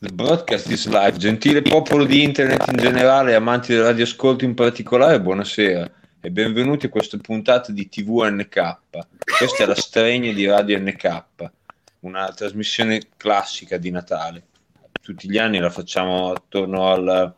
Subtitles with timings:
[0.00, 1.16] The broadcast is live.
[1.16, 5.90] Gentile popolo di internet in generale, amanti del radioascolto in particolare, buonasera
[6.20, 8.78] e benvenuti a questa puntata di TVNK.
[9.36, 11.24] Questa è la stregna di Radio NK,
[12.00, 14.44] una trasmissione classica di Natale.
[15.02, 17.34] Tutti gli anni la facciamo attorno al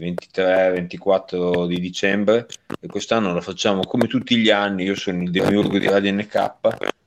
[0.00, 2.48] 23-24 di dicembre
[2.80, 4.82] e quest'anno la facciamo come tutti gli anni.
[4.82, 6.54] Io sono il demiurgo di Radio NK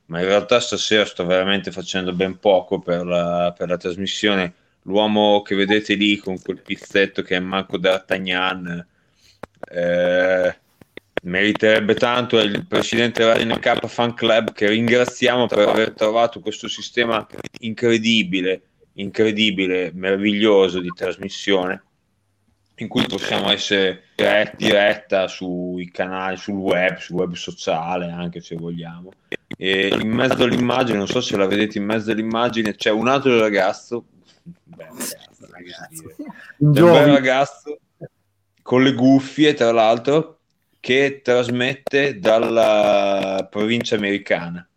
[0.06, 4.54] ma in realtà stasera sto veramente facendo ben poco per la, per la trasmissione.
[4.82, 8.86] L'uomo che vedete lì con quel pizzetto che è Marco D'Artagnan
[9.68, 10.58] eh,
[11.22, 16.68] meriterebbe tanto, è il presidente Radio NK Fan Club che ringraziamo per aver trovato questo
[16.68, 17.26] sistema
[17.60, 18.62] incredibile,
[18.94, 21.82] incredibile, meraviglioso di trasmissione
[22.78, 24.02] in cui possiamo essere
[24.56, 29.10] diretta sui canali, sul web, sul web sociale anche se vogliamo.
[29.56, 33.38] E in mezzo all'immagine, non so se la vedete in mezzo all'immagine, c'è un altro
[33.38, 34.04] ragazzo,
[34.42, 34.88] beh,
[35.50, 36.14] ragazzo,
[36.58, 37.78] un, un bel ragazzo
[38.60, 40.40] con le cuffie, tra l'altro,
[40.78, 44.68] che trasmette dalla provincia americana.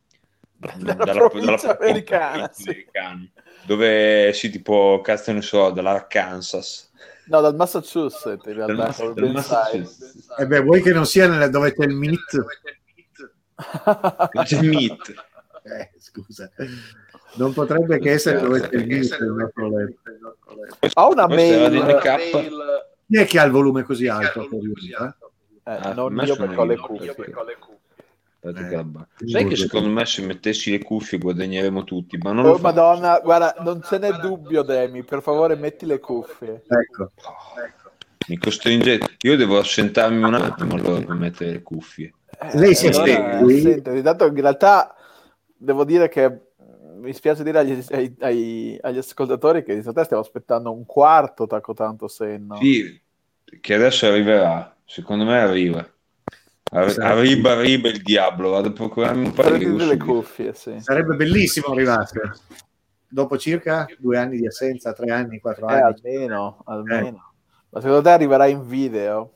[0.55, 2.69] Dalla, dalla provincia dalla, americana, dalla sì.
[2.69, 3.29] americana,
[3.65, 6.88] dove sì, tipo, cazzo ne so, dall'Arkansas
[7.29, 8.93] No, dal Massachusetts in realtà.
[8.97, 10.27] Dal, dal Massachusetts.
[10.37, 12.45] Eh beh, vuoi che non sia nelle, dove c'è il meat?
[14.43, 15.13] c'è il meat.
[15.61, 16.49] Eh, scusa.
[17.35, 19.61] Non potrebbe che essere dove c'è il letto.
[20.93, 21.99] Ho una mail.
[23.05, 24.47] Chi è che ha il volume così alto?
[24.47, 25.31] Così alto?
[25.63, 27.15] Eh, ah, non io perché ho le cuffie.
[28.41, 28.85] Eh,
[29.25, 33.55] Sai che secondo me se mettessi le cuffie guadagneremo tutti, ma non oh, Madonna, guarda,
[33.59, 36.63] non ce n'è dubbio, Demi, per favore metti le cuffie.
[36.65, 37.11] Ecco.
[38.27, 42.13] Mi costringe, io devo assentarmi un attimo allora per mettere le cuffie.
[42.39, 44.95] Eh, Lei si allora, assente, intanto in realtà
[45.57, 46.39] devo dire che
[46.99, 51.45] mi spiace dire agli, ai, ai, agli ascoltatori che in realtà stiamo aspettando un quarto
[51.45, 52.55] tacco tanto senno.
[52.57, 53.01] Sì,
[53.59, 55.85] che adesso arriverà, secondo me arriva.
[56.71, 60.53] Arriba, arriba il diavolo, vado a procurarmi un paio di delle cuffie.
[60.53, 60.79] Sì.
[60.79, 62.05] Sarebbe bellissimo arrivare
[63.09, 65.83] dopo circa due anni di assenza, tre anni, quattro eh, anni.
[65.83, 67.07] Almeno, almeno.
[67.07, 67.37] Eh.
[67.71, 69.33] Ma secondo te arriverà in video?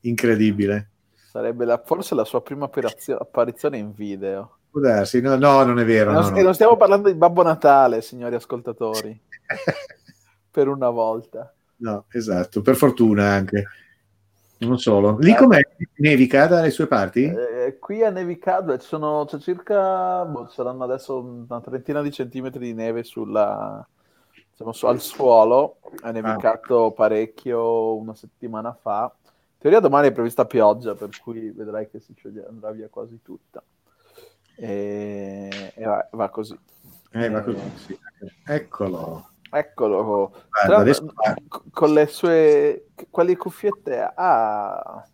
[0.00, 0.90] Incredibile.
[1.12, 2.70] Sarebbe la, forse la sua prima
[3.18, 4.58] apparizione in video.
[4.70, 6.12] Può darsi, no, no, non è vero.
[6.12, 6.42] Non, no, no.
[6.42, 9.20] non stiamo parlando di Babbo Natale, signori ascoltatori.
[10.50, 11.52] per una volta.
[11.76, 13.66] No, esatto, per fortuna anche.
[14.62, 15.16] Non solo.
[15.18, 15.60] Lì com'è?
[15.96, 17.24] Nevica dalle sue parti?
[17.24, 22.66] Eh, qui è nevicato, ci sono, c'è circa, boh, saranno adesso una trentina di centimetri
[22.66, 23.86] di neve sulla,
[24.50, 26.10] diciamo, su, al suolo, è ah.
[26.12, 26.92] nevicato ah.
[26.92, 29.12] parecchio una settimana fa.
[29.24, 32.14] In teoria domani è prevista pioggia, per cui vedrai che si
[32.46, 33.62] andrà via quasi tutta.
[34.54, 36.56] E, e va, va, così.
[37.10, 37.98] Eh, va così sì.
[38.44, 39.31] Eccolo.
[39.54, 41.12] Eccolo, Guarda, adesso...
[41.70, 42.86] con le sue...
[43.10, 44.12] Quali cuffiette ha?
[44.14, 45.04] Ah.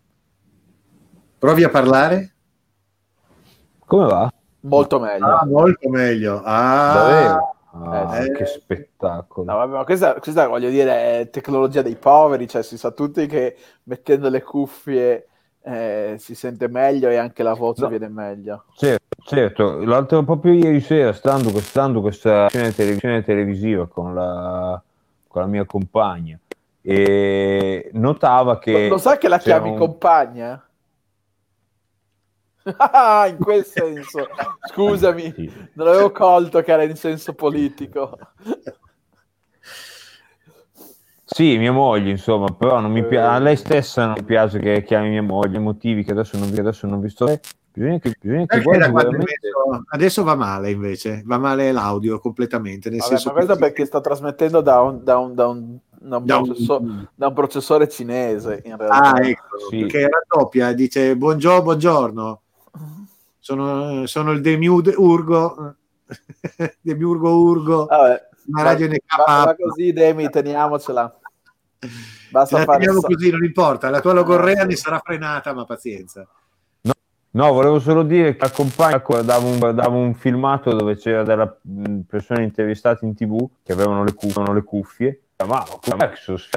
[1.37, 2.35] Provi a parlare?
[3.85, 4.31] Come va?
[4.61, 5.25] Molto meglio.
[5.25, 6.41] Ah, molto meglio.
[6.43, 7.37] Ah,
[7.71, 9.51] ah eh, che spettacolo.
[9.51, 13.25] No, vabbè, ma questa, questa, voglio dire, è tecnologia dei poveri, cioè si sa tutti
[13.27, 15.27] che mettendo le cuffie
[15.61, 17.87] eh, si sente meglio e anche la voce no.
[17.89, 18.65] viene meglio.
[18.73, 19.83] Certo, certo.
[19.83, 24.81] L'altro proprio ieri sera, stando, stando questa televisione televisiva con la,
[25.27, 26.37] con la mia compagna,
[26.81, 28.87] e notava che...
[28.87, 29.77] Lo, sai che la chiami un...
[29.77, 30.63] compagna?
[32.77, 34.27] Ah, in quel senso,
[34.71, 35.51] scusami, sì.
[35.73, 38.17] non avevo colto che era in senso politico.
[41.31, 45.09] Sì, mia moglie, insomma, però non mi piace, a lei stessa non piace che chiami
[45.09, 47.39] mia moglie, motivi che adesso non, adesso non ho visto.
[47.79, 49.49] Eh, bisogna che, bisogna che veramente...
[49.91, 52.89] adesso va male invece, va male l'audio completamente.
[52.89, 53.59] Nel Vabbè, senso ma questo che...
[53.59, 57.07] perché sta trasmettendo da un, da un, da un, da un, da processore, un...
[57.15, 59.13] da un processore cinese, in realtà.
[59.13, 59.79] Ah, ecco, sì.
[59.79, 62.41] perché raddoppia, dice buongiorno, buongiorno.
[63.39, 65.75] Sono, sono il Demiurgo,
[66.81, 67.85] Demiurgo Urgo.
[67.85, 69.25] Vabbè, ma radio NK.
[69.25, 71.17] Va così, Demi, teniamocela.
[72.29, 73.89] Basta fare così, non importa.
[73.89, 76.27] La tua logorrea ne sarà frenata, ma pazienza.
[77.31, 81.57] No, volevo solo dire che accompagna davo un, davo un filmato dove c'era delle
[82.07, 85.21] persone intervistate in tv che avevano le, cuffie, avevano le cuffie.
[85.45, 85.63] Ma
[85.99, 86.49] Exos,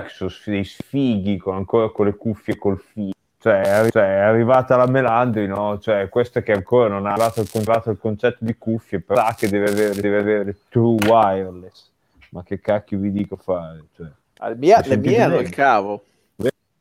[0.46, 3.12] dei sfighi con, ancora con le cuffie col filo.
[3.38, 5.78] Cioè, cioè, è arrivata la Melandri, no?
[5.78, 9.48] Cioè, questa che ancora non ha arrivato il, il concetto di cuffie, però sa che
[9.48, 11.90] deve avere, deve avere true wireless.
[12.30, 13.84] Ma che cacchio vi dico fare?
[13.94, 14.06] Cioè,
[14.48, 16.04] le mie, le mie hanno il cavo.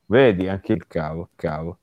[0.05, 1.77] Vedi, anche il cavo, cavo.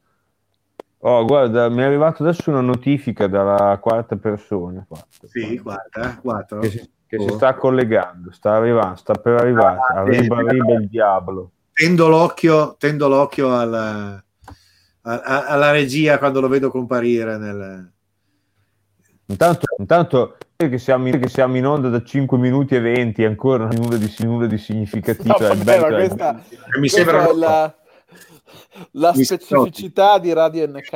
[1.01, 4.85] Oh, guarda, mi è arrivata adesso una notifica dalla quarta persona.
[4.87, 6.59] Quattro, sì, guarda, quattro.
[6.61, 10.49] Che si, che si sta collegando, sta arrivando, sta per arrivare, Ah, arriva, bene.
[10.49, 11.51] arriva il diavolo.
[11.73, 14.23] Tendo l'occhio, tendo l'occhio al- a-
[15.03, 17.93] a- alla regia quando lo vedo comparire nel...
[19.27, 23.67] Intanto, intanto che siamo, in, che siamo in onda da 5 minuti e 20 ancora
[23.67, 25.37] nulla di, nulla di significativo.
[25.39, 27.75] No, è vabbè, questa, Mi questa sembra è la,
[28.93, 30.91] la specificità di Radio NK.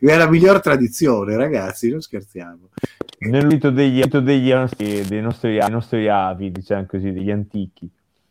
[0.00, 2.70] è la miglior tradizione, ragazzi, non scherziamo.
[3.20, 7.88] nell'ambito degli, degli, dei, nostri, dei nostri avi, diciamo così, degli antichi.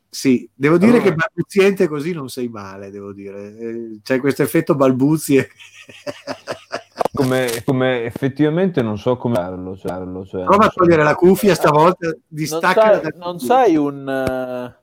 [0.09, 3.55] Sì, devo dire Allora- che balbuziente così non sei male, devo dire.
[3.57, 5.49] Eh, C'è questo effetto balbuzie.
[7.13, 9.75] Come, come effettivamente non so come farlo.
[9.75, 10.79] Cioè, cioè, Prova non a so.
[10.79, 14.75] togliere la cuffia stavolta, Non distaccala sai, non sai un, eh,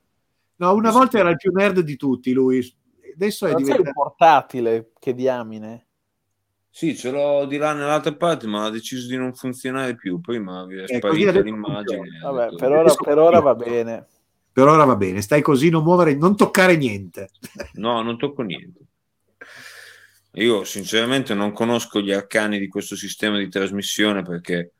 [0.56, 2.58] No, una volta era il più nerd di tutti lui,
[3.14, 3.92] adesso è non sai un diventato...
[4.02, 5.86] portatile che diamine.
[6.70, 10.20] Sì, ce l'ho di là nell'altra parte, ma ha deciso di non funzionare più.
[10.20, 12.18] Prima vi è Eh, sparita l'immagine.
[12.20, 14.06] Vabbè, detto- per ora, per ora va bene.
[14.52, 17.30] Per ora va bene, stai così, non muovere, non toccare niente.
[17.74, 18.80] No, non tocco niente.
[20.34, 24.73] Io sinceramente non conosco gli arcani di questo sistema di trasmissione perché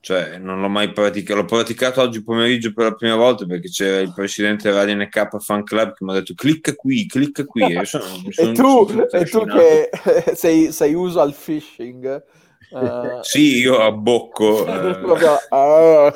[0.00, 1.40] cioè, non l'ho mai praticato.
[1.40, 5.64] L'ho praticato oggi pomeriggio per la prima volta perché c'era il presidente Radio NK Fan
[5.64, 7.74] Club che mi ha detto clicca qui, clicca qui.
[7.76, 9.90] E, sono- mi E sono- tu, sono e tu che
[10.36, 12.06] sei, sei uso al phishing,
[12.70, 14.66] eh, Sì, io abbocco.
[14.66, 16.14] eh, proprio, ah,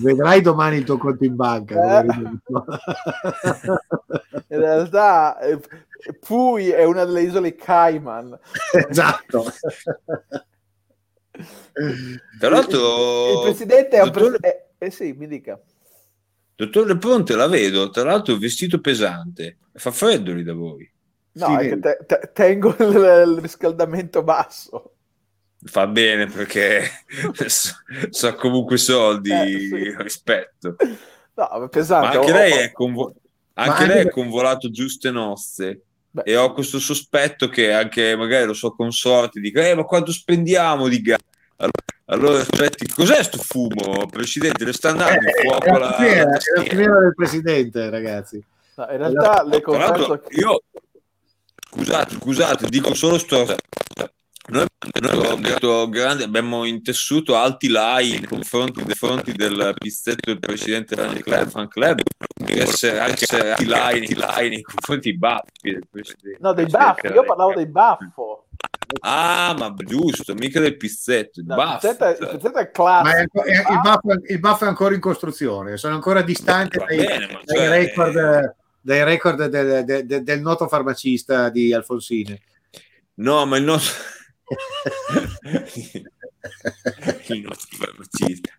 [0.00, 2.00] Vedrai domani il tuo conto in banca.
[2.02, 2.06] Eh.
[4.48, 5.58] in realtà eh,
[6.20, 8.38] Pui è una delle isole Cayman.
[8.88, 9.44] esatto.
[12.38, 14.66] Tra l'altro, il presidente è un dottore- presidente.
[14.78, 15.60] Eh, sì, mi dica.
[16.54, 19.58] Dottor Le Ponte la vedo, tra l'altro vestito pesante.
[19.72, 20.90] Fa freddo lì da voi.
[21.32, 21.68] No, Sì, è vedi.
[21.68, 24.94] che te- te- tengo il, il riscaldamento basso.
[25.64, 26.82] Fa bene perché
[27.46, 27.74] so,
[28.10, 29.94] so comunque soldi Eh, sì.
[29.98, 30.76] rispetto.
[31.34, 32.16] No, è Ma pesante.
[32.16, 33.14] anche Ho- lei ho- è, convo-
[33.54, 35.82] anche anche lei è convolato giuste nozze.
[36.10, 40.12] Beh, E ho questo sospetto che anche magari lo so consorte dica, eh, ma quanto
[40.12, 41.18] spendiamo di gas?
[41.56, 41.72] Allora,
[42.06, 44.64] allora aspetti, cos'è sto fumo, Presidente?
[44.64, 48.42] Le sta andando Eh, fuoco è la, la la è la fiera del presidente, ragazzi.
[48.76, 50.40] no, in realtà le Tra l'altro, confesso che...
[50.40, 50.62] io
[51.70, 53.44] scusate, scusate, dico solo sto
[54.48, 60.38] noi, abbiamo detto grande, abbiamo intessuto alti lai nei confronti, nei confronti del pizzetto del
[60.40, 62.00] presidente del club, fan club,
[62.44, 66.38] per essere anche alti lai, nei- lai nei confronti dei baffi del presidente.
[66.40, 68.44] No, dei baffi, che- io parlavo dei baffo.
[69.00, 71.78] Ah, ma giusto, mica del pizzetto, il No, il baffo.
[71.86, 72.70] pezzetto è- il pezzetto è Ma
[73.02, 73.42] classico.
[73.44, 77.26] è- è- il, buff, il buff è ancora in costruzione, sono ancora distante dai, bene,
[77.44, 82.40] dai cioè- record, dai record del, del- del- del noto farmacista di Alfonsine.
[83.16, 84.02] No, ma il nostro...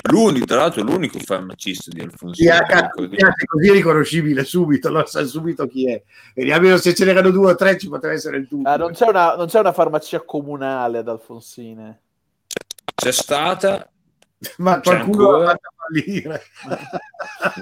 [0.09, 2.53] L'unico, tra l'altro, l'unico farmacista di Sì, Alfonsino.
[2.53, 2.89] ah,
[3.45, 6.01] così è riconoscibile subito, lo sa subito chi è.
[6.35, 8.61] Vediamo se ce n'erano due o tre, ci poteva essere il tuo.
[8.63, 12.01] Ah, non, c'è una, non c'è una farmacia comunale ad Alfonsine.
[12.95, 13.89] C'è stata,
[14.57, 15.43] Ma c'è qualcuno ancora?
[15.45, 16.43] l'ha fatto fallire.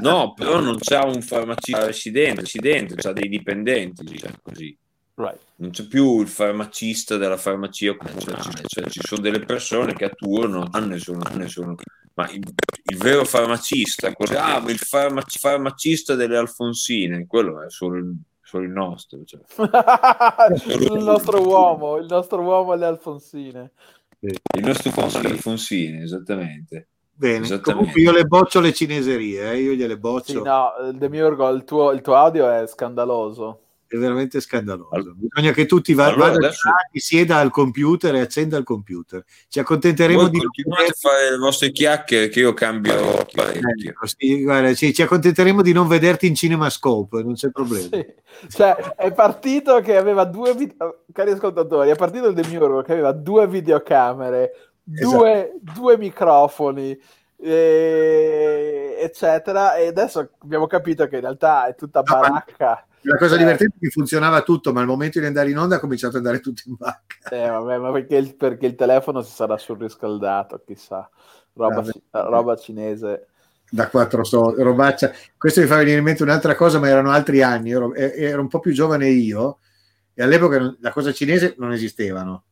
[0.02, 4.76] no, però non c'è un farmacista residente, residente c'ha dei dipendenti, diciamo così.
[5.20, 5.40] Right.
[5.56, 10.10] Non c'è più il farmacista della farmacia comunale, cioè, ci sono delle persone che a
[10.10, 11.76] turno ne sono, ne sono.
[12.14, 12.44] ma il,
[12.84, 14.38] il vero farmacista, cos'è?
[14.38, 19.24] Ah, il farmac- farmacista delle Alfonsine, quello è solo il, solo il nostro.
[19.26, 19.42] Cioè.
[20.86, 23.72] il nostro uomo, il nostro uomo alle Alfonsine.
[24.20, 26.90] Il nostro Alfonsine, Alfonsine, esattamente.
[27.12, 27.72] Bene, Esattamente.
[27.72, 31.92] comunque io le boccio le cineserie, eh, io gliele boccio, Sì, no, Demiurgo, il tuo,
[31.92, 33.62] il tuo audio è scandaloso.
[33.88, 34.90] È veramente scandaloso.
[34.92, 38.64] Allora- Bisogna che tutti va- Allora, vada adesso- là, sieda al computer e accenda il
[38.64, 39.24] computer.
[39.48, 43.90] Ci accontenteremo Voi di continuate a fare le vostre chiacchiere che io cambio parecchio.
[43.90, 47.88] Ecco, sì, guarda, sì, ci accontenteremo di non vederti in CinemaScope, non c'è problema.
[47.92, 48.06] Sì.
[48.50, 51.04] Cioè, è partito che aveva due video...
[51.12, 54.52] Cari ascoltatori, è partito il Demiurgo che aveva due videocamere,
[54.84, 57.00] due, due microfoni,
[57.40, 62.86] eh, eccetera, e adesso abbiamo capito che in realtà è tutta baracca.
[63.08, 65.80] La cosa divertente è che funzionava tutto, ma al momento di andare in onda ha
[65.80, 67.30] cominciato ad andare tutto in vacca.
[67.30, 71.10] Eh, vabbè, ma perché il, perché il telefono si sarà surriscaldato, chissà.
[71.54, 73.28] Roba, ci- roba cinese.
[73.70, 75.12] Da quattro soldi, robaccia.
[75.38, 77.72] Questo mi fa venire in mente un'altra cosa, ma erano altri anni.
[77.72, 79.60] Ero, ero un po' più giovane io
[80.14, 82.44] e all'epoca la cosa cinese non esistevano.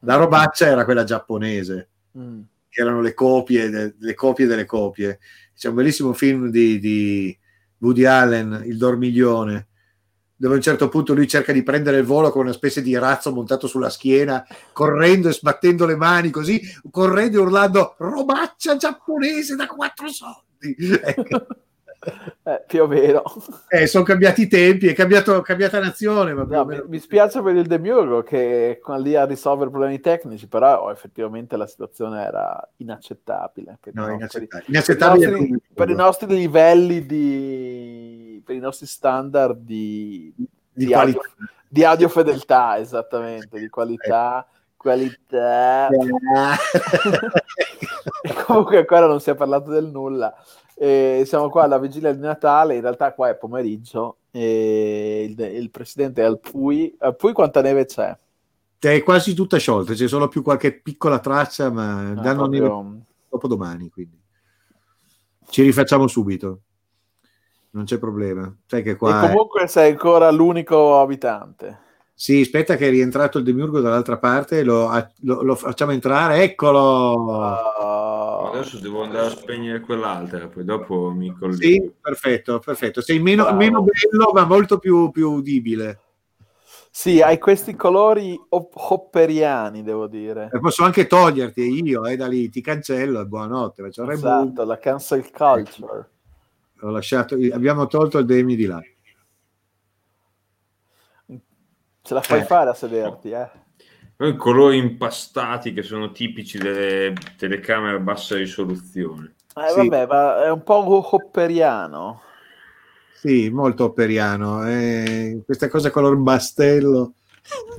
[0.00, 2.40] La robaccia era quella giapponese, Mm.
[2.68, 5.18] che erano le copie, de- le copie delle copie.
[5.54, 7.38] C'è un bellissimo film di, di
[7.78, 9.66] Woody Allen, Il Dormiglione,
[10.36, 12.96] dove a un certo punto lui cerca di prendere il volo con una specie di
[12.96, 19.56] razzo montato sulla schiena, correndo e sbattendo le mani così, correndo e urlando robaccia giapponese
[19.56, 20.44] da quattro soldi.
[21.06, 21.46] Ecco.
[22.42, 23.22] Eh, più o meno.
[23.68, 26.32] Eh, sono cambiati i tempi, è cambiato, cambiata nazione.
[26.32, 30.84] No, mi, mi, spiace per il Demiurgo che è lì a risolvere problemi tecnici, però
[30.84, 33.78] oh, effettivamente la situazione era inaccettabile.
[33.80, 34.64] Per, no, inaccettabile.
[34.68, 38.25] inaccettabile per, i nostri, per, i nostri, livelli di...
[38.46, 41.20] per i nostri standard di, di, di, audio,
[41.68, 44.46] di audio, fedeltà, esattamente, di qualità.
[44.48, 44.54] Eh.
[44.76, 45.88] Qualità.
[48.46, 50.32] comunque ancora non si è parlato del nulla.
[50.76, 55.70] E siamo qua alla vigilia di Natale, in realtà qua è pomeriggio e il, il
[55.70, 56.94] presidente è al Pui.
[57.00, 58.16] Al Pui quanta neve c'è?
[58.78, 62.82] È quasi tutta sciolta, c'è solo più qualche piccola traccia, ma ah, danno proprio...
[62.82, 64.20] neve dopo domani, quindi
[65.48, 66.60] ci rifacciamo subito.
[67.76, 68.50] Non c'è problema.
[68.64, 69.66] Sai che qua e comunque è...
[69.66, 71.84] sei ancora l'unico abitante.
[72.14, 74.90] Sì, aspetta che è rientrato il demiurgo dall'altra parte, lo,
[75.20, 77.12] lo, lo facciamo entrare, eccolo!
[77.12, 81.60] Uh, Adesso devo andare a spegnere quell'altra, poi dopo mi collego.
[81.60, 83.02] Sì, perfetto, perfetto.
[83.02, 86.00] Sei meno, meno bello, ma molto più, più, udibile.
[86.90, 90.48] Sì, hai questi colori hopperiani, devo dire.
[90.50, 93.86] E posso anche toglierti io, eh, da lì, ti cancello e buonanotte.
[93.86, 96.08] Esatto, la cancel culture.
[96.80, 98.80] Ho lasciato, abbiamo tolto il Demi di là.
[102.02, 102.44] Ce la fai eh.
[102.44, 103.50] fare a sederti, eh?
[104.14, 109.34] Poi colori impastati che sono tipici delle telecamere a bassa risoluzione.
[109.54, 109.76] Eh, sì.
[109.76, 112.22] vabbè, ma è un po' hopperiano.
[113.12, 114.66] Sì, molto hopperiano.
[114.68, 117.14] Eh, questa cosa color bastello.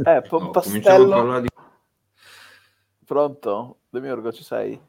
[0.03, 1.39] Eh, no, pastello.
[1.39, 1.47] Di...
[3.05, 3.77] Pronto?
[3.89, 4.79] Demiurgo, ci sei?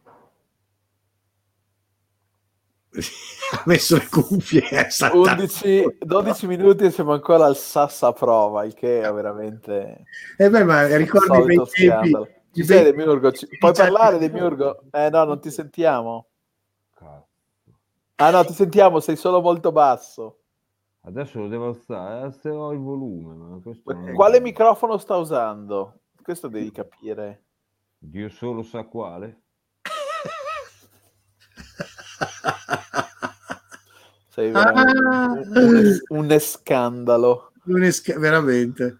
[3.52, 4.62] ha messo le cuffie
[5.12, 10.04] 11, 12 minuti e siamo ancora al Sassa prova il che è veramente
[10.36, 12.12] eh beh ma ricordi quei tempi?
[12.52, 13.46] ci sei Demiurgo ci...
[13.58, 14.82] puoi parlare Demiurgo?
[14.90, 16.26] eh no non ti sentiamo.
[18.20, 20.38] Ah no ti sentiamo sei solo molto basso.
[21.02, 23.62] Adesso lo devo alzare alzerò il volume
[24.14, 26.00] quale microfono sta usando?
[26.20, 27.44] questo devi capire.
[27.96, 29.44] Dio solo sa quale
[34.30, 35.32] Sei ah.
[35.54, 37.52] un, un, scandalo.
[37.64, 38.98] Un es- veramente.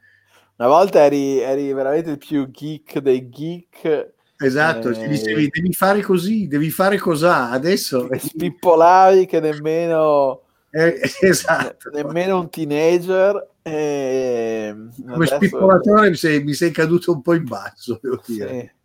[0.57, 4.15] Una volta eri, eri, veramente il più geek dei geek.
[4.37, 7.51] Esatto, eh, dicevi devi fare così, devi fare cos'ha.
[7.51, 11.91] Adesso spippolavi che nemmeno, eh, esatto.
[11.93, 13.51] nemmeno un teenager.
[13.63, 14.75] Eh,
[15.07, 18.49] Come spippolatore mi sei, mi sei, caduto un po' in basso, devo dire.
[18.49, 18.77] Sì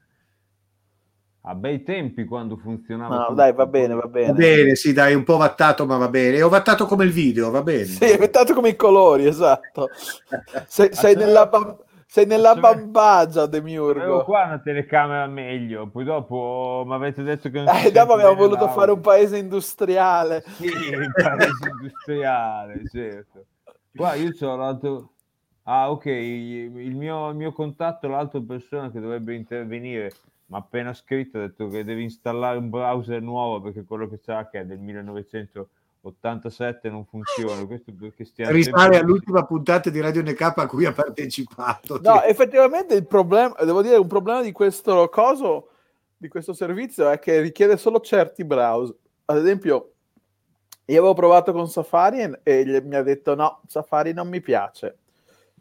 [1.45, 3.27] a bei tempi quando funzionava.
[3.27, 4.27] No, dai, va bene, va bene.
[4.27, 6.41] Va bene, sì, dai, un po' vattato, ma va bene.
[6.41, 7.83] Ho vattato come il video, va bene.
[7.83, 9.89] Sì, è vattato come i colori, esatto.
[10.67, 11.49] sei, sei nella,
[12.05, 13.99] sei nella bambagia, Demiurgo.
[13.99, 17.61] Avevo qua una telecamera meglio, poi dopo mi avete detto che...
[17.61, 20.45] Non eh, dopo abbiamo voluto fare un paese industriale.
[20.55, 23.45] Sì, un paese industriale, certo.
[23.93, 25.09] Qua io ho l'altro...
[25.63, 30.11] Ah, ok, il mio, il mio contatto, l'altra persona che dovrebbe intervenire
[30.53, 34.47] ma appena scritto ha detto che devi installare un browser nuovo perché quello che c'ha
[34.47, 37.65] che è del 1987 non funziona.
[37.73, 41.99] Questo perché stiamo Risale all'ultima puntata di Radio NK a cui ha partecipato.
[42.03, 45.69] No, effettivamente il problema, devo dire, un problema di questo coso,
[46.15, 48.95] di questo servizio è che richiede solo certi browser.
[49.25, 49.93] Ad esempio,
[50.85, 54.97] io avevo provato con Safari e, e mi ha detto no, Safari non mi piace.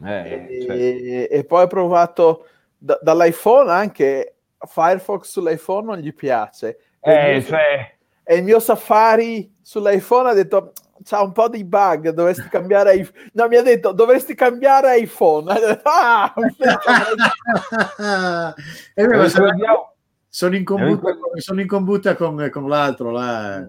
[0.03, 1.33] Eh, e, certo.
[1.33, 2.45] e, poi ho provato
[2.77, 4.32] da, dall'iPhone anche
[4.65, 6.77] Firefox sull'iPhone non gli piace.
[6.99, 7.95] Eh, e, cioè...
[8.23, 13.29] e il mio Safari sull'iPhone ha detto c'ha un po' di bug, dovresti cambiare iPhone.
[13.33, 15.51] No, mi ha detto dovresti cambiare iPhone.
[15.83, 16.33] ah,
[18.93, 19.49] eh, beh, sono,
[20.29, 23.67] sono, in combutta, sono in combutta con, con l'altro là.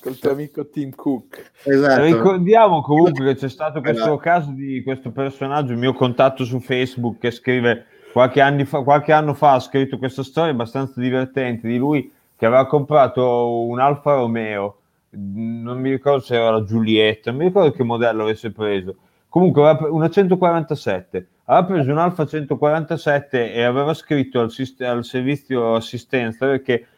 [0.00, 1.50] Col tuo amico Tim Cook.
[1.64, 2.02] Esatto.
[2.02, 4.16] Ricordiamo comunque che c'è stato questo esatto.
[4.18, 9.32] caso di questo personaggio, il mio contatto su Facebook, che scrive Qualche, fa, qualche, anno
[9.32, 14.80] fa ha scritto questa storia abbastanza divertente di lui che aveva comprato un Alfa Romeo,
[15.10, 18.96] non mi ricordo se era la Giulietta, non mi ricordo che modello avesse preso.
[19.30, 26.44] Comunque una 147, aveva preso un Alfa 147 e aveva scritto al, al servizio assistenza
[26.44, 26.88] perché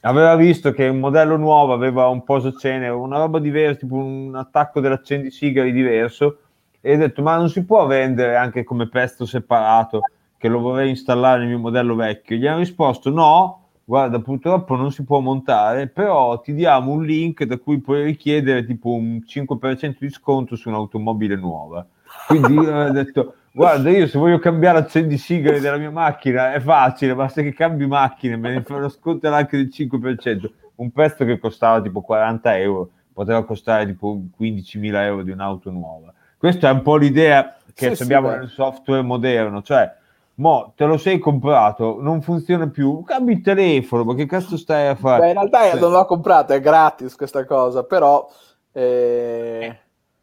[0.00, 4.80] aveva visto che un modello nuovo aveva un posacene, una roba diversa, tipo un attacco
[4.80, 6.38] dell'accendisigari diverso,
[6.80, 10.00] e ha detto ma non si può vendere anche come pezzo separato
[10.44, 12.36] che lo vorrei installare nel mio modello vecchio.
[12.36, 17.44] Gli hanno risposto no, guarda, purtroppo non si può montare, però ti diamo un link
[17.44, 21.86] da cui puoi richiedere tipo un 5% di sconto su un'automobile nuova.
[22.26, 27.14] Quindi io ho detto, guarda, io se voglio cambiare accendisigari della mia macchina è facile,
[27.14, 30.50] basta che cambi macchina, me ne farò scontare anche del 5%.
[30.74, 36.12] Un pezzo che costava tipo 40 euro, poteva costare tipo 15.000 euro di un'auto nuova.
[36.36, 38.36] Questa è un po' l'idea che Sì, sì, abbiamo beh.
[38.36, 40.02] nel software moderno, cioè
[40.36, 44.88] Mo te lo sei comprato, non funziona più, cambi il telefono, ma che cazzo stai
[44.88, 45.20] a fare?
[45.20, 48.28] Beh, in realtà Cioè, non l'ho comprata, è gratis questa cosa, però...
[48.72, 49.78] eh,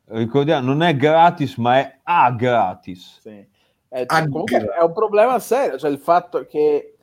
[0.08, 3.20] ricordiamo, non è gratis, ma è a gratis.
[3.22, 3.48] sì.
[3.94, 6.96] Eh, Ah, comunque è un problema serio, cioè il fatto che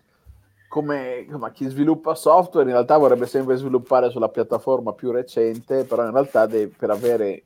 [0.69, 6.05] come insomma, chi sviluppa software in realtà vorrebbe sempre sviluppare sulla piattaforma più recente, però
[6.05, 7.43] in realtà deve- per avere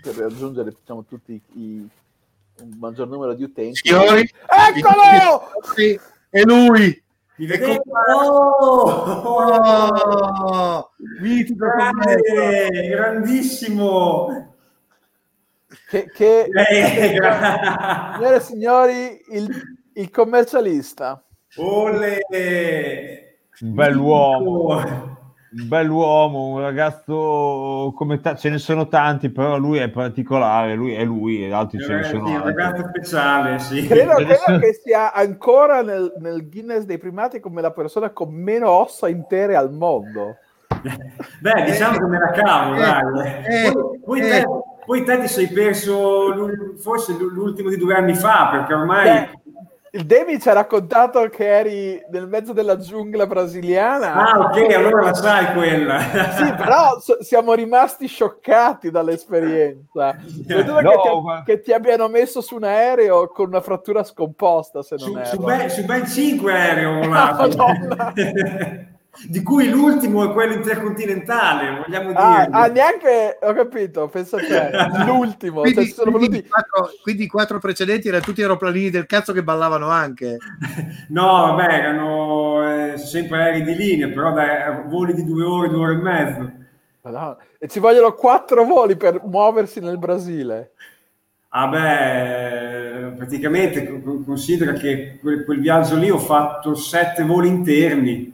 [0.00, 1.88] per raggiungere diciamo, tutti i,
[2.60, 3.80] un maggior numero di utenti.
[3.82, 5.50] Signori, Eccolo!
[5.74, 5.98] Sì,
[6.30, 7.02] è lui.
[7.36, 8.02] Mi Ecco qua.
[8.14, 8.84] Oh!
[9.26, 11.66] Oh, mitico.
[11.66, 14.54] Grande, grandissimo.
[15.88, 19.62] Che, che- Eh, gra- signore e signori, il,
[19.94, 21.22] il commercialista.
[21.56, 22.18] Ole!
[23.60, 25.13] Un bell'uomo,
[25.56, 30.94] un bell'uomo, un ragazzo come ta- ce ne sono tanti, però lui è particolare, lui
[30.94, 32.54] è lui e altri ce ne Sì, sono un altri.
[32.54, 33.86] ragazzo speciale, sì.
[33.86, 38.68] Credo, credo che sia ancora nel, nel Guinness dei primati come la persona con meno
[38.68, 40.36] ossa intere al mondo.
[41.40, 43.66] Beh, diciamo che me la cavo, Eh, dai.
[43.66, 44.28] eh, Poi, poi eh.
[44.28, 44.46] te,
[44.84, 49.04] poi te ti sei perso l'ul- forse l'ultimo di due anni fa, perché ormai...
[49.04, 49.30] Beh,
[49.94, 54.12] il Demi ci ha raccontato che eri nel mezzo della giungla brasiliana.
[54.32, 55.98] Ah, ok, allora la sai quella.
[56.34, 60.16] Sì, però so- siamo rimasti scioccati dall'esperienza.
[60.46, 64.02] Vedo No, che, ti, ma- che ti abbiano messo su un aereo con una frattura
[64.02, 65.26] scomposta, se non su, erro.
[65.26, 67.48] su ben, su ben cinque aerei ho volato.
[69.22, 72.48] di cui l'ultimo è quello intercontinentale, vogliamo Ah, dire.
[72.50, 74.70] ah, neanche ho capito, pensa te,
[75.06, 79.06] l'ultimo, cioè, Quindi, ci sono quindi quattro, quindi i quattro precedenti erano tutti aeroplanini del
[79.06, 80.38] cazzo che ballavano anche.
[81.08, 85.78] No, vabbè, erano eh, sempre aerei di linea, però dai, voli di due ore, due
[85.78, 86.52] ore e mezzo.
[87.02, 87.36] Madonna.
[87.58, 90.72] E ci vogliono quattro voli per muoversi nel Brasile.
[91.50, 98.33] Ah beh, praticamente co- considera che quel, quel viaggio lì ho fatto sette voli interni.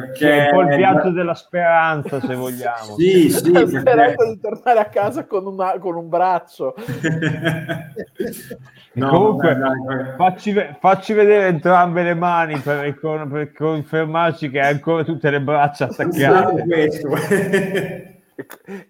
[0.00, 0.48] Perché...
[0.48, 2.96] È un po' il viaggio della speranza, se vogliamo.
[2.98, 4.26] Sì, sì, Speranza perché...
[4.26, 6.74] di tornare a casa con, una- con un braccio.
[8.96, 14.72] No, Comunque, vabbè, dai, facci, facci vedere entrambe le mani per, per confermarci che hai
[14.72, 16.64] ancora tutte le braccia attaccate.
[16.64, 17.08] questo.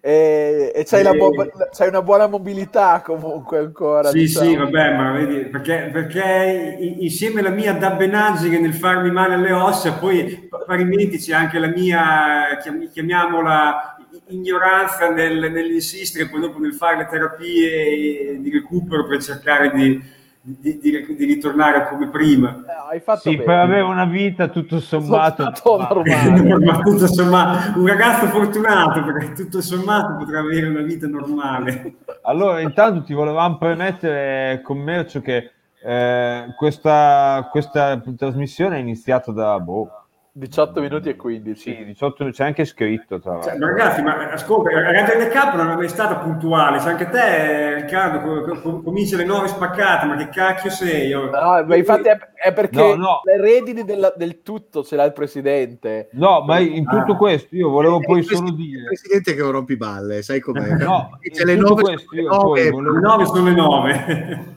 [0.01, 1.33] E, e c'hai, la bo-
[1.71, 4.09] c'hai una buona mobilità comunque ancora.
[4.09, 4.49] Sì, diciamo.
[4.49, 9.93] sì, vabbè, ma vedi, perché, perché insieme alla mia dabbenaggine nel farmi male alle ossa,
[9.93, 13.95] poi parimenti c'è anche la mia, chiam- chiamiamola,
[14.27, 20.15] ignoranza nel, nell'insistere poi dopo nel fare le terapie di recupero per cercare di,
[20.59, 22.55] di- di- di ritornare come prima.
[22.65, 23.43] Eh, hai fatto Sì, bene.
[23.43, 26.55] per avere una vita tutto sommato normale.
[26.63, 31.95] ma tutto sommato, un ragazzo fortunato perché tutto sommato potrà avere una vita normale.
[32.23, 35.51] Allora, intanto ti volevamo premettere, commercio, che
[35.83, 39.89] eh, questa, questa trasmissione è iniziata da boh,
[40.37, 41.59] 18 minuti e 15.
[41.77, 45.89] sì, 18, c'è anche scritto tra Cioè, ragazzi, ma ascolta, Radio NK non è mai
[45.89, 46.79] stata puntuale.
[46.79, 51.07] Se anche te, Riccardo, co- co- cominci alle 9 spaccate, ma che cacchio sei?
[51.07, 53.21] Io- No, ma infatti è, è perché No, no.
[53.23, 56.09] le redini della- del tutto ce l'ha il presidente.
[56.11, 57.17] No, ma in tutto Ah.
[57.17, 58.83] questo io volevo È poi il solo presidente- il dire...
[58.85, 60.67] presidente che è un rompiballe, sai com'è?
[60.87, 62.99] No, in le tutto nove, questo le io nove, poi Le volevo...
[62.99, 64.55] 9 sono le 9.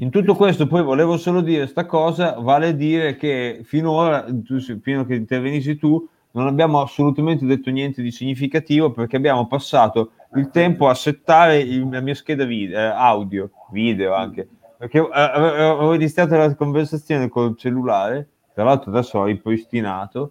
[0.00, 4.24] In tutto questo poi volevo solo dire sta cosa, vale dire che finora,
[4.80, 10.12] fino a che intervenissi tu, non abbiamo assolutamente detto niente di significativo perché abbiamo passato
[10.36, 15.08] il tempo a settare il- la mia scheda video, eh, audio, video anche, perché eh,
[15.12, 20.30] avevo iniziato la conversazione col cellulare, tra l'altro adesso ho ripristinato,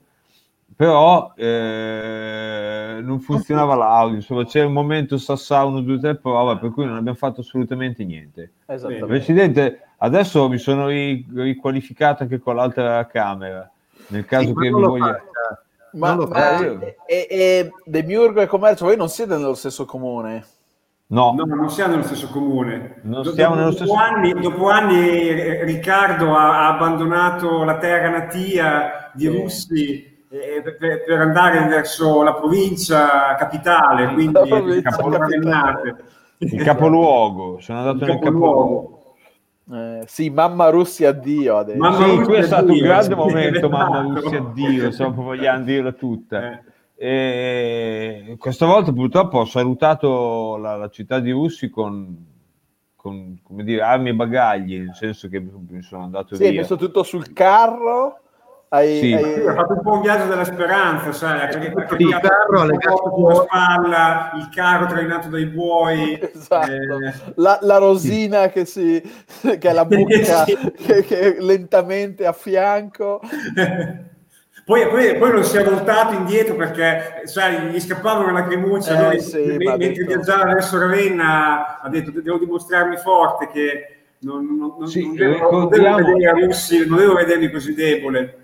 [0.80, 6.72] però eh, non funzionava l'audio, insomma c'era un momento Sassà 1, 2, 3 prova, per
[6.72, 8.54] cui non abbiamo fatto assolutamente niente.
[8.66, 13.70] Presidente, adesso mi sono ri- riqualificato anche con l'altra camera.
[14.08, 15.06] Nel caso Sì, che mi voglia.
[15.08, 15.64] faccia.
[15.96, 16.80] Ma, Non lo ma- fa, io.
[17.06, 20.46] e, e Demiurgo e Commercio, voi non siete nello stesso comune?
[21.08, 23.02] No, No, non siamo nello stesso comune.
[23.02, 27.66] Non Do- siamo dopo, nello dopo stesso- anni, dopo anni, eh, Riccardo ha, ha abbandonato
[27.66, 29.28] la terra natia di Sì.
[29.30, 36.04] Russi eh, per, per andare verso la provincia capitale, quindi provincia capitale.
[36.38, 37.60] Il capoluogo.
[37.60, 38.64] Sono andato Il nel capoluogo.
[38.64, 38.98] capoluogo.
[39.72, 41.78] Eh, sì, mamma Russia addio adesso.
[41.78, 43.70] Mamma sì, Russia, qui è stato un addio, grande sì, momento, esatto.
[43.70, 46.52] mamma Russia, addio, se proprio vogliamo dirla tutta.
[46.52, 46.64] Eh.
[47.02, 52.26] E questa volta purtroppo ho salutato la, la città di Russi con,
[52.96, 56.62] con, come dire, armi e bagagli, nel senso che mi sono andato Sì, via.
[56.62, 58.20] messo tutto sul carro.
[58.72, 59.14] Hai, Sì.
[59.14, 62.66] hai- Sì, ha fatto un po' un viaggio della speranza, sai, perché Sì, il carro
[62.66, 66.20] legato sulla spalla, il carro trainato dai buoi.
[66.34, 66.72] Esatto.
[66.72, 69.02] eh, La, la rosina che, si,
[69.42, 70.56] che è la mucca Sì.
[70.78, 73.22] che, che lentamente a fianco.
[74.66, 79.14] Poi, poi, poi non si è voltato indietro perché sai, gli scappavano le lacrimucce.
[79.14, 84.46] Eh, sì, ha mentre detto- viaggiava verso Ravenna ha detto devo dimostrarmi forte che non,
[84.46, 88.39] non, non, Sì, non devo, non devo vedermi così debole.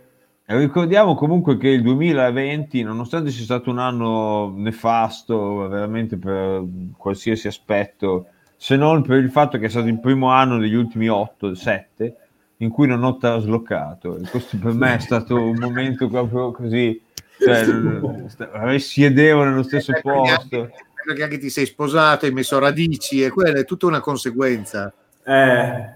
[0.48, 6.64] Ricordiamo comunque che il 2020, nonostante sia stato un anno nefasto veramente per
[6.96, 11.10] qualsiasi aspetto, se non per il fatto che è stato il primo anno degli ultimi
[11.10, 12.16] 8, 7,
[12.58, 14.18] in cui non ho traslocato.
[14.18, 17.02] E questo per me è stato un momento proprio così,
[17.40, 17.66] cioè,
[18.70, 20.70] risiedevo nello stesso Eh, posto.
[21.04, 24.94] Perché anche ti sei sposato, hai messo radici e quella è tutta una conseguenza.
[25.24, 25.90] Eh,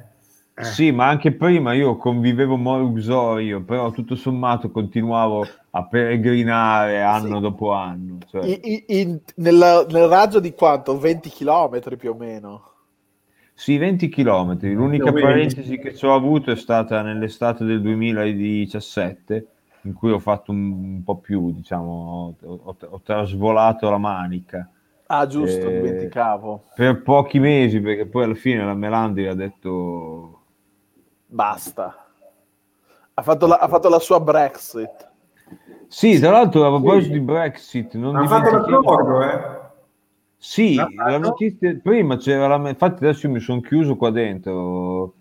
[0.59, 0.63] Eh.
[0.65, 7.41] Sì, ma anche prima io convivevo moruxorio, però tutto sommato continuavo a peregrinare anno Sì.
[7.41, 8.17] dopo anno.
[8.29, 8.45] cioè.
[8.45, 10.99] I- i- in- nella- nel raggio di quanto?
[10.99, 12.63] 20 km più o meno.
[13.53, 14.57] Sì, 20 km.
[14.73, 19.47] L'unica parentesi che ci ho avuto è stata nell'estate del 2017,
[19.83, 24.69] in cui ho fatto un, un po' più, diciamo, ho, ho- ho trasvolato la manica
[25.11, 26.63] Ah, giusto, Eh, dimenticavo.
[26.75, 30.38] per pochi mesi, perché poi alla fine la Melandi ha detto
[31.31, 32.05] Basta.
[33.13, 35.07] Ha fatto, la, ha fatto la sua Brexit.
[35.87, 37.11] Sì, tra l'altro a proposito Sì.
[37.11, 39.57] di Brexit, non hanno fatto l'accordo, eh.
[40.41, 45.13] Sì, la notizia prima c'era la infatti adesso io mi sono chiuso qua dentro.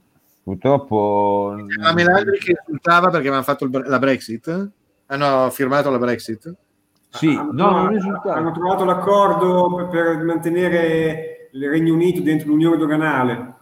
[0.44, 4.70] Purtroppo La Melandri che insultava perché avevano fatto il la Brexit?
[5.06, 6.54] Hanno firmato la Brexit?
[7.10, 8.34] Sì, Hanno no, trovato- non risultava.
[8.34, 13.56] hanno trovato l'accordo per, per mantenere il Regno Unito dentro l'Unione doganale.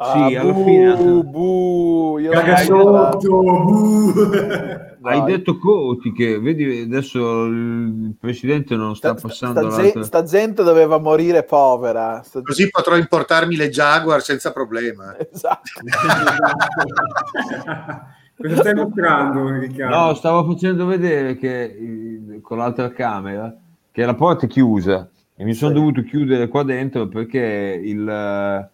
[0.00, 4.86] Sì, Ah, alla bu, fine- bu, io Caga sotto, buh.
[5.02, 10.22] Hai detto Coti che vedi adesso il presidente non sta, Sta, passando sta, gen- sta
[10.22, 12.20] gente doveva morire povera.
[12.22, 15.16] Sta- Così potrò importarmi le Jaguar senza problema.
[15.18, 15.80] Esatto.
[18.40, 19.96] Cosa stai mostrando, Riccardo?
[19.96, 23.52] No, stavo facendo vedere che eh, con l'altra camera
[23.90, 25.76] che la porta è chiusa e mi sono Sì.
[25.78, 28.68] dovuto chiudere qua dentro perché il eh,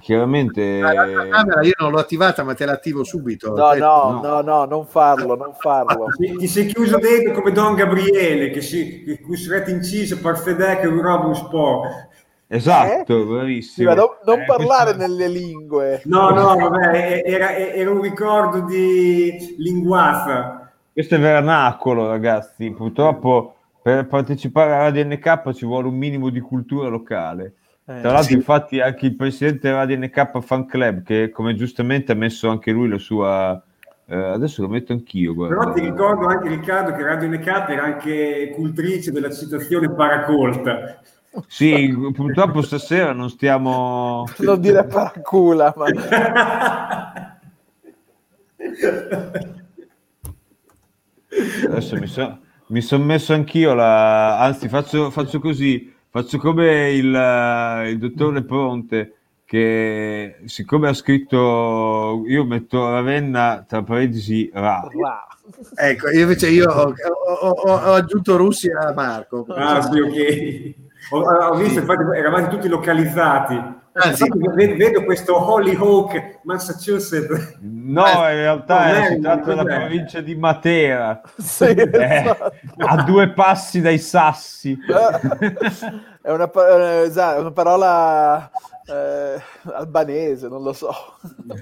[0.00, 3.54] chiaramente La camera io non l'ho attivata, ma te l'attivo subito.
[3.54, 4.20] No, no, No.
[4.22, 6.06] no, no, non farlo, non farlo.
[6.16, 10.78] Ti, sei chiuso dentro come Don Gabriele, che si che cui sarete inciso per fedè
[10.80, 11.82] che un roba un po'.
[12.46, 13.88] esatto, Sì, bravissimo.
[13.90, 16.02] ma non, non Eh, parlare questo- nelle lingue.
[16.04, 20.70] No, no, vabbè, era, era un ricordo di linguazza.
[20.92, 22.70] Questo è vernacolo, ragazzi.
[22.70, 27.54] Purtroppo per partecipare a Radio NK ci vuole un minimo di cultura locale.
[27.84, 28.34] Eh, Tra l'altro, sì.
[28.34, 32.70] infatti, anche il presidente della Radio NK Fan Club, che come giustamente ha messo anche
[32.70, 33.60] lui la sua.
[34.06, 35.34] eh, adesso lo metto anch'io.
[35.34, 35.56] Guarda.
[35.56, 41.00] Però ti ricordo anche Riccardo che Radio NK era anche cultrice della citazione paracolta.
[41.46, 44.26] Sì, purtroppo stasera non stiamo.
[44.38, 45.86] non dire paracula, ma
[51.66, 52.40] Adesso mi sono
[52.80, 54.38] son messo anch'io la.
[54.40, 59.14] Anzi, faccio, faccio così: faccio come il, eh, il dottore Pronte.
[59.52, 64.88] Che siccome ha scritto io metto Ravenna tra parentesi Ra.
[64.90, 65.26] Ra.
[65.74, 69.44] Ecco, io invece io ho, ho- ho- ho aggiunto Russia a Marco.
[69.50, 70.74] Ah, sì, ok.
[71.10, 73.80] Ho, ho visto, infatti, eravate tutti localizzati.
[73.94, 77.58] Anzi, vedo, vedo questo Hollyhock, Massachusetts.
[77.60, 82.52] No, in realtà era si tratta della provincia di Matera, Sì, Eh, esatto.
[82.78, 84.78] a due passi dai sassi.
[86.22, 88.50] È una, eh, esatto, è una parola
[88.86, 89.40] eh,
[89.74, 90.90] albanese, non lo so.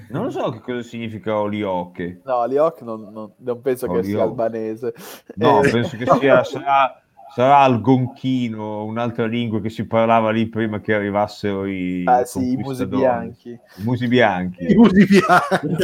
[0.09, 2.21] Non lo so che cosa significa Olioche.
[2.23, 4.93] No, Liok non, non- non penso che Oh, sia albanese.
[5.35, 7.01] No, Eh, penso che sia, sarà,
[7.33, 12.57] sarà algonchino, un'altra lingua che si parlava lì prima che arrivassero i ah, sì, i
[12.57, 14.71] musi bianchi, I musi bianchi.
[14.71, 15.77] i musi bianchi.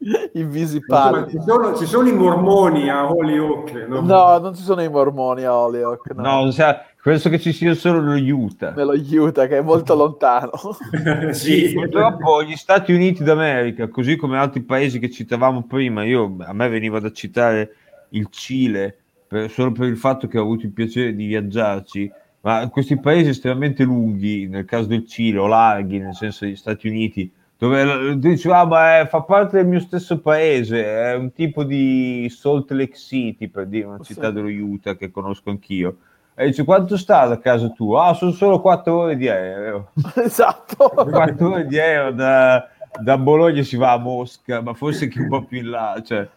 [0.32, 1.32] i visi pallidi.
[1.32, 4.00] ci, sono, ci sono i mormoni a Holyoke, no?
[4.00, 6.44] No, non ci sono i mormoni a Holyoke, no.
[6.44, 8.72] No, sa- penso che ci sia solo lo Utah.
[8.74, 10.52] Me lo aiuta che è molto lontano.
[11.32, 11.72] sì.
[11.74, 16.68] Purtroppo gli Stati Uniti d'America, così come altri paesi che citavamo prima, io, a me
[16.68, 17.74] veniva da citare
[18.10, 18.96] il Cile
[19.30, 23.28] per- solo per il fatto che ho avuto il piacere di viaggiarci, ma questi paesi
[23.30, 28.48] estremamente lunghi, nel caso del Cile, o larghi, nel senso degli Stati Uniti, dove dici,
[28.50, 32.96] ah, ma è, fa parte del mio stesso paese, è un tipo di Salt Lake
[32.96, 34.32] City, per dire una città Sì.
[34.32, 35.98] dello Utah che conosco anch'io.
[36.34, 38.06] E dici, quanto sta da casa tua?
[38.06, 39.92] Ah, sono solo 4 ore di aereo.
[40.24, 40.88] esatto.
[41.08, 42.66] 4 ore di aereo da,
[43.00, 46.02] da Bologna si va a Mosca, ma forse anche un po' più in là.
[46.04, 46.28] Cioè,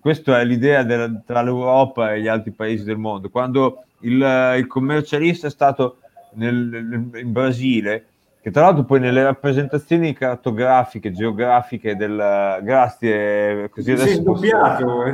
[0.00, 3.28] questa è l'idea della- tra l'Europa e gli altri paesi del mondo.
[3.30, 5.98] Quando il, il commercialista è stato
[6.34, 8.04] nel- in Brasile,
[8.42, 12.16] che tra l'altro poi nelle rappresentazioni cartografiche, geografiche del
[12.62, 15.04] grazie, così Si è adesso posso, sdoppiato.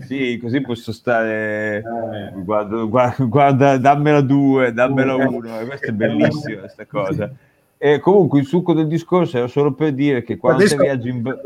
[0.06, 2.42] sì, così posso stare Eh.
[2.42, 7.30] guarda, guarda, guarda, dammela due, dammela uno, e questa è bellissima questa cosa.
[7.78, 11.22] E comunque il succo del discorso era solo per dire che quando Adesso- viaggi in
[11.22, 11.38] Bra-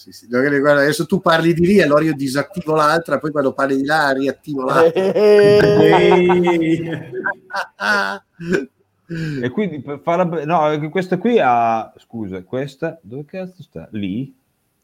[0.00, 0.26] Sì, sì.
[0.28, 4.12] Guarda, adesso tu parli di lì, allora io disattivo l'altra, poi quando parli di là
[4.12, 5.12] riattivo l'altra.
[9.42, 13.88] E quindi per farla bre- no, questa qui ha scusa, questa dove cazzo sta?
[13.90, 14.34] Lì?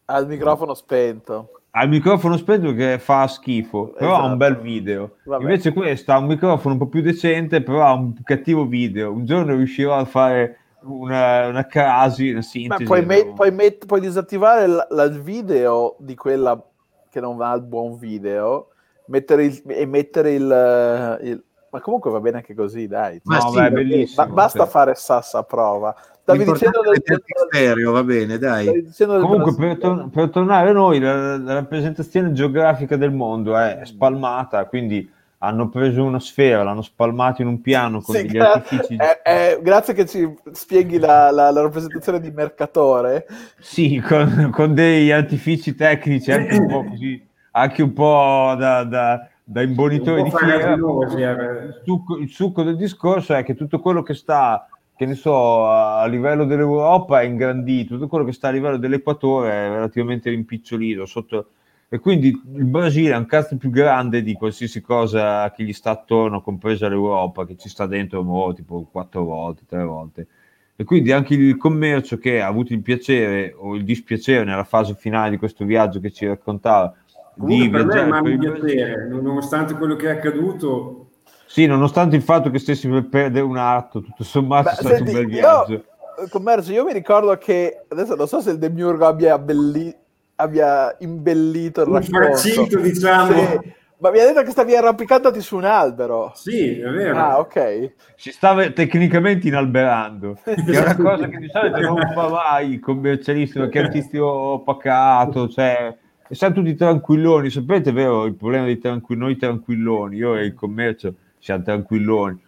[0.06, 1.62] Al microfono spento.
[1.70, 4.36] Ha il microfono spento che fa schifo, però ha un Esatto.
[4.36, 5.16] bel video.
[5.24, 5.42] Vabbè.
[5.42, 9.12] Invece questo ha un microfono un po' più decente, però ha un cattivo video.
[9.12, 12.84] Un giorno riuscirò a fare una, una crasi, una sintesi.
[12.84, 13.32] puoi, me- no?
[13.34, 16.62] puoi met- puoi disattivare la, la video di quella
[17.10, 18.68] che non va al buon video
[19.06, 23.20] mettere il- e mettere il, il- Ma comunque va bene anche così, dai.
[23.24, 24.26] Ma No, sì, beh, bellissimo.
[24.26, 24.68] Ba- basta cioè.
[24.68, 25.94] fare sassa prova.
[26.22, 27.02] Stavi dicendo del,
[27.48, 28.88] stereo, va bene, dai.
[28.96, 34.64] Comunque, per, tor- per tornare a noi, la, la rappresentazione geografica del mondo è spalmata,
[34.66, 38.96] quindi hanno preso una sfera, l'hanno spalmata in un piano con Sì, degli gra- artifici.
[38.96, 43.26] eh, eh, grazie che ci spieghi la, la- la rappresentazione di Mercatore.
[43.60, 47.22] Sì, con, con degli artifici tecnici anche un po' così,
[47.52, 50.72] anche un po' da, da, da imbonitore Un di fiera.
[50.72, 51.64] eh.
[51.66, 55.66] Il succo, il succo del discorso è che tutto quello che sta, che ne so,
[55.68, 61.04] a livello dell'Europa è ingrandito, tutto quello che sta a livello dell'Equatore è relativamente rimpicciolito.
[61.04, 61.48] Sotto...
[61.88, 65.90] E quindi il Brasile è un cazzo più grande di qualsiasi cosa che gli sta
[65.90, 70.26] attorno, compresa l'Europa, che ci sta dentro mo, tipo quattro volte, tre volte.
[70.74, 74.94] E quindi anche il commercio che ha avuto il piacere o il dispiacere nella fase
[74.94, 76.92] finale di questo viaggio che ci raccontava
[77.34, 78.58] di per me viaggiare un il Brasile.
[78.66, 81.10] piacere, nonostante quello che è accaduto.
[81.46, 84.94] Sì, nonostante il fatto che stessi per perdere un atto, tutto sommato Beh, è stato
[84.96, 85.84] senti, un bel io- viaggio.
[86.30, 89.94] Commercio, io mi ricordo che adesso non so se il Demiurgo abbia, abbelli-
[90.36, 92.26] abbia imbellito il Un racconto.
[92.28, 93.32] farcito, diciamo.
[93.32, 96.32] Sì, ma mi ha detto che stavi arrampicandoti su un albero.
[96.34, 97.18] Sì, è vero.
[97.18, 97.92] Ah, ok.
[98.16, 102.80] Si stava tecnicamente inalberando, che è una cosa che di solito non fa mai il
[102.80, 105.96] commercialista, perché è un tizio pacato, cioè,
[106.28, 107.48] e siamo tutti tranquilloni.
[107.48, 112.38] Sapete, vero, il problema dei tranquill- noi tranquilloni, io e il commercio siamo tranquilloni,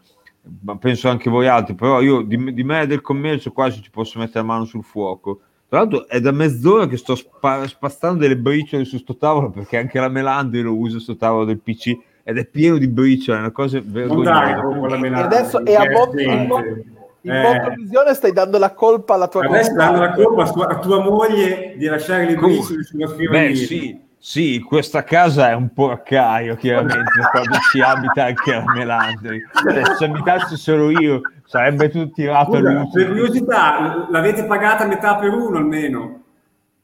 [0.65, 3.81] ma penso anche voi altri, però io di, me- di me e del commercio quasi
[3.81, 5.41] ci posso mettere la mano sul fuoco.
[5.69, 9.77] Tra l'altro è da mezz'ora che sto spa- spazzando delle briciole su sto tavolo perché
[9.77, 13.41] anche la Melandri lo usa sto tavolo del PC ed è pieno di briciole, è
[13.41, 14.61] una cosa vergognosa.
[15.05, 19.45] E adesso e a è Botto- in, Eh, Bottovisione stai dando la colpa alla tua
[19.45, 23.49] Adesso danno la colpa a tua, moglie di lasciare le briciole sulla scrivania.
[23.51, 29.41] Beh, sì, sì, questa casa è un porcaio, chiaramente, quando ci abita anche la Melandri.
[29.53, 32.99] Cioè, se abitassi solo io, sarebbe tutto tirato a Scusa, luce.
[32.99, 36.23] per curiosità, l'avete pagata metà per uno almeno?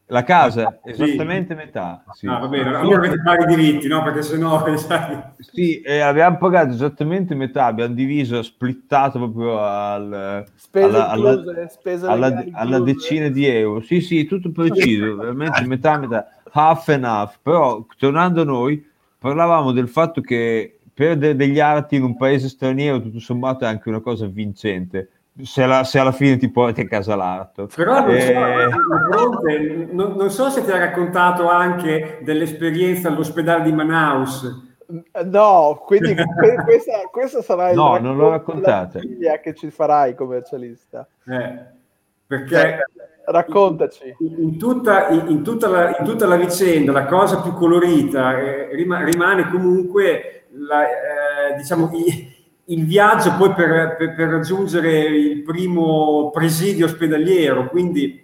[0.08, 2.04] La casa, esattamente metà.
[2.12, 2.26] Sì.
[2.26, 4.02] Ah, va bene, allora avete pagare i diritti, no?
[4.02, 4.62] Perché sennò.
[5.38, 11.42] Sì, e abbiamo pagato esattamente metà, abbiamo diviso, splittato proprio al, Spese alla, alla-
[12.06, 13.80] alla- alla decina di euro.
[13.80, 17.38] Sì, sì, tutto preciso, veramente metà, metà, half and half.
[17.42, 18.84] Però, tornando a noi,
[19.18, 23.88] parlavamo del fatto che perdere degli arti in un paese straniero, tutto sommato, è anche
[23.88, 25.08] una cosa vincente.
[25.42, 27.68] Se, la- se alla fine ti porti a casa l'arto.
[27.74, 28.68] Però non so, Eh,
[29.10, 34.62] Bronte, non, non so se ti ha raccontato anche dell'esperienza all'ospedale di Manaus.
[35.24, 39.00] No, quindi que- questa, questa sarà il No, non l'ho raccontata.
[39.42, 41.04] che ci farai commercialista.
[41.26, 41.58] Eh,
[42.26, 42.84] perché
[43.26, 44.16] Raccontaci.
[44.18, 48.68] in tutta, in- in tutta la, in tutta la vicenda la cosa più colorita eh,
[48.74, 52.32] rima- rimane comunque la, eh, diciamo, i-
[52.66, 58.22] il viaggio poi per, per- per raggiungere il primo presidio ospedaliero, quindi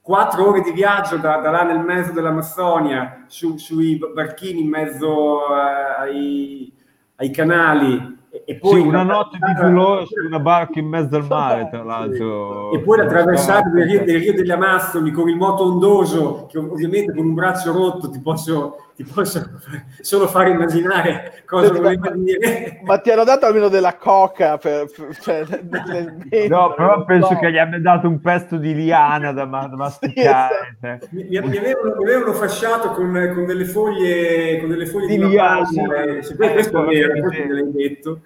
[0.00, 5.40] quattro ore di viaggio da, da là nel mezzo dell'Amazzonia su- sui barchini in mezzo
[5.52, 6.72] eh, ai,
[7.16, 8.15] ai canali
[8.48, 11.82] e, poi sì, una notte di dolore su una barca in mezzo al mare, tra
[11.82, 12.70] l'altro.
[12.72, 16.58] e poi la traversata del Rio, del Rio delle Amazzoni con il moto ondoso, che
[16.58, 19.50] ov- ovviamente con un braccio rotto ti posso, ti posso
[20.00, 22.80] solo far immaginare cosa Senti, voleva ma- dire.
[22.84, 27.32] Ma ti hanno dato almeno della coca per, per- cioè, nel- nel- No, però penso
[27.32, 27.38] no.
[27.40, 30.76] che gli abbia dato un pezzo di liana da, ma- da masticare.
[30.80, 30.98] cioè.
[31.10, 35.16] Mi, mi- mi avevano, mi avevano fasciato con, con delle foglie, con delle foglie di,
[35.18, 35.80] Di liana, sì.
[35.80, 38.20] eh, sì, questo è vero, questo me l'hai detto.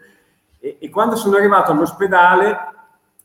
[0.60, 2.68] E, e quando sono arrivato all'ospedale,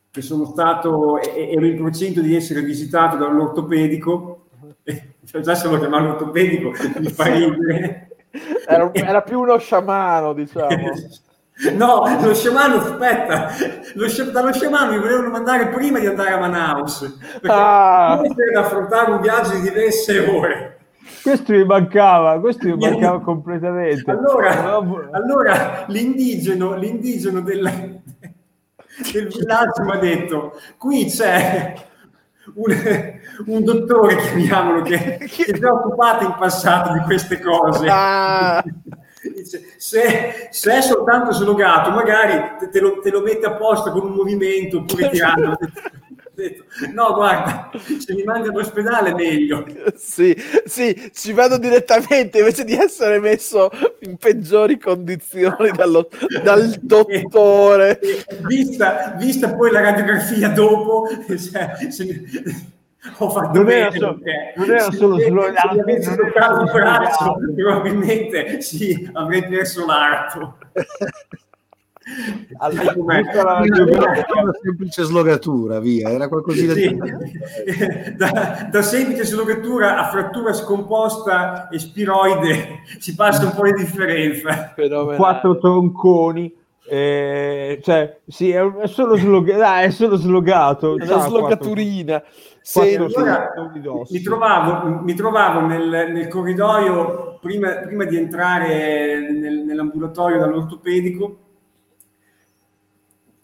[0.09, 4.45] che sono stato, ero in procinto di essere visitato da un ortopedico,
[5.25, 8.07] cioè già se lo chiamavo ortopedico mi fa ridere.
[8.65, 10.91] Era, era più uno sciamano, diciamo.
[11.73, 13.49] No, lo sciamano, aspetta,
[13.93, 18.21] lo dallo sciamano mi volevano mandare prima di andare a Manaus, perché Ah.
[18.53, 20.74] da affrontare un viaggio di diverse ore.
[21.25, 24.11] Questo mi mancava, questo mi mancava completamente.
[24.11, 24.75] Allora,
[25.09, 28.01] allora l'indigeno, l'indigeno del,
[29.11, 31.73] del villaggio mi ha detto, qui c'è
[32.53, 32.77] un,
[33.47, 37.87] un dottore, chiamiamolo, che, che si è occupato in passato di queste cose.
[37.89, 38.63] Ah.
[39.33, 43.89] Dice, se, se è soltanto slogato, magari te, te lo, te lo mette a posto
[43.89, 45.57] con un movimento oppure tirando.
[46.35, 49.65] Detto, No, guarda, se mi mandi all'ospedale meglio.
[49.95, 53.69] Sì, sì, ci vado direttamente invece di essere messo
[53.99, 56.09] in peggiori condizioni dallo-
[56.43, 57.99] dal dottore.
[58.41, 62.23] Vista, vista poi la radiografia dopo, cioè, se-
[63.19, 63.81] ho fatto Non bene.
[63.81, 64.19] era solo-
[64.55, 65.27] non era solo se-
[65.79, 70.57] avessi toccato solo il braccio, probabilmente sì, avrei perso l'arto.
[72.57, 74.25] Allora, era la Era biografia.
[74.41, 76.89] una semplice slogatura, via, era qualcosina Sì.
[76.89, 76.97] di...
[78.17, 84.73] da, da semplice slogatura a frattura scomposta e spiroide si passa un po' di differenza.
[84.75, 85.17] fenomenale.
[85.17, 86.53] quattro tronconi.
[86.87, 89.57] eh, cioè, sì, è, è solo slogato.
[89.59, 90.97] Dai, è solo slogato.
[90.97, 92.23] È una C'ha slogaturina.
[92.71, 100.39] quattro Allora, mi trovavo, mi trovavo nel, nel corridoio prima, prima di entrare nel- nell'ambulatorio
[100.39, 101.37] dall'ortopedico.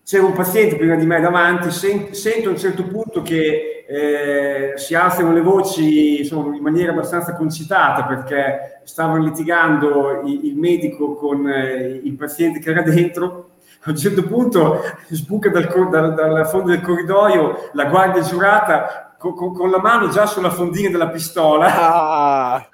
[0.04, 4.74] C'era un paziente prima di me davanti, sen- sento a un certo punto che eh,
[4.76, 11.14] si alzano le voci insomma, in maniera abbastanza concitata perché stavano litigando i- il medico
[11.16, 13.50] con eh, il paziente che era dentro.
[13.84, 19.34] A un certo punto sbuca dal, dal- dal fondo del corridoio la guardia giurata co-
[19.36, 22.68] co- con la mano già sulla fondina della pistola ah,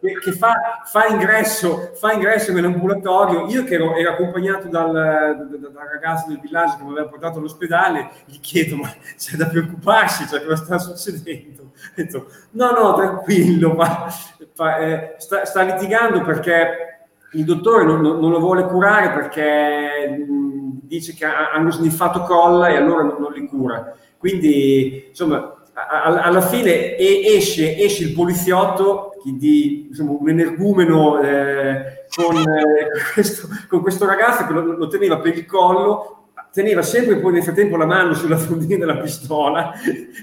[0.00, 3.46] che, che fa, fa ingresso, fa ingresso nell'ambulatorio.
[3.46, 7.06] Io che ero, ero accompagnato dal, da- da- dal ragazzo del villaggio che mi aveva
[7.08, 10.26] portato all'ospedale, gli chiedo: Ma c'è da preoccuparsi?
[10.26, 11.70] Cioè, cosa sta succedendo?
[11.94, 14.08] Detto: No, no, tranquillo, ma
[14.54, 20.08] fa- eh, sta, sta litigando perché il dottore non, non- non lo vuole curare perché
[20.28, 23.94] mh, dice che ha- hanno sniffato colla e allora non, non li cura.
[24.32, 31.20] Quindi, insomma, a- a- alla fine e- esce, esce il poliziotto di insomma, un energumeno
[31.20, 36.82] eh, con, eh, questo, con questo ragazzo che lo, lo teneva per il collo, teneva
[36.82, 39.72] sempre poi nel frattempo la mano sulla fondina della pistola.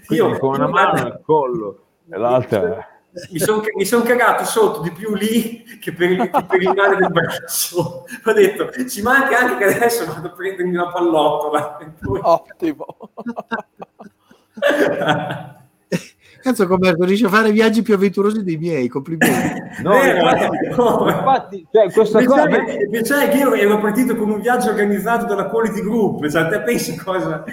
[0.06, 2.88] Quindi con una io- mano al collo e l'altra.
[3.32, 6.96] mi sono son cagato sotto di più lì che per, il, che per il male
[6.96, 8.06] del braccio.
[8.24, 11.78] Ho detto, ci manca anche che adesso vado a prendermi una pallottola.
[12.00, 12.86] Poi- ottimo.
[16.42, 19.58] Cazzo, Roberto, riesci a fare viaggi più avventurosi dei miei, complimenti.
[19.84, 20.14] No, eh?
[20.76, 21.06] No.
[21.08, 22.48] infatti, cioè, questa cosa.
[22.90, 26.98] Pensare che io ero partito con un viaggio organizzato dalla Quality Group, cioè, te pensi
[26.98, 27.44] cosa?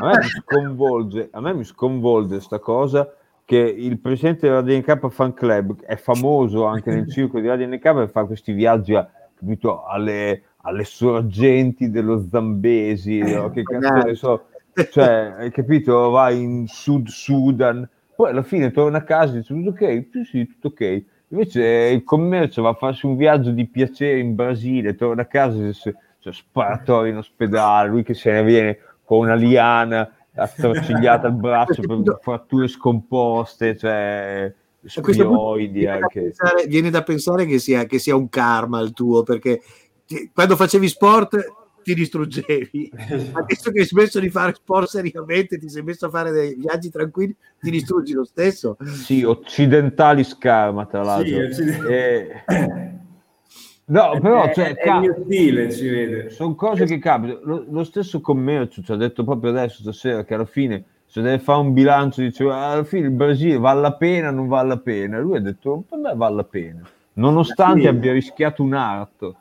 [0.00, 3.12] a me mi sconvolge, a me mi sconvolge sta cosa
[3.44, 8.08] che il presidente della DNK Fan Club è famoso anche nel circo della DNK per
[8.08, 9.06] fare questi viaggi a-
[9.38, 13.50] capito, alle, alle sorgenti dello Zambesi, no?
[13.50, 14.46] che cazzo ne so,
[14.90, 19.54] cioè, hai capito, vai in Sud Sudan, poi alla fine torna a casa e dice
[19.54, 21.02] tutto ok, sì sì, tutto ok.
[21.28, 25.58] Invece il commercio va a farsi un viaggio di piacere in Brasile, torna a casa
[25.58, 31.26] e dice, cioè, sparatorio in ospedale, lui che se ne viene con una liana attorcigliata
[31.26, 34.52] al braccio per fratture scomposte, cioè
[34.84, 39.22] spioidi viene da, pensare, viene da pensare che sia, che sia un karma il tuo,
[39.22, 39.60] perché
[40.06, 41.36] ti- quando facevi sport
[41.84, 42.90] ti distruggevi.
[43.32, 46.90] Adesso che hai smesso di fare sport seriamente, ti sei messo a fare dei viaggi
[46.90, 48.76] tranquilli, ti distruggi lo stesso.
[48.82, 51.52] Sì, occidentali scarma tra l'altro.
[51.52, 51.94] Sì, occidentali.
[51.94, 52.44] Eh,
[53.84, 56.30] no, però è, cioè, è il mio stile, si vede.
[56.30, 57.40] sono cose che capitano.
[57.44, 61.38] Lo, lo stesso commercio ci ha detto proprio adesso, stasera, che alla fine se deve
[61.38, 64.78] fare un bilancio, dice alla fine il Brasile vale la pena o non vale la
[64.78, 65.20] pena.
[65.20, 66.82] Lui ha detto, per me vale la pena,
[67.12, 67.86] nonostante Sì.
[67.86, 69.36] abbia rischiato un arto.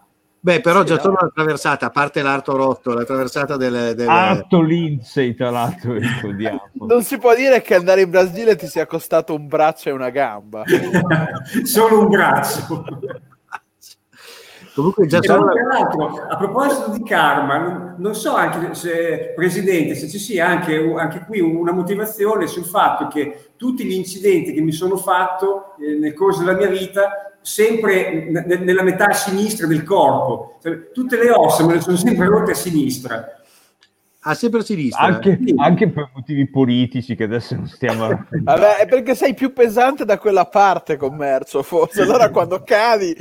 [0.46, 1.02] Beh, però Sì, già no.
[1.02, 3.96] torno alla traversata, a parte l'arto rotto, la traversata delle...
[3.96, 6.70] delle- Arto Lindsay, tra l'altro, ricordiamo.
[6.74, 10.10] Non si può dire che andare in Brasile ti sia costato un braccio e una
[10.10, 10.64] gamba.
[11.64, 12.84] Solo un braccio.
[14.76, 15.46] Comunque già solo...
[15.54, 20.76] l'altro, a proposito di karma, non, non so anche se, Presidente, se ci sia anche,
[20.98, 25.94] anche qui una motivazione sul fatto che tutti gli incidenti che mi sono fatto eh,
[25.94, 31.30] nel corso della mia vita, sempre ne- nella metà sinistra del corpo, Cioè, tutte le
[31.30, 33.38] ossa me le sono sempre rotte a sinistra.
[34.26, 35.04] Ah, sempre a sinistra.
[35.04, 38.26] Anche, anche per motivi politici che adesso non stiamo a...
[38.32, 42.02] Vabbè, è perché sei più pesante da quella parte, commercio, forse.
[42.04, 43.14] Allora quando cadi...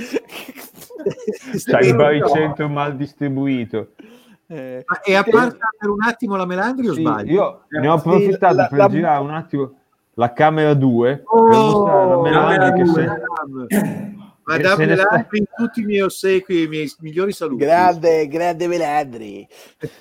[1.67, 3.89] C'hai il Eh, baricentro mal distribuito.
[4.47, 7.33] Eh, Ma è apparsa per un attimo la Melandri o Sì, sbaglio?
[7.33, 9.75] io ne ho approfittato Sì, la- per la- girare un attimo
[10.15, 13.07] la camera 2 per Oh, mostrare alla Melania che se...
[14.45, 17.65] Madame, ne Melandri, in tutti i miei ossequi e i miei migliori saluti.
[17.65, 19.47] grande, grande Melandri.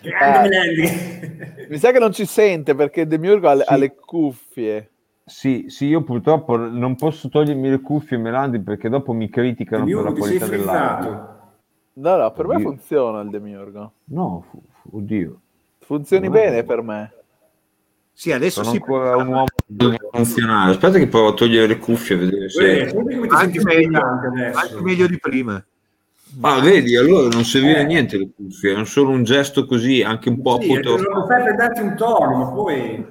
[0.02, 1.66] Grande Eh, Melandri.
[1.70, 3.74] mi sa che non ci sente perché Demiurgo ha, le- Sì.
[3.74, 4.90] ha le cuffie.
[5.24, 9.94] Sì, sì, io purtroppo non posso togliermi le cuffie Melandi perché dopo mi criticano per
[9.96, 11.40] la sei qualità dell'audio.
[11.94, 12.68] No, no, per me Oddio.
[12.70, 13.92] funziona il Demiurgo.
[14.06, 15.40] No, fu- fu- oddio.
[15.80, 16.34] Funzioni No.
[16.34, 17.14] bene per me.
[18.14, 18.82] Sì, adesso Sono sì.
[18.82, 19.46] ancora un uomo
[20.12, 20.72] funzionare.
[20.72, 22.86] Aspetta che provo a togliere le cuffie a vedere Eh, se...
[22.88, 25.64] ti Anche meglio, anche meglio di prima.
[26.42, 27.82] Ah, vedi, allora non serviva Eh.
[27.82, 31.26] a niente le cuffie, è solo un gesto così, anche un po' Sì, foto- lo
[31.26, 33.06] fai per darti un tono, ma poi...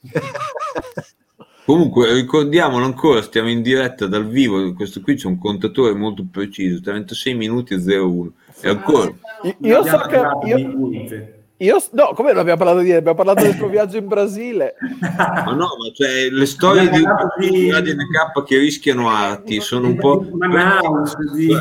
[1.64, 6.80] Comunque, ricordiamolo ancora, stiamo in diretta dal vivo, questo qui c'è un contatore molto preciso,
[6.80, 8.32] 36 minuti e 01.
[8.60, 9.12] E ancora,
[9.42, 10.16] Io, io so che...
[10.46, 11.35] Io.
[11.58, 13.08] Io- no, come non abbiamo parlato di niente?
[13.08, 14.74] Abbiamo parlato del tuo viaggio in Brasile.
[15.00, 17.04] ma no, ma cioè, le storie di,
[17.38, 20.26] di- ADNK che rischiano arti sono un po'...
[20.32, 21.54] Manaus, di...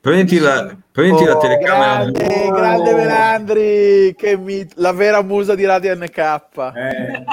[0.00, 2.10] Prendi la, prendi la Oh, telecamera.
[2.10, 6.16] grande, grande Melandri, che mi- la vera musa di Radio NK.
[6.18, 7.24] Eh,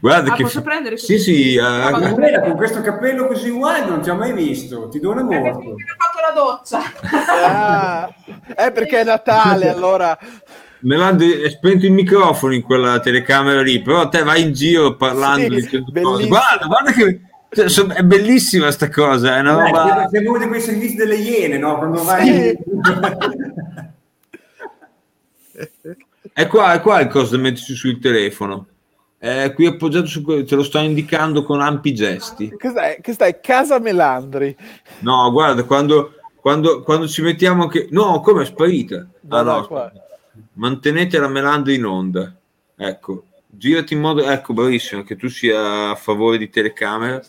[0.00, 0.42] Guarda Ah, che...
[0.42, 0.96] posso prendere?
[0.96, 4.88] Sì, sì, eh, Ah, quella con questo cappello così uguale non ti ho mai visto,
[4.88, 5.68] ti do una Perché morto.
[5.70, 6.80] ho fatto la doccia.
[7.46, 8.08] Ah,
[8.54, 10.18] è perché è Natale, allora.
[10.80, 15.58] Melandi, è spento il microfono in quella telecamera lì, però te vai in giro parlando
[15.60, 16.26] Sì, bellissimo.
[16.26, 17.20] Guarda, guarda che
[17.50, 20.08] cioè, è bellissima sta cosa, è una roba...
[20.10, 21.78] sembra uno di quei servizi delle iene, no?
[21.78, 22.26] Quando vai...
[22.26, 22.58] Sì.
[26.32, 28.66] È qua, è qua il coso da mettersi sul telefono.
[29.18, 32.54] È qui appoggiato su quello, te lo sto indicando con ampi gesti.
[32.56, 33.00] Cos'è?
[33.02, 34.56] Questa è Casa Melandri.
[35.00, 37.88] No, guarda, quando, quando, quando ci mettiamo che...
[37.90, 39.06] No, come è sparita?
[39.28, 39.90] Ah, No.
[40.52, 42.32] Mantenete la Melandri in onda.
[42.76, 44.22] Ecco, girati in modo...
[44.22, 47.20] Ecco, bravissimo, che tu sia a favore di telecamera.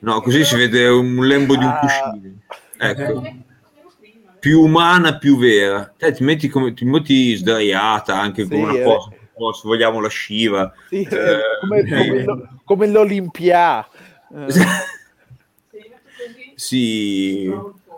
[0.00, 1.78] No, così si vede un lembo di un Ah.
[1.80, 2.32] cuscino.
[2.78, 3.22] Ecco.
[4.38, 5.92] Più umana, più vera.
[5.98, 8.82] Te ti metti come ti metti sdraiata anche con Sì, una eh.
[8.84, 9.10] cosa,
[9.40, 10.72] po', se vogliamo la sciva.
[10.88, 13.86] Sì, Eh, come, come lo- come l'Olimpia.
[16.54, 17.50] Sì,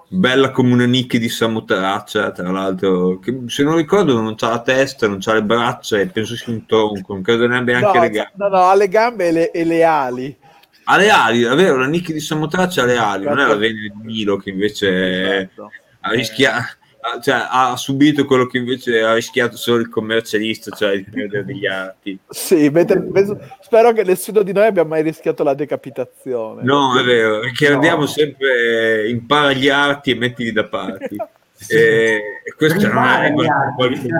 [0.08, 4.60] bella come una nicchia di Samotraccia, tra l'altro, che se non ricordo non c'ha la
[4.62, 7.80] testa, non c'ha le braccia e penso sia un tronco, non credo ne abbia no,
[7.80, 8.32] neanche le gambe.
[8.36, 10.36] no, no, ha le gambe e le, e le ali.
[10.84, 13.56] Ha le ali, è vero, la nicchia di Samotraccia ha le ali, non è la
[13.56, 15.70] Venere di Milo che invece Esatto.
[16.00, 16.76] ha rischiato...
[17.20, 21.66] Cioè, ha subito quello che invece ha rischiato solo il commercialista, cioè di perdere degli
[21.66, 22.16] arti.
[22.28, 26.62] Sì, mentre- penso- spero che nessuno di noi abbia mai rischiato la decapitazione.
[26.62, 27.74] No, è vero, perché No.
[27.74, 31.08] andiamo sempre impara gli arti e mettili da parte.
[31.68, 32.54] e, e è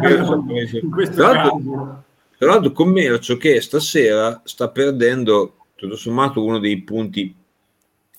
[0.01, 0.45] preso.
[0.83, 2.03] In questo Tra l'altro, caso.
[2.39, 7.35] tra l'altro commercio che stasera sta perdendo tutto sommato uno dei punti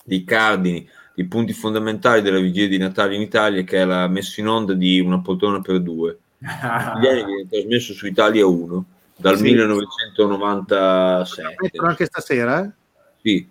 [0.04, 4.40] dei cardini i punti fondamentali della vigilia di Natale in Italia che è la messa
[4.40, 6.18] in onda di una poltrona per due
[7.00, 8.84] viene trasmesso su Italia 1
[9.16, 9.42] dal Sì.
[9.44, 12.72] 1997 Mettono anche stasera?
[13.20, 13.46] sì.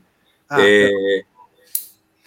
[0.47, 1.26] Ah, E-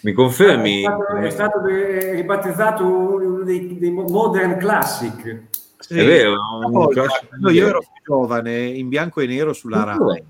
[0.01, 5.43] mi È confermi stato, è stato eh, ribattezzato uno dei, dei modern classic.
[5.79, 5.99] sì.
[5.99, 6.37] è vero
[6.71, 10.23] volta, quando io ero più giovane, in bianco e nero sulla Rai,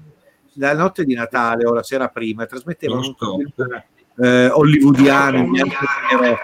[0.54, 3.52] la notte di Natale o la sera prima, trasmettevano un film
[4.22, 6.36] eh, hollywoodiano in bianco e nero.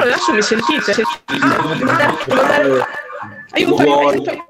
[0.00, 1.02] Adesso mi sentite?
[3.50, 4.46] Aiuto,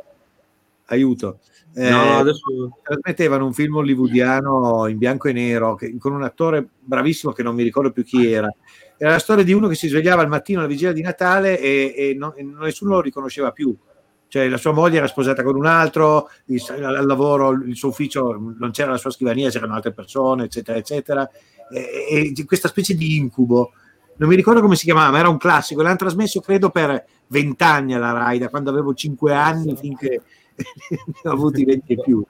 [0.86, 1.38] aiuto.
[1.76, 6.22] Eh, no, no, adesso trasmettevano un film hollywoodiano in bianco e nero che- con un
[6.22, 8.48] attore bravissimo che non mi ricordo più chi era.
[8.96, 11.92] Era la storia di uno che si svegliava al mattino alla vigilia di Natale e,
[11.96, 13.74] e non- e nessuno lo riconosceva più.
[14.28, 18.32] Cioè, la sua moglie era sposata con un altro, il- al lavoro, il suo ufficio
[18.56, 21.28] non c'era la sua scrivania, c'erano altre persone, eccetera, eccetera.
[21.70, 23.72] E, e questa specie di incubo
[24.16, 25.82] non mi ricordo come si chiamava, ma era un classico.
[25.82, 30.22] L'hanno trasmesso credo per vent'anni alla Rai, da quando avevo cinque anni finché
[30.54, 32.24] ne ho avuti 20 e più.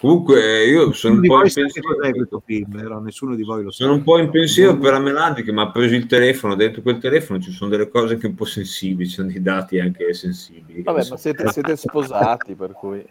[0.00, 3.70] Comunque io sono Nessuno un po' in pensiero, questo film, però nessuno di voi lo
[3.70, 3.84] sa.
[3.84, 6.98] sono un po' in pensiero per Amelandi che mi ha preso il telefono, dentro quel
[6.98, 10.82] telefono ci sono delle cose anche un po' sensibili, ci sono dei dati anche sensibili.
[10.82, 13.02] Vabbè, ma siete, siete sposati, per cui...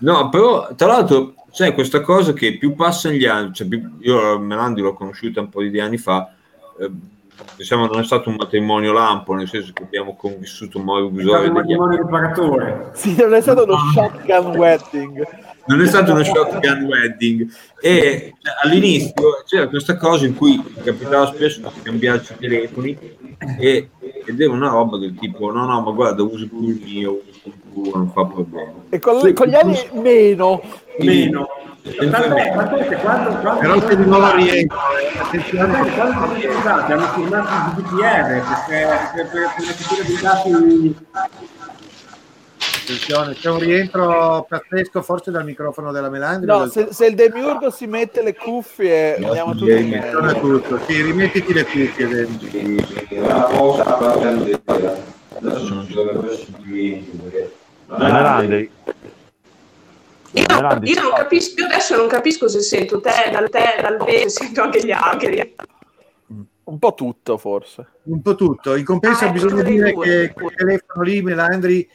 [0.00, 4.38] No, però tra l'altro c'è questa cosa che più passano gli anni, cioè, più- io
[4.38, 6.32] Melandi l'ho conosciuta un po' di anni fa,
[6.78, 6.90] eh,
[7.56, 11.48] diciamo non è stato un matrimonio lampo, nel senso che abbiamo convissuto un modo usuale
[11.48, 12.90] un matrimonio riparatore.
[12.94, 15.26] Sì, non è stato uno shotgun wedding.
[15.66, 17.48] Non è stato uno shotgun wedding
[17.80, 22.98] e cioè, all'inizio c'era questa cosa in cui capitava spesso di cambiarci i telefoni
[23.58, 23.90] e,
[24.26, 27.22] ed era una roba del tipo no no ma guarda uso più il mio,
[27.72, 28.72] non fa problema.
[28.88, 30.62] E con, con gli anni meno.
[30.98, 31.48] Meno.
[31.82, 37.06] Tant'è, tant'è che quando, quando, Però se di nuovo rientro, eh, attenzione, quando scusate, hanno
[37.06, 40.96] firmato il GDPR perché per, per, per la chiusura dei dati
[42.90, 46.46] attenzione, c'è un rientro pazzesco forse dal microfono della Melandri.
[46.46, 50.78] No, se, se il demiurgo si mette le cuffie, andiamo tutti in Attenzione a tutto,
[50.86, 52.08] sì, rimettiti le cuffie.
[52.08, 52.84] Deni.
[53.18, 55.19] Adesso non
[55.86, 57.54] ci dovrebbero essere clienti perché
[57.86, 58.70] Melandi,
[60.32, 64.20] Io, io non capisco, io adesso non capisco se sento te dal te, dal te,
[64.28, 65.54] se sento anche gli altri.
[66.62, 67.84] Un po' tutto, forse.
[68.04, 68.76] Un po' tutto.
[68.76, 70.04] In compenso Ah, bisogna tutte e dire due.
[70.06, 71.88] che quel telefono lì, Melandri,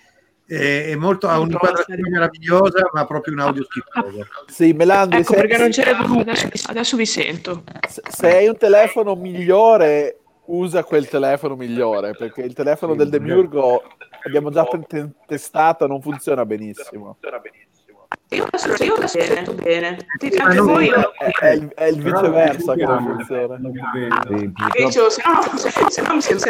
[0.46, 4.28] è, è molto, ha un'inquadratura meravigliosa, ma proprio un audio schifoso.
[4.48, 7.64] Sì, Melandri, Ecco perché non c'era adesso, adesso vi sento.
[7.88, 13.82] se- se hai un telefono migliore, usa quel telefono migliore, perché il telefono del demiurgo
[14.26, 17.18] abbiamo già te- testato, non funziona benissimo.
[18.30, 19.98] Io adesso, io adesso sento bene.
[20.40, 20.86] Anche non- voi.
[20.88, 23.58] io- È, è il, è il viceversa che non funziona.
[23.58, 25.58] Sì, Io se no,
[25.90, 26.48] se, no mi sento.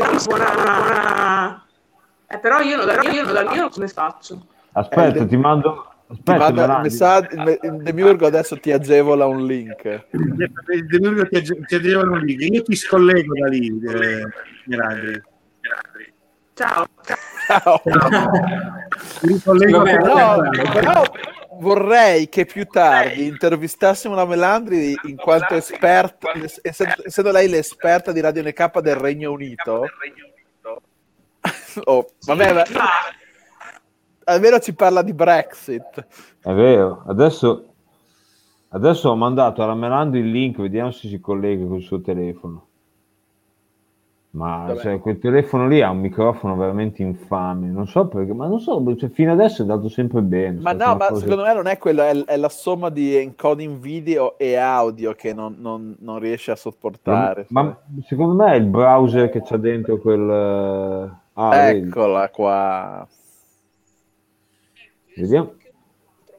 [2.27, 4.45] Eh, però io, io non- dal mio come faccio?
[4.73, 5.91] Aspetta, Eh, ti mando.
[6.07, 6.89] Ti Aspetta, manda il, Melandi.
[6.89, 10.05] messaggio, il, demiurgo adesso ti agevola un link.
[10.11, 12.41] Il demiurgo ti ag- ti agevano un link.
[12.41, 14.21] Io ti scollego da lì, eh,
[14.65, 15.21] Melandri.
[16.53, 16.85] Ciao.
[17.47, 17.81] Ciao.
[19.19, 21.03] Ti ricollego Vabbè, No, Eh, però
[21.59, 26.29] vorrei che più tardi intervistassimo la Melandri in quanto esperta,
[26.61, 29.85] essendo, lei l'esperta di Radio NK del Regno Unito.
[31.83, 32.63] Oh, vabbè, ma-
[34.25, 36.05] almeno ci parla di Brexit.
[36.41, 37.65] È vero, adesso,
[38.69, 42.67] adesso ho mandato alla Melando il link, vediamo se si collega col suo telefono.
[44.35, 48.59] Ma cioè, quel telefono lì ha un microfono veramente infame, non so perché, ma non
[48.59, 50.59] so, cioè, fino adesso è andato sempre bene.
[50.59, 53.77] Ma no, ma cosa- secondo me non è quello, è, è la somma di encoding
[53.77, 57.45] video e audio che non, non- non riesce a sopportare.
[57.49, 60.29] Ma secondo me è il browser che c'ha dentro quel...
[60.29, 61.87] eh, Ah, vedi?
[61.87, 63.07] Eccola qua.
[65.15, 65.55] Vediamo.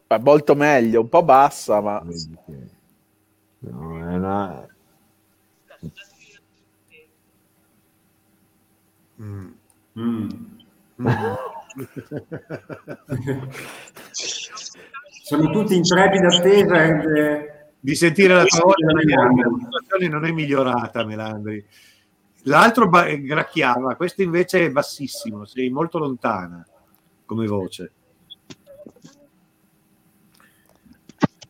[0.06, 2.04] È molto meglio, un po' bassa, ma
[3.58, 4.66] No, è una...
[9.20, 9.48] Mm.
[9.98, 10.28] Mm.
[15.24, 20.30] Sono tutti in trepida attesa eh, Di sentire la tua voce, la situazione non è
[20.32, 21.66] migliorata, Melandri.
[22.42, 26.64] L'altro ba- gracchiava, questo invece è bassissimo, sei molto lontana
[27.24, 27.92] come voce.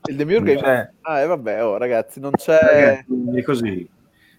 [0.07, 0.91] Il demiurgo è...
[1.03, 2.59] Ah, e vabbè, oh, ragazzi, non c'è...
[2.61, 3.89] Ragazzi, È così.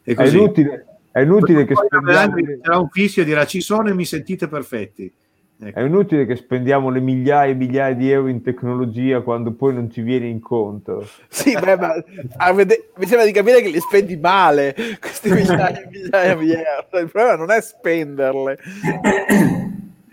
[0.04, 0.38] È è così.
[0.38, 2.36] inutile, è inutile che spendiamo...
[2.62, 5.12] Sarà un fischio e dirà ci sono e mi sentite perfetti.
[5.60, 5.80] Ecco.
[5.80, 9.90] È inutile che spendiamo le migliaia e migliaia di euro in tecnologia quando poi non
[9.90, 11.08] ci viene incontro.
[11.28, 15.88] Sì, beh, ma vede- mi sembra di capire che li spendi male, questi migliaia e
[15.90, 17.00] migliaia di euro.
[17.00, 18.60] Il problema non è spenderle.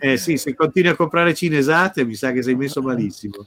[0.00, 3.46] Eh sì, se continui a comprare cinesate mi sa che sei messo malissimo.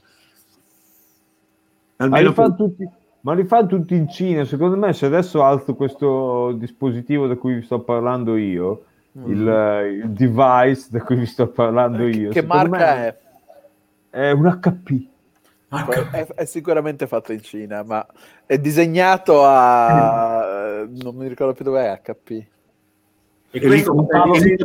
[1.98, 2.88] Ma Almeno li, fanno per- tutti,
[3.20, 4.44] ma li fanno tutti in Cina.
[4.44, 8.84] Secondo me, se adesso alzo questo dispositivo da cui vi sto parlando io,
[9.26, 13.18] il, eh, il device da cui vi sto parlando io, che marca è?
[14.10, 15.06] È un HP.
[15.70, 18.06] È, è sicuramente fatto in Cina, ma
[18.46, 20.86] è disegnato a...
[20.88, 22.46] non mi ricordo più dov'è HP.
[23.62, 24.06] Esempio,
[24.42, 24.56] lì-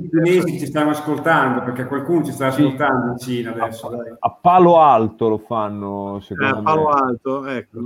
[0.00, 3.90] gli cinesi ci stanno ascoltando perché qualcuno ci sta ascoltando in Cina adesso.
[4.18, 6.90] A palo alto lo fanno, eh, secondo a Palo me.
[6.92, 7.78] Alto, ecco.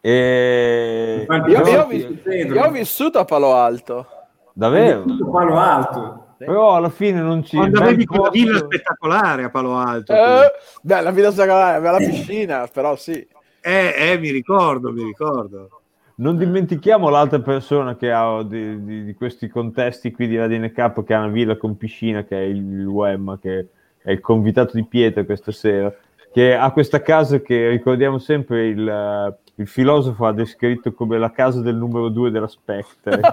[0.00, 1.26] E...
[1.28, 4.06] Infatti, Io, io ho, vis- io ho vissuto a Palo Alto.
[4.52, 5.02] Davvero?
[5.02, 6.24] Tutto Palo Alto.
[6.38, 7.56] Però alla fine non ci...
[7.56, 10.12] Quando avevi quella posto- villa spettacolare a Palo Alto.
[10.14, 13.26] Eh, beh, la secolare aveva la piscina, però sì.
[13.60, 15.79] Eh, eh, mi ricordo, mi ricordo.
[16.20, 21.04] Non dimentichiamo l'altra persona che ha di, di, di questi contesti qui di Radine Cup
[21.04, 23.66] che ha una villa con piscina, che è il UEM, che
[24.02, 25.92] è il convitato di pietra questa sera,
[26.32, 31.60] che ha questa casa che ricordiamo sempre il, il filosofo ha descritto come la casa
[31.60, 33.20] del numero due della Spectre.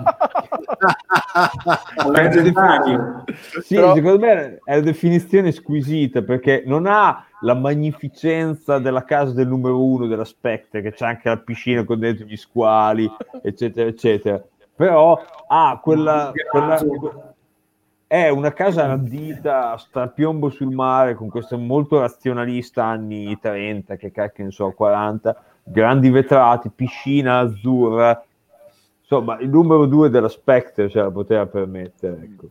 [3.61, 9.33] Sì, Però- secondo me è una definizione squisita perché non ha la magnificenza della casa
[9.33, 13.09] del numero uno della Spectre, che c'è anche la piscina con dentro gli squali,
[13.41, 14.43] eccetera, eccetera.
[14.75, 17.33] Però ha quella, quella-
[18.07, 24.11] è una casa ardita, a strapiombo sul mare, con questo molto razionalista anni 30, che
[24.11, 28.23] cacchio ne so, 40, grandi vetrati, piscina azzurra.
[29.01, 32.19] Insomma, il numero due della Spectre ce la poteva permettere.
[32.23, 32.47] Ecco.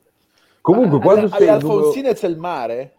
[0.60, 2.94] Comunque, quando alle, sei alle il numero- Alfonsine c'è il mare?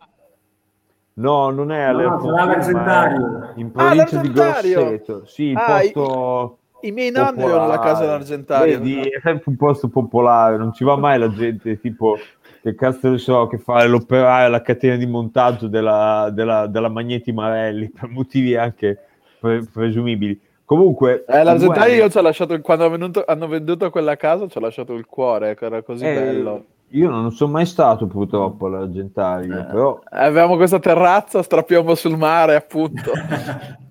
[1.18, 3.42] No, non è alle No, Alfonsine, sarà ma l'Argentario.
[3.56, 4.74] è in Ah, provincia di l'Argentario!
[4.82, 5.26] Grosseto.
[5.26, 8.06] Sì, il Ah, i- posto I miei nonni avevano la casa popolare.
[8.08, 8.80] all'Argentario.
[8.80, 12.18] Vedi, è sempre un posto popolare, non ci va mai la gente tipo
[12.62, 17.32] che cazzo ne so, che fa l'operaio alla catena di montaggio della, della, della Magneti
[17.32, 19.00] Marelli per motivi anche
[19.40, 20.40] pre- presumibili.
[20.66, 24.48] Comunque, Eh, l'Argentario Guerra- io ci ho lasciato, quando hanno venduto, hanno venduto quella casa
[24.48, 26.66] ci ho lasciato il cuore, che era così eh, bello.
[26.90, 32.56] Io non sono mai stato purtroppo all'Argentario, Eh, però Avevamo questa terrazza, strapiombo sul mare,
[32.56, 33.12] appunto.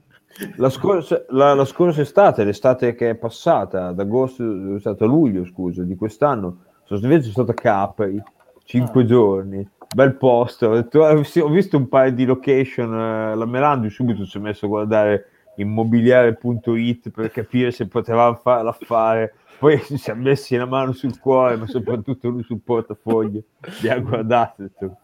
[0.56, 5.06] La scorsa, la, la scorsa estate, l'estate che è passata, ad agosto, è stato a
[5.06, 8.22] luglio, scusa, di quest'anno, sono invece stato a Capri,
[8.64, 9.06] cinque Ah.
[9.06, 13.88] giorni, bel posto, ho, detto, "Ah, ho visto un paio di location, eh, la Melandi
[13.88, 15.24] subito si è messo a guardare
[15.56, 21.56] immobiliare.it per capire se potevamo fare l'affare, poi si è messi la mano sul cuore,
[21.56, 23.42] ma soprattutto lui sul portafoglio,
[23.80, 24.98] li ha detto,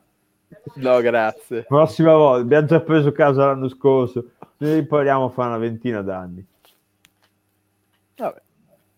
[0.74, 1.64] No, grazie.
[1.64, 6.46] prossima volta, abbiamo già preso casa l'anno scorso, noi ripariamo fra una ventina d'anni.
[8.16, 8.40] Vabbè.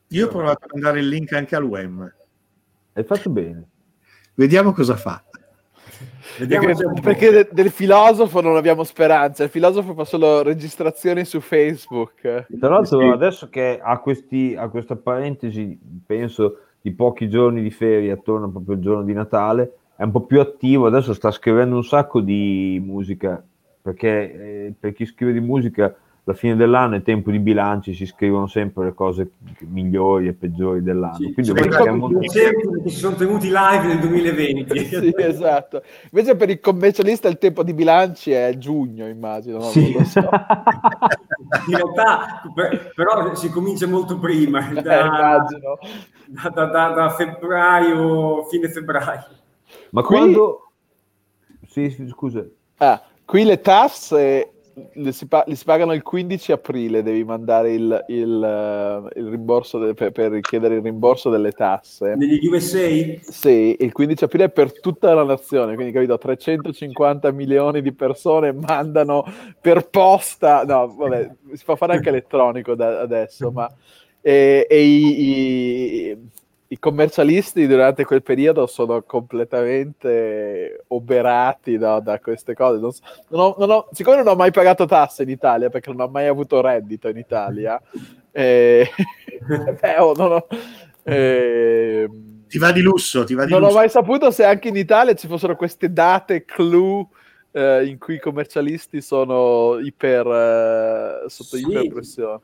[0.09, 2.13] Io ho provato a mandare il link anche al web.
[2.93, 3.69] Hai fatto bene.
[4.35, 5.23] Vediamo cosa fa.
[6.39, 9.45] Perché, se perché de- del filosofo non abbiamo speranza.
[9.45, 12.47] Il filosofo fa solo registrazioni su Facebook.
[12.59, 13.07] Tra l'altro, Sì.
[13.07, 18.75] adesso che ha, questi, ha questa parentesi, penso, di pochi giorni di ferie attorno proprio
[18.75, 20.87] al giorno di Natale, è un po' più attivo.
[20.87, 23.43] Adesso sta scrivendo un sacco di musica,
[23.81, 25.95] perché eh, per chi scrive di musica,
[26.27, 29.33] alla fine dell'anno è tempo di bilanci, si scrivono sempre le cose
[29.68, 31.16] migliori e peggiori dell'anno.
[31.16, 32.29] Sì, Quindi siamo molto- che
[32.87, 34.79] si sono tenuti live nel 2020.
[34.87, 35.83] sì, esatto.
[36.11, 39.59] Invece per il commercialista il tempo di bilanci è giugno, immagino.
[39.59, 39.64] no?
[39.64, 39.93] Sì.
[39.93, 40.20] Non lo so.
[41.68, 45.79] In realtà, per- però si comincia molto prima, Eh, da, immagino.
[46.27, 49.27] da- da- da- da febbraio, fine febbraio.
[49.91, 50.70] Ma Qui- quando...
[51.68, 52.43] Sì, sì, scusa.
[52.79, 54.53] Ah, qui le tasse
[54.95, 59.29] le si, pa- li si pagano il 15 aprile, devi mandare il, il, eh, il
[59.29, 62.14] rimborso de- per, per richiedere il rimborso delle tasse.
[62.16, 67.83] Negli USA Sì, il 15 aprile è per tutta la nazione, quindi capito, 350 milioni
[67.83, 69.25] di persone mandano
[69.61, 73.70] per posta, no, vabbè, si può fare anche elettronico da- adesso, ma
[74.20, 76.29] e, e i, i-
[76.69, 82.81] i commercialisti durante quel periodo sono completamente oberati da, da queste cose.
[82.81, 85.91] Non so- non ho- non ho- siccome non ho mai pagato tasse in Italia, perché
[85.91, 87.81] non ho mai avuto reddito in Italia,
[88.33, 88.89] eh,
[89.81, 90.47] beh, oh, non ho-
[91.05, 93.79] ehm, Ti va di lusso, ti va di non ho lusso.
[93.79, 97.09] mai saputo se anche in Italia ci fossero queste date clou
[97.53, 100.27] eh, in cui i commercialisti sono iper
[101.25, 101.67] eh, sotto Sì.
[101.69, 102.41] iperpressione.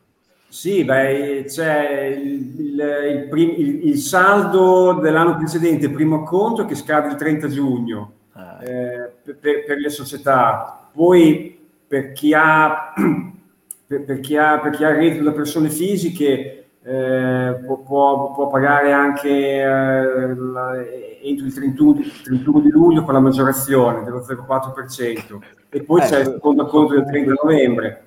[0.52, 7.14] Sì, beh, c'è il, il- il il- saldo dell'anno precedente, primo conto che scade il
[7.14, 8.12] 30 giugno
[8.60, 10.88] eh, per, per- le società.
[10.92, 12.92] Poi per chi ha,
[13.86, 18.48] per, per chi ha, per chi ha reddito da persone fisiche eh, può, può- può
[18.48, 20.84] pagare anche eh, la-
[21.22, 25.38] entro il 31, il 31 di luglio con la maggiorazione dello 0,4%
[25.68, 28.04] e poi Eh, c'è il secondo conto del 30 novembre.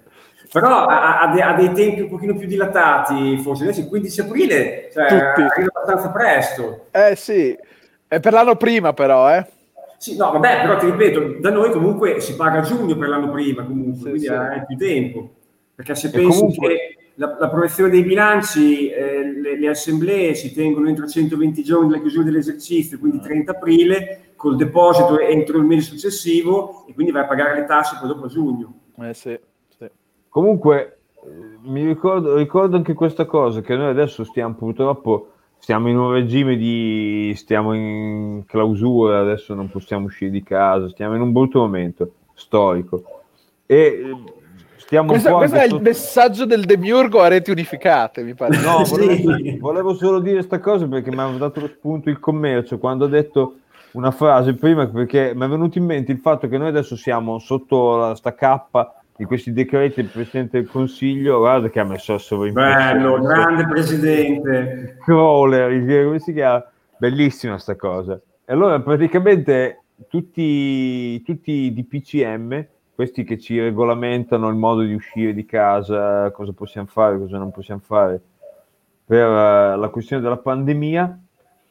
[0.54, 4.22] Però ha, ha de- ha dei tempi un pochino più dilatati, forse adesso il 15
[4.22, 6.86] aprile cioè, arriva abbastanza presto.
[6.92, 7.58] Eh sì,
[8.08, 9.46] è per l'anno prima però, eh.
[9.98, 13.32] Sì, no, vabbè, però ti ripeto, da noi comunque si paga a giugno per l'anno
[13.32, 14.32] prima, comunque, Sì, quindi sì.
[14.32, 15.30] hai più tempo.
[15.76, 20.54] Perché se E pensi comunque- che la, l'approvazione dei bilanci, eh, le, le assemblee si
[20.54, 25.90] tengono entro 120 giorni dalla chiusura dell'esercizio, quindi 30 aprile, col deposito entro il mese
[25.90, 28.74] successivo e quindi vai a pagare le tasse poi dopo a giugno.
[29.00, 29.40] Eh sì.
[30.34, 30.98] Comunque,
[31.66, 35.28] mi ricordo, ricordo anche questa cosa, che noi adesso stiamo purtroppo,
[35.60, 41.14] stiamo in un regime di, stiamo in clausura, adesso non possiamo uscire di casa, stiamo
[41.14, 43.04] in un brutto momento storico
[43.68, 44.12] e
[44.78, 48.58] stiamo Questo, un po' questo è il messaggio del demiurgo a reti unificate, mi pare.
[48.58, 48.96] No, Sì.
[48.96, 53.06] volevo, volevo solo dire questa cosa perché mi aveva dato lo spunto il commercio quando
[53.06, 53.58] ho detto
[53.92, 57.38] una frase prima perché mi è venuto in mente il fatto che noi adesso siamo
[57.38, 62.16] sotto la sta cappa di questi decreti del Presidente del Consiglio, guarda che ha messo
[62.16, 62.94] a sovraimpressione.
[62.94, 64.98] Bello, grande presidente.
[65.04, 66.66] crawler, come si chiama?
[66.98, 68.20] Bellissima sta cosa.
[68.46, 75.34] E allora praticamente tutti, tutti i DPCM, questi che ci regolamentano il modo di uscire
[75.34, 78.22] di casa, cosa possiamo fare, cosa non possiamo fare
[79.06, 81.20] per eh, la questione della pandemia,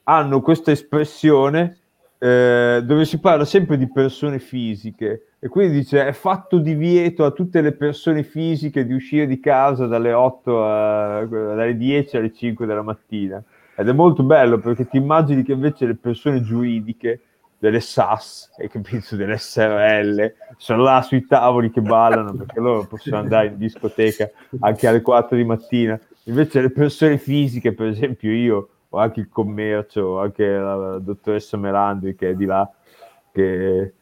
[0.04, 1.78] hanno questa espressione
[2.22, 7.32] eh, dove si parla sempre di persone fisiche e quindi dice è fatto divieto a
[7.32, 12.64] tutte le persone fisiche di uscire di casa dalle 8 a, dalle 10 alle 5
[12.64, 13.42] della mattina
[13.74, 17.22] ed è molto bello perché ti immagini che invece le persone giuridiche
[17.58, 23.18] delle SAS, hai capito, delle SRL, sono là sui tavoli che ballano perché loro possono
[23.18, 25.98] andare in discoteca anche alle 4 di mattina.
[26.24, 31.56] Invece le persone fisiche, per esempio io, o anche il commercio, o anche la dottoressa
[31.56, 32.70] Melandri che è di là,
[33.32, 33.92] che,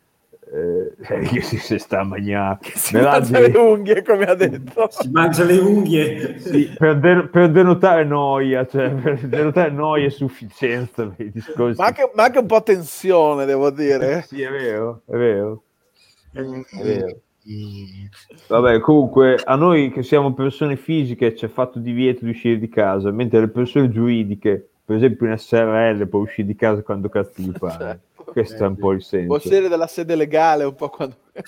[0.53, 0.93] eh,
[1.31, 2.59] che si, si sta a mangiare.
[2.63, 4.89] Si mangia le unghie, come ha detto.
[4.91, 6.41] Si mangia le unghie.
[6.41, 11.81] Sì, per, de- per denotare noia, cioè per denotare noia e sufficienza discorsi.
[11.81, 14.23] Ma anche, ma anche un po' tensione, devo dire.
[14.27, 15.63] Sì, è vero, è vero.
[16.33, 16.43] È
[16.83, 17.17] vero.
[18.49, 22.69] Vabbè, comunque a noi che siamo persone fisiche ci è fatto divieto di uscire di
[22.69, 27.41] casa, mentre le persone giuridiche, per esempio in SRL, può uscire di casa quando cazzo
[27.41, 28.01] gli pare.
[28.13, 29.27] Questo è un po' il senso.
[29.29, 31.15] Può uscire dalla sede legale un po' quando...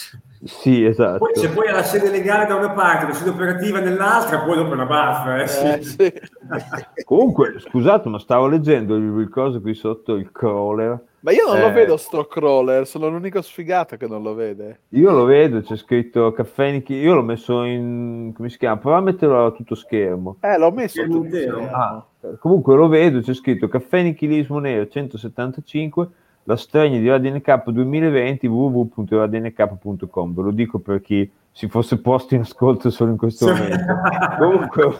[0.44, 1.18] Sì, esatto.
[1.18, 4.70] Poi se poi la sede legale da una parte, la sede operativa nell'altra, poi dopo
[4.70, 5.42] è una baffa.
[5.42, 5.66] Eh, sì.
[5.66, 6.12] Eh, sì.
[7.04, 11.00] Comunque, scusate, ma stavo leggendo il, il coso qui sotto, il crawler.
[11.20, 11.72] Ma io non lo Eh.
[11.72, 14.80] vedo sto crawler, sono l'unico sfigato che non lo vede.
[14.90, 18.78] Io lo vedo, c'è scritto caffè Nichi- io l'ho messo in, come si chiama?
[18.78, 20.38] Prova a metterlo a tutto schermo.
[20.40, 21.70] Eh, l'ho messo Schermo tutto insieme.
[21.70, 22.04] Ah,
[22.38, 26.08] comunque lo vedo, c'è scritto caffè nichilismo nero 175,
[26.44, 30.34] la stregna di Radio NK 2020 www.radionk.com.
[30.34, 33.94] Ve lo dico per chi si fosse posto in ascolto solo in questo momento.
[34.38, 34.98] comunque,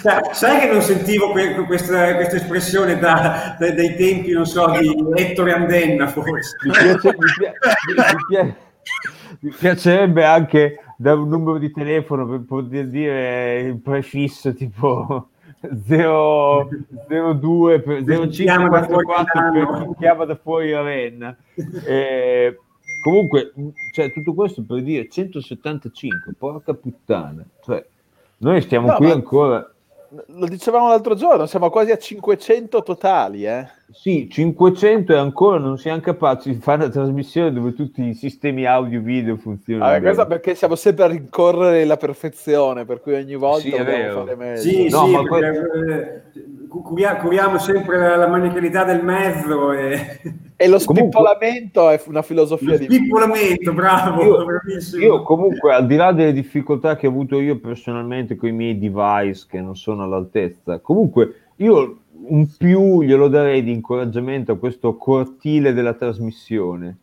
[0.00, 4.64] Sai, sai che non sentivo que- questa, questa espressione da- da- dai tempi, non so,
[4.78, 6.56] di Ettore Andenna, forse.
[6.64, 7.52] mi, piace- mi pia-
[8.14, 8.56] mi pia-
[9.40, 15.30] mi piacerebbe anche da un numero di telefono per poter dire il prefisso tipo
[15.86, 16.68] 0,
[17.08, 19.78] 02 per- Chiama da fuori 0544 Milano.
[19.78, 21.36] per chi chiama da fuori Ravenna
[21.86, 22.58] Eh,
[23.02, 23.52] comunque
[23.92, 27.84] cioè, tutto questo per dire 175 porca puttana cioè,
[28.38, 29.68] noi stiamo No, qui ancora
[30.26, 33.66] Lo dicevamo l'altro giorno, siamo quasi a 500 totali, eh.
[33.92, 38.66] Sì, 500 e ancora non siamo capaci di fare una trasmissione dove tutti i sistemi
[38.66, 39.90] audio video funzionano.
[39.92, 40.02] Bene.
[40.02, 44.02] questo perché siamo sempre a rincorrere la perfezione, per cui ogni volta Sì, è dobbiamo
[44.02, 44.24] vero.
[44.24, 44.60] fare meglio.
[44.60, 45.58] Sì, No, sì, ma perché,
[46.34, 50.20] eh, cu- curia- curiamo sempre la, la manicalità del mezzo e
[50.58, 52.84] E lo Comunque- spippolamento è una filosofia lo di...
[52.86, 58.34] spippolamento, bravo, Io, io comunque, al di là delle difficoltà che ho avuto io personalmente
[58.36, 63.72] con i miei device che non sono all'altezza, comunque io un più glielo darei di
[63.72, 66.96] incoraggiamento a questo cortile della trasmissione.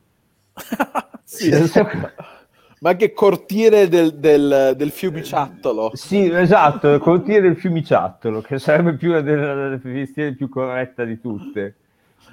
[1.26, 1.50] Sì,
[2.84, 5.92] ma anche cortiere del, del, del fiumiciattolo.
[5.94, 11.76] Sì, esatto, il cortile del fiumiciattolo, che sarebbe più la definizione più corretta di tutte,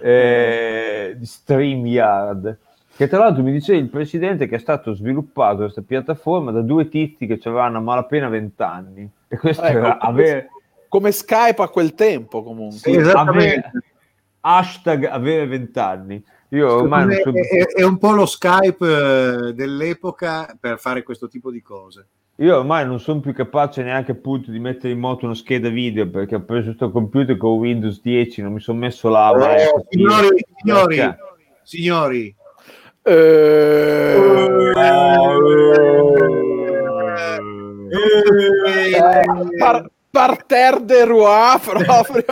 [0.00, 2.58] eh, di StreamYard.
[2.96, 6.88] Che tra l'altro mi diceva il presidente che è stato sviluppato questa piattaforma da due
[6.88, 9.10] tizi che avevano a malapena 20 anni.
[9.28, 10.50] E questo Ecco, era avere,
[10.90, 12.78] Come Skype a quel tempo, comunque.
[12.78, 13.70] Sì, esattamente.
[14.40, 16.22] hashtag avere 20 anni.
[16.48, 18.84] Io ormai non Secondo me so, è, è un po' lo Skype
[19.48, 22.06] eh, dell'epoca per fare questo tipo di cose.
[22.36, 26.10] io ormai non sono più capace neanche appunto di mettere in moto una scheda video
[26.10, 29.32] perché ho preso questo computer con Windows 10, non mi sono messo là.
[29.32, 31.18] ma- Eh, signori, signori, Perché?
[31.62, 32.34] signori,
[33.02, 33.12] Eh,
[37.92, 42.24] eh, par- parterre de roi proprio.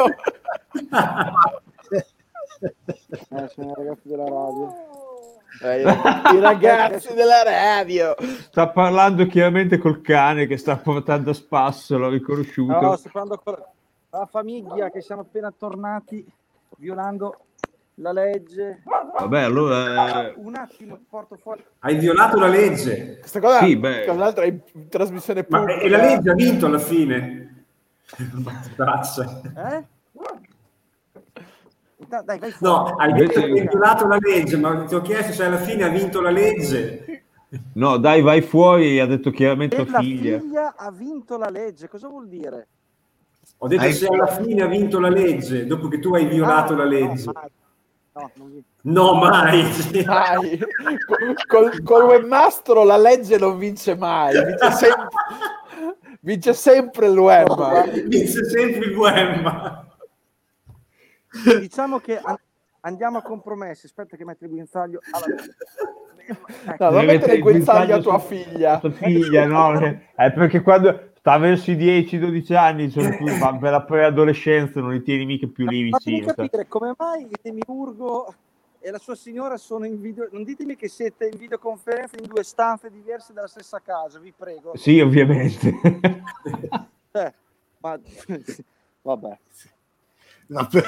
[2.61, 4.75] Eh, sono i ragazzi della radio.
[5.63, 8.15] Eh, I ragazzi della radio.
[8.51, 12.81] Sta parlando chiaramente col cane che sta portando a spasso, l'ho riconosciuto.
[12.81, 13.57] No, sto parlando con
[14.11, 16.25] la famiglia che siamo appena tornati
[16.77, 17.37] violando
[17.95, 18.83] la legge.
[19.19, 20.29] Vabbè, allora...
[20.29, 21.65] eh, Un attimo, porto fuori.
[21.81, 25.81] Hai violato la legge, Questa cosa Sì, è in trasmissione ma pubblica.
[25.81, 27.58] e la legge ha vinto alla fine.
[29.57, 29.85] Eh?
[32.09, 35.33] Dai, dai, vai No, hai detto che hai violato la legge, ma ti ho chiesto
[35.33, 37.25] se alla fine ha vinto la legge.
[37.75, 40.39] No, dai, vai fuori, ha detto chiaramente E la figlia.
[40.39, 41.89] figlia ha vinto la legge.
[41.89, 42.67] Cosa vuol dire?
[43.59, 46.73] Ho detto Hai- se alla fine ha vinto la legge, dopo che tu hai violato
[46.73, 47.31] Ah, la no, legge.
[47.33, 47.51] mai.
[48.13, 49.63] No, non vi- No, mai.
[50.07, 50.59] Mai.
[51.07, 55.09] Col, col, col webmastro la legge non vince mai, vince sempre,
[56.21, 57.47] vince sempre il web.
[58.09, 59.87] Vince sempre il Wemma.
[61.61, 62.37] Diciamo che an-
[62.81, 63.87] andiamo a compromessi.
[63.87, 65.01] Aspetta che metto il guinzaglio.
[65.11, 65.27] alla-
[66.29, 66.85] Ecco.
[66.85, 68.79] No, non Deve mettere il guinzaglio a su- tua figlia.
[68.81, 69.81] Tua figlia, no?
[70.15, 74.91] È perché quando sta verso i 10-12 anni, sono più, ma per la preadolescenza non
[74.93, 76.27] li tieni mica più lì vicino.
[76.27, 76.35] sai.
[76.35, 78.35] capire come mai il demiurgo
[78.81, 80.29] e la sua signora sono in video.
[80.31, 84.77] Non ditemi che siete in videoconferenza in due stanze diverse dalla stessa casa, vi prego.
[84.77, 85.73] Sì, ovviamente.
[87.11, 87.33] Eh,
[87.79, 87.99] ma...
[89.03, 89.39] Vabbè.
[90.47, 90.83] Vabbè.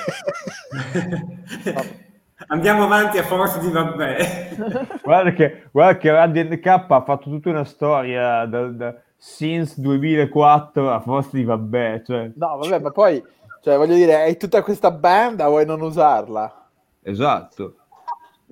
[2.48, 4.56] Andiamo avanti a forza di vabbè.
[5.02, 10.90] guarda che, guarda che Radio NK ha fatto tutta una storia da, da- since 2004
[10.90, 13.22] a forza di vabbè, cioè, No, vabbè, ma poi,
[13.62, 16.68] cioè, voglio dire, hai tutta questa banda, vuoi non usarla?
[17.02, 17.74] esatto.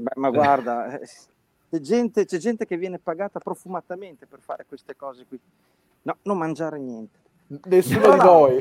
[0.01, 1.07] Beh, ma guarda, eh,
[1.69, 5.41] c'è gente, c'è gente che viene pagata profumatamente per fare queste cose qui.
[6.03, 7.19] No, non mangiare niente.
[7.65, 8.59] Nessuno Tra di noi.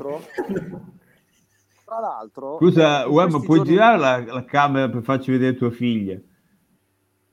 [1.86, 6.20] tra l'altro, Scusa, questi puoi giorni- girare la, la camera per farci vedere tua figlia?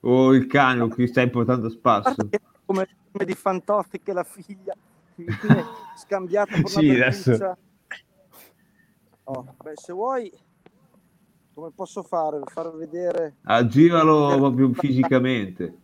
[0.01, 2.29] O il cane o chi stai portando a spasso?
[2.65, 4.75] Come, come di Fantozzi che la figlia
[5.97, 7.57] scambiata per una Sì, adesso-.
[9.23, 10.31] Oh, beh, se vuoi,
[11.55, 12.41] come posso fare?
[12.45, 13.37] Far vedere...
[13.43, 15.77] Ah, giralo proprio fisicamente.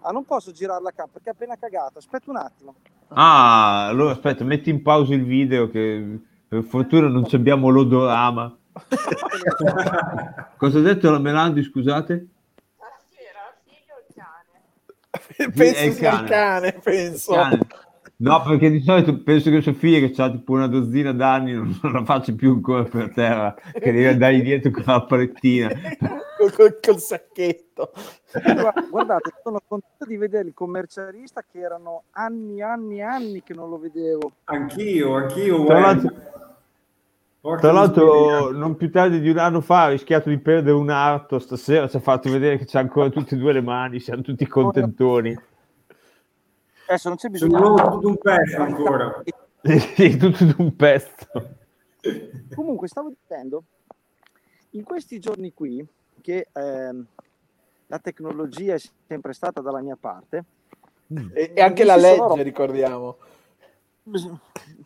[0.00, 1.98] Ah, non posso girare la camera perché è appena cagato.
[1.98, 2.74] Aspetta un attimo.
[3.08, 6.18] Ah, allora aspetta, metti in pausa il video che
[6.48, 8.58] per fortuna non ci abbiamo l'odorama.
[10.56, 12.28] Cosa ha detto la Melandi, scusate?
[15.54, 16.28] penso È il sia il cane.
[16.28, 17.32] cane, penso.
[17.32, 17.58] Cane.
[18.18, 21.92] No, perché di solito penso che Sofia, che ha tipo una dozzina d'anni, non, non
[21.92, 25.68] la faccia più ancora per terra, che deve andare dietro con la palettina.
[26.38, 27.92] Col, col- col sacchetto.
[28.32, 33.68] Guarda- Guardate, sono contento di vedere il commercialista che erano anni, anni, anni che non
[33.68, 34.32] lo vedevo.
[34.44, 35.64] Anch'io, anch'io.
[35.66, 36.14] Tra l'altro,
[37.58, 41.38] tra l'altro, non più tardi di un anno fa ha rischiato di perdere un arto,
[41.38, 44.46] stasera ci ha fatto vedere che c'ha ancora tutte e due le mani, siamo tutti
[44.46, 45.38] contentoni.
[46.86, 47.58] Adesso non c'è Sono bisogno.
[47.68, 49.22] nuovo tutto un pezzo ancora.
[49.66, 51.26] Sì, tutto d'un pezzo.
[52.54, 53.64] Comunque, stavo dicendo,
[54.70, 55.84] in questi giorni qui,
[56.20, 57.04] che ehm,
[57.88, 60.44] la tecnologia è sempre stata dalla mia parte,
[61.32, 63.16] E, e anche la sono legge, robe- ricordiamo.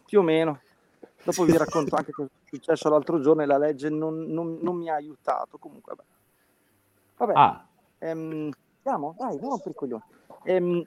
[0.06, 0.60] più o meno.
[1.22, 4.76] Dopo vi racconto anche cosa è successo l'altro giorno e la legge non, non- non
[4.76, 5.58] mi ha aiutato.
[5.58, 6.08] Comunque, vabbè.
[7.18, 7.66] Vabbè, Ah,
[7.98, 8.50] ehm,
[8.82, 10.02] andiamo, dai, andiamo per i coglioni.
[10.44, 10.86] Ehm,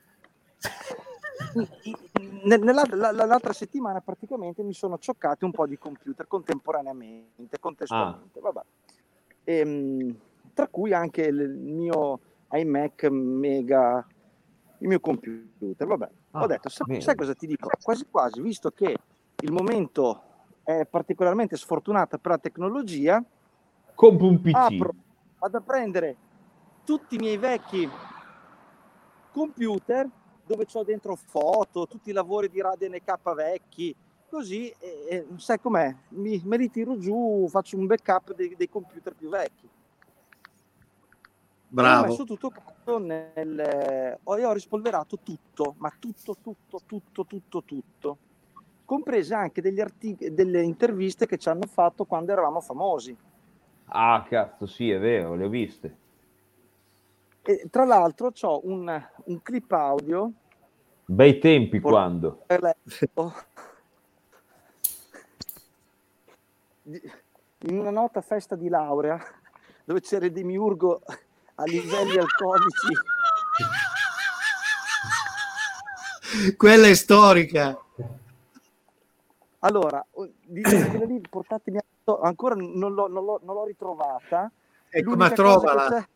[2.43, 8.39] nella- la- la- l'altra settimana praticamente mi sono cioccati un po' di computer contemporaneamente, contestualmente,
[8.39, 8.61] vabbè.
[9.45, 10.15] Ehm,
[10.53, 12.19] tra cui anche il mio
[12.51, 14.05] iMac mega,
[14.79, 16.09] il mio computer, vabbè.
[16.31, 17.01] Ho Ah, detto, sa- bene.
[17.01, 17.69] sai cosa ti dico?
[17.81, 18.95] Quasi quasi, visto che
[19.41, 20.23] il momento
[20.63, 23.23] è particolarmente sfortunato per la tecnologia,
[23.95, 24.55] compra un PC.
[24.55, 24.93] apro,
[25.39, 26.15] vado a prendere
[26.85, 27.89] tutti i miei vecchi
[29.31, 30.07] computer
[30.45, 33.95] dove ho dentro foto, tutti i lavori di Radio NK vecchi,
[34.29, 38.69] così, e, e sai com'è, mi, me li tiro giù, faccio un backup dei, dei
[38.69, 39.65] computer più vecchi.
[39.65, 39.69] Ho
[41.67, 42.07] Bravo.
[42.07, 44.19] messo tutto quanto nel...
[44.23, 48.17] Ho, ho rispolverato tutto, ma tutto, tutto, tutto, tutto, tutto.
[48.85, 53.15] Comprese anche degli artic- delle interviste che ci hanno fatto quando eravamo famosi.
[53.85, 55.97] Ah, cazzo, sì, è vero, le ho viste.
[57.45, 60.31] E tra l'altro ho un, un clip audio.
[61.05, 62.45] Bei tempi Por- quando.
[66.81, 67.11] di-
[67.65, 69.17] in una nota festa di laurea
[69.83, 71.01] dove c'era il demiurgo
[71.55, 72.93] a livelli alcolici.
[76.57, 77.77] Quella è storica.
[79.59, 81.83] allora quella lì portatemi a-
[82.21, 84.49] ancora non l'ho, non l'ho- non l'ho ritrovata.
[84.89, 86.07] Ecco, L'unica ma cosa che trovala, c'è-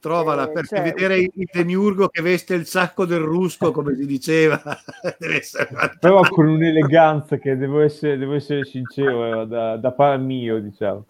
[0.00, 4.06] trovala Eh, perché c'è- vedere il demiurgo che veste il sacco del rusco, come si
[4.06, 4.60] diceva,
[5.18, 5.68] deve essere
[5.98, 11.06] Però con un'eleganza che devo essere, devo essere sincero, era da, da par mio, diciamo.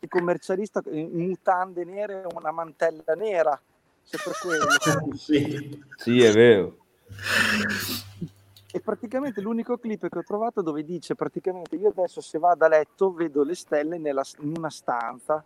[0.00, 3.60] il commercialista in mutande nere e una mantella nera
[4.02, 4.66] se per quello
[5.16, 5.82] Sì.
[5.96, 6.76] Sì, è vero.
[8.70, 12.68] E praticamente l'unico clip che ho trovato dove dice praticamente io adesso se vado a
[12.68, 15.42] letto vedo le stelle nella- in una stanza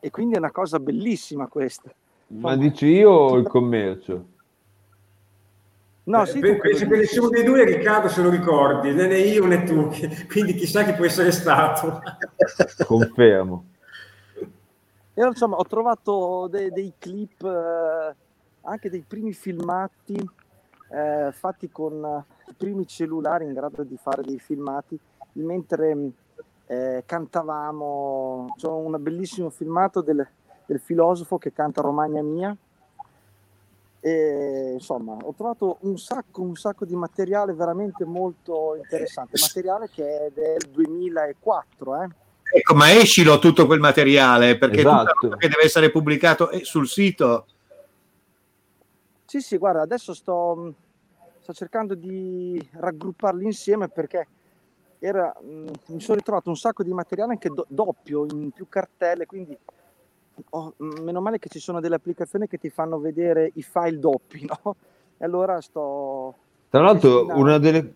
[0.00, 1.90] e quindi è una cosa bellissima questa.
[2.28, 4.26] Ma dici io o il commercio?
[6.04, 9.06] No, Eh, sì, pe- tu penso che nessuno dei due Riccardo se lo ricordi, né
[9.06, 9.90] né io né tu,
[10.28, 12.00] quindi chissà chi può essere stato.
[12.86, 13.64] Confermo.
[15.14, 18.14] E insomma, ho trovato de- dei clip, eh,
[18.62, 20.16] anche dei primi filmati
[20.90, 24.98] eh, fatti con eh, i primi cellulari in grado di fare dei filmati
[25.32, 26.12] mentre mh,
[26.68, 28.54] eh, cantavamo.
[28.56, 30.26] C'è un bellissimo filmato del,
[30.66, 32.54] del filosofo che canta Romagna Mia.
[34.00, 39.38] E insomma, ho trovato un sacco, un sacco di materiale veramente molto interessante.
[39.40, 42.08] Materiale che è del 2004, eh.
[42.50, 45.28] Ecco, ma escilo tutto quel materiale perché Esatto.
[45.36, 47.46] che deve essere pubblicato è sul sito.
[49.26, 50.72] Sì, sì, guarda, adesso sto,
[51.40, 54.26] sto cercando di raggrupparli insieme perché
[54.98, 59.26] era, mh, mi sono ritrovato un sacco di materiale anche do- doppio, in più cartelle,
[59.26, 59.56] quindi
[60.50, 64.46] oh, meno male che ci sono delle applicazioni che ti fanno vedere i file doppi,
[64.64, 64.76] no?
[65.16, 66.34] E allora sto...
[66.70, 67.94] Tra l'altro, una delle,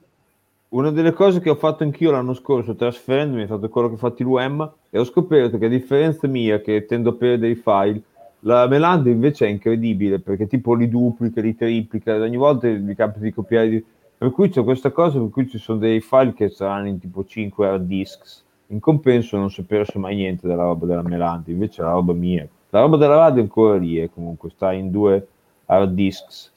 [0.70, 3.98] una delle cose che ho fatto anch'io l'anno scorso, trasferendomi, è stato quello che ho
[3.98, 7.56] fatto il UEM, e ho scoperto che a differenza mia, che tendo a perdere i
[7.56, 8.02] file,
[8.40, 13.20] la Melanda invece è incredibile, perché tipo li duplica, li triplica, ogni volta mi capita
[13.24, 13.68] di copiare.
[13.68, 13.84] di-
[14.22, 17.24] Per cui c'è questa cosa, per cui ci sono dei file che saranno in tipo
[17.24, 18.44] 5 hard disks.
[18.68, 22.12] In compenso non si è perso mai niente della roba della Melanda, invece la roba
[22.12, 22.46] mia.
[22.70, 25.26] La roba della radio è ancora lì, e comunque sta in due
[25.66, 26.52] hard disks.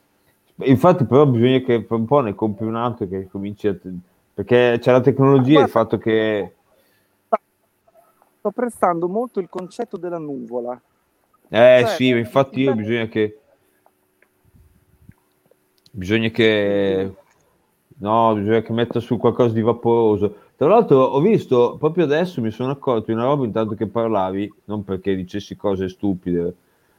[0.57, 3.75] Infatti, però, bisogna che per un po' ne compri un altro che cominci a.
[4.35, 6.53] Perché c'è la tecnologia e il fatto che.
[8.37, 10.79] sto apprezzando molto il concetto della nuvola.
[11.49, 13.39] Eh Cioè, sì, infatti io bisogna che.
[15.89, 17.15] Bisogna che.
[17.97, 20.35] No, bisogna che metta su qualcosa di vaporoso.
[20.57, 24.53] Tra l'altro, ho visto proprio adesso mi sono accorto di una roba intanto che parlavi,
[24.65, 26.55] non perché dicessi cose stupide,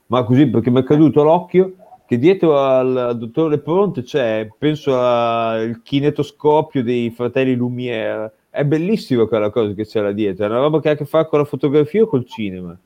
[0.06, 1.72] ma così perché mi è caduto l'occhio
[2.06, 8.30] che dietro al, al dottor Lepronte c'è, penso al kinetoscopio dei fratelli Lumière.
[8.48, 11.04] È bellissima quella cosa che c'è là dietro, è una roba che ha a che
[11.04, 12.76] fare con la fotografia o col cinema.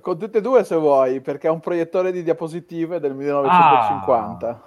[0.00, 4.62] Con tutte e due se vuoi, perché è un proiettore di diapositive del 1950.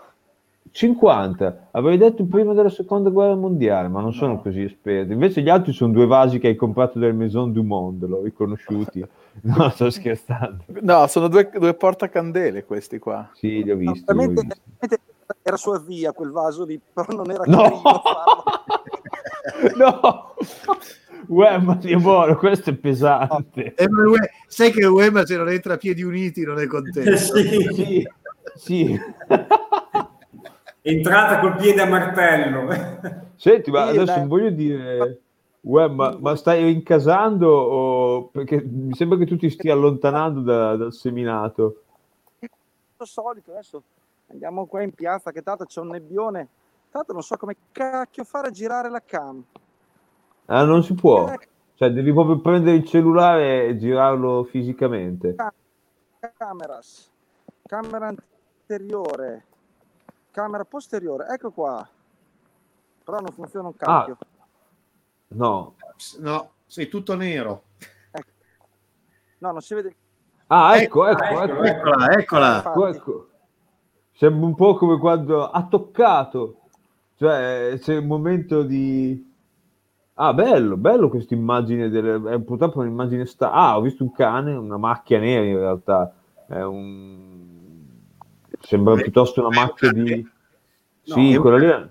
[0.72, 4.41] 50, avrei detto prima della seconda guerra mondiale, ma non sono No.
[4.41, 5.11] così esperto.
[5.13, 9.05] Invece gli altri sono due vasi che hai comprato del Maison du Monde, l'ho riconosciuti.
[9.41, 10.65] No, sto scherzando.
[10.82, 13.30] No, sono due, due portacandele questi qua.
[13.36, 13.93] Sì, li ho visti.
[13.99, 14.59] li ho Veramente, visti.
[14.80, 14.99] veramente
[15.43, 17.61] era sua via quel vaso lì, però non era No!
[17.61, 19.76] carino farlo.
[19.78, 20.34] no!
[21.28, 23.76] Uè, ma Dio buono, questo è pesante.
[23.76, 27.09] E il Ue- sai che Uema se non entra a piedi uniti non è contento.
[27.11, 28.07] Eh sì, Sì,
[28.55, 28.99] sì.
[30.82, 32.68] Entrata col piede a martello.
[33.36, 35.22] Senti, ma Sì, adesso non voglio dire...
[35.62, 38.28] Uè, ma, ma stai rincasando o...
[38.28, 41.84] Perché mi sembra che tu ti stia allontanando da- dal seminato.
[42.96, 43.84] Lo solito, adesso
[44.28, 46.48] andiamo qua in piazza, che tanto c'è un nebbione.
[46.90, 49.44] Tanto non so come cacchio fare a girare la cam.
[50.46, 51.30] Ah, non si può.
[51.30, 55.36] Eh, Cioè, devi proprio prendere il cellulare e girarlo fisicamente.
[56.38, 57.12] Cameras,
[57.66, 59.46] camera anteriore,
[60.32, 61.88] camera posteriore, ecco qua.
[63.04, 64.18] Però non funziona un cacchio.
[65.30, 65.76] No.
[66.20, 67.64] No, sei tutto nero.
[69.40, 69.96] No, non si vede.
[70.48, 71.44] Ah, ecco, ecco, Ah, ecco.
[71.44, 72.58] ecco, Eccola, eccola.
[72.60, 73.30] Ecco, ecco.
[74.12, 76.62] Sembra un po' come quando ha toccato.
[77.16, 79.28] Cioè, c'è un momento di...
[80.16, 81.90] Ah, bello, bello questa immagine.
[81.90, 82.34] Delle...
[82.34, 83.52] È purtroppo un'immagine sta...
[83.52, 86.14] Ah, ho visto un cane, una macchia nera in realtà.
[86.48, 87.59] È un...
[88.70, 90.30] Sembra piuttosto una macchia di...
[91.01, 91.89] Sì, è un- quella lì...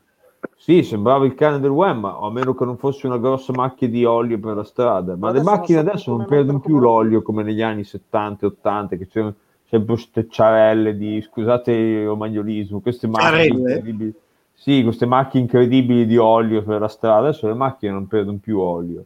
[0.57, 3.89] Sì, sembrava il cane del Wem, ma a meno che non fosse una grossa macchia
[3.89, 5.17] di olio per la strada.
[5.17, 8.47] Ma le Adesso non macchine so adesso non perdono più l'olio come negli anni 70
[8.47, 13.55] e 80, che c'erano sempre queste ciarelle di, scusate il romagnolismo, queste Ciarelle?
[13.55, 14.15] incredibili.
[14.55, 17.27] Sì, queste macchie incredibili di olio per la strada.
[17.29, 19.05] Adesso le macchine non perdono più olio.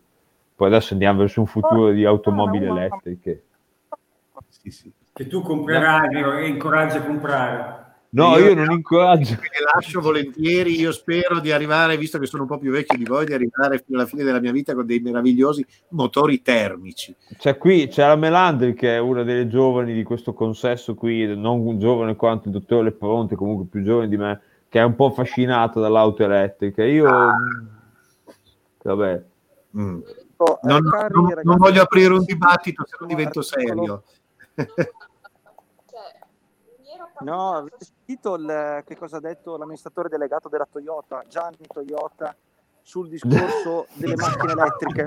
[0.55, 3.45] Poi adesso andiamo verso un futuro di automobili ma- elettriche.
[4.51, 4.93] Sì, sì.
[5.13, 7.81] Che tu comprerai e incoraggi a comprare.
[8.15, 9.39] No, Io- io non incoraggio.
[9.75, 10.79] Lascio volentieri.
[10.79, 13.79] Io spero di arrivare, visto che sono un po' più vecchio di voi, di arrivare
[13.79, 17.15] fino alla fine della mia vita con dei meravigliosi motori termici.
[17.39, 21.79] C'è qui, c'è la Melandri che è una delle giovani di questo consesso qui, non
[21.79, 25.81] giovane quanto il dottore Lepronte, comunque più giovane di me, che è un po' affascinata
[25.81, 26.85] dall'auto elettrica.
[26.85, 27.69] Io, mh,
[28.83, 29.23] vabbè,
[29.75, 30.01] Mm.
[30.37, 34.03] Oh, eh, Non, cari non- non voglio aprire un dibattito se non no, divento serio.
[37.21, 42.35] No, avete sentito il- che cosa ha detto l'amministratore delegato della Toyota, Gianni Toyota,
[42.83, 45.07] sul discorso delle macchine elettriche?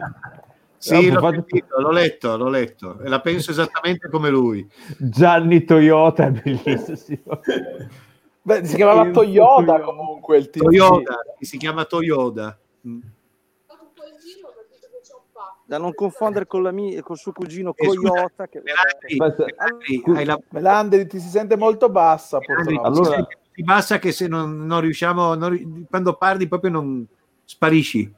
[0.78, 4.70] Sì, l'ho, sentito, l'ho letto, l'ho letto e la penso esattamente come lui.
[4.98, 7.40] Gianni Toyota è bellissimo.
[8.42, 10.70] Beh, si chiamava Toyota comunque il tizio.
[10.70, 12.58] Toyota, si chiama Toyota.
[15.68, 18.48] Da non confondere con, la mia, col suo cugino Eh, Coyota.
[18.48, 18.62] Che.
[18.62, 22.82] Melandi, Aspetta, Melandi, la ti si sente molto bassa purtroppo.
[22.84, 27.08] Allora- allora si bassa che se non, non riusciamo non quando parli proprio non
[27.46, 28.14] sparisci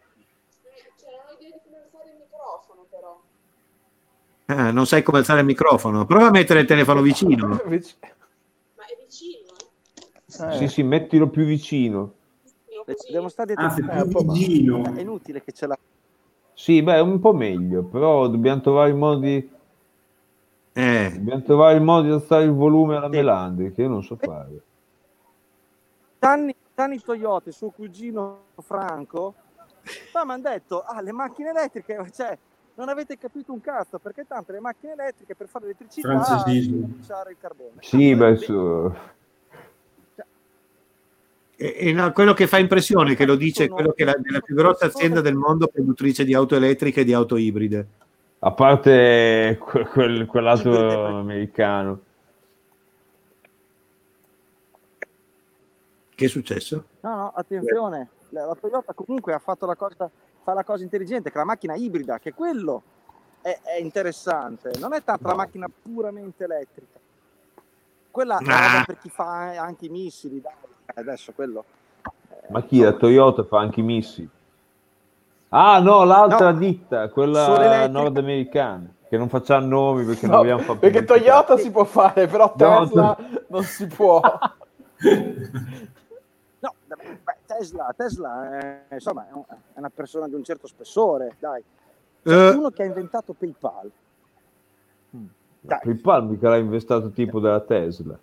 [4.50, 7.98] Ah, non sai come alzare il microfono prova a mettere il telefono vicino Vic-
[8.76, 9.54] Ma è vicino?
[10.52, 10.58] eh.
[10.58, 12.14] Sì, sì, mettilo più vicino.
[13.10, 13.92] Devo stare dietro.
[13.92, 14.94] Eh, po' più vicino.
[14.94, 15.78] È inutile che ce l'ha.
[16.58, 19.50] Sì, beh, un po' meglio, però dobbiamo trovare il modo di,
[20.74, 23.08] eh, dobbiamo trovare il modo di alzare il volume alla.
[23.10, 24.64] Melandri, che io non so fare.
[26.20, 29.36] Gianni, Gianni Toyota suo cugino Franco
[30.12, 32.36] ma mi hanno detto ah le macchine elettriche cioè
[32.74, 37.32] non avete capito un cazzo perché tanto le macchine elettriche per fare elettricità devi usare
[37.32, 38.94] il carbone Sì, beh, beh, su-
[41.60, 44.14] e- e no, quello che fa impressione che lo dice è quello che è la,
[44.14, 47.88] è la più grossa azienda del mondo produttrice di auto elettriche e di auto ibride
[48.40, 52.02] a parte que- quel- quell'altro americano.
[56.14, 56.84] che è successo?
[57.02, 60.10] no no attenzione la, la Toyota comunque ha fatto la cosa
[60.44, 62.82] fa la cosa intelligente che è la macchina ibrida che quello
[63.42, 67.00] è, è interessante non è tanto la macchina puramente elettrica
[68.12, 68.84] quella è Ah.
[68.86, 70.54] per chi fa anche i missili dai.
[70.96, 71.64] Adesso quello
[72.30, 72.80] eh, Ma chi?
[72.82, 74.30] La Toyota fa anche i missili.
[75.50, 76.58] Ah, no, l'altra No.
[76.58, 81.04] ditta, quella nordamericana, che non facciamo nomi perché No, non vogliamo fare perché.
[81.06, 83.18] Toyota si può fare, però No, Tesla
[83.48, 84.22] non si può.
[86.60, 91.36] No, beh, Tesla, Tesla è, insomma, è un- è una persona di un certo spessore,
[91.40, 91.64] dai.
[92.24, 93.90] C'è Eh, uno che ha inventato PayPal.
[95.60, 98.18] Dai, PayPal mica l'ha investato tipo della Tesla.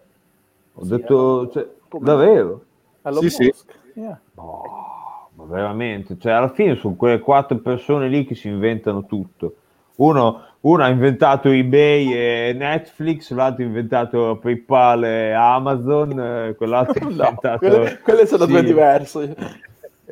[0.75, 2.65] Ho Sì, detto, eh, cioè, come- davvero?
[3.03, 3.55] Elon Sì, sì.
[3.95, 4.21] Yeah.
[4.37, 9.57] Oh, ma veramente, cioè alla fine sono quelle quattro persone lì che si inventano tutto.
[9.97, 17.01] Uno, uno ha inventato eBay e Netflix, l'altro ha inventato PayPal e Amazon, eh, quell'altro
[17.01, 17.59] ha No, inventato...
[17.59, 19.37] quelle, quelle sono sì, due diverse.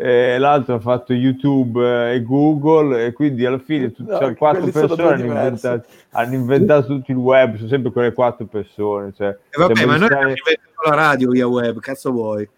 [0.04, 4.34] E l'altro ha fatto YouTube eh, e Google e quindi alla fine tu- No, cioè,
[4.34, 9.12] quattro persone hanno inventato, hanno inventato tutto il web, sono sempre quelle quattro persone.
[9.12, 12.48] Cioè, e vabbè, ma noi stare- abbiamo inventato la radio via web, cazzo vuoi?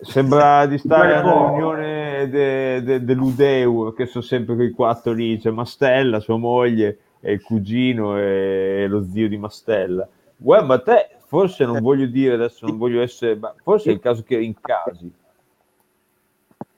[0.00, 1.46] Sembra di stare a Beh, una po'.
[1.48, 7.32] riunione de- de- dell'Udeu, che sono sempre quei quattro lì, c'è Mastella, sua moglie, e
[7.32, 10.06] il cugino e lo zio di Mastella.
[10.36, 14.00] Uè, ma te, forse non voglio dire adesso, non voglio essere, ma forse è il
[14.00, 15.12] caso che incasi.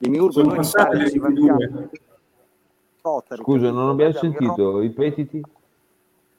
[0.01, 1.47] Demiurgo, Sono passate le ci 22.
[1.47, 1.89] vantiamo
[3.03, 3.79] Rotary, Scusa, capito?
[3.79, 5.41] non abbiamo sentito, ripetiti.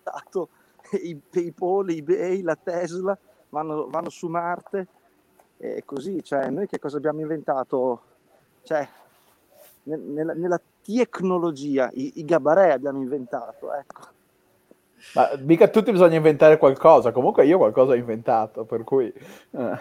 [0.03, 0.49] inventato
[0.91, 3.17] I PayPal, eBay, la Tesla,
[3.51, 4.87] vanno, vanno su Marte
[5.59, 8.03] e così, cioè, noi che cosa abbiamo inventato?
[8.65, 8.89] Cioè,
[9.85, 14.01] nel- nella, nella tecnologia, i, i gabarè abbiamo inventato, ecco.
[15.15, 17.13] Ma mica a tutti bisogna inventare qualcosa.
[17.13, 19.07] Comunque io qualcosa ho inventato, per cui...
[19.51, 19.79] eh.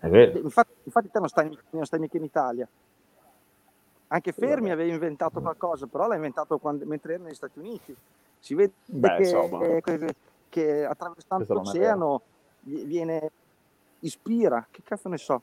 [0.00, 0.38] È vero.
[0.38, 2.68] Infatti, infatti te non stai, non stai mica in Italia.
[4.10, 7.94] Anche Fermi aveva inventato qualcosa, però l'ha inventato quando- mentre era negli Stati Uniti.
[8.38, 9.58] Si vede Beh, che, insomma.
[9.80, 10.14] che,
[10.48, 12.22] che attraversando l'oceano
[12.60, 13.30] vi- viene
[14.00, 15.42] ispira, che cazzo ne so.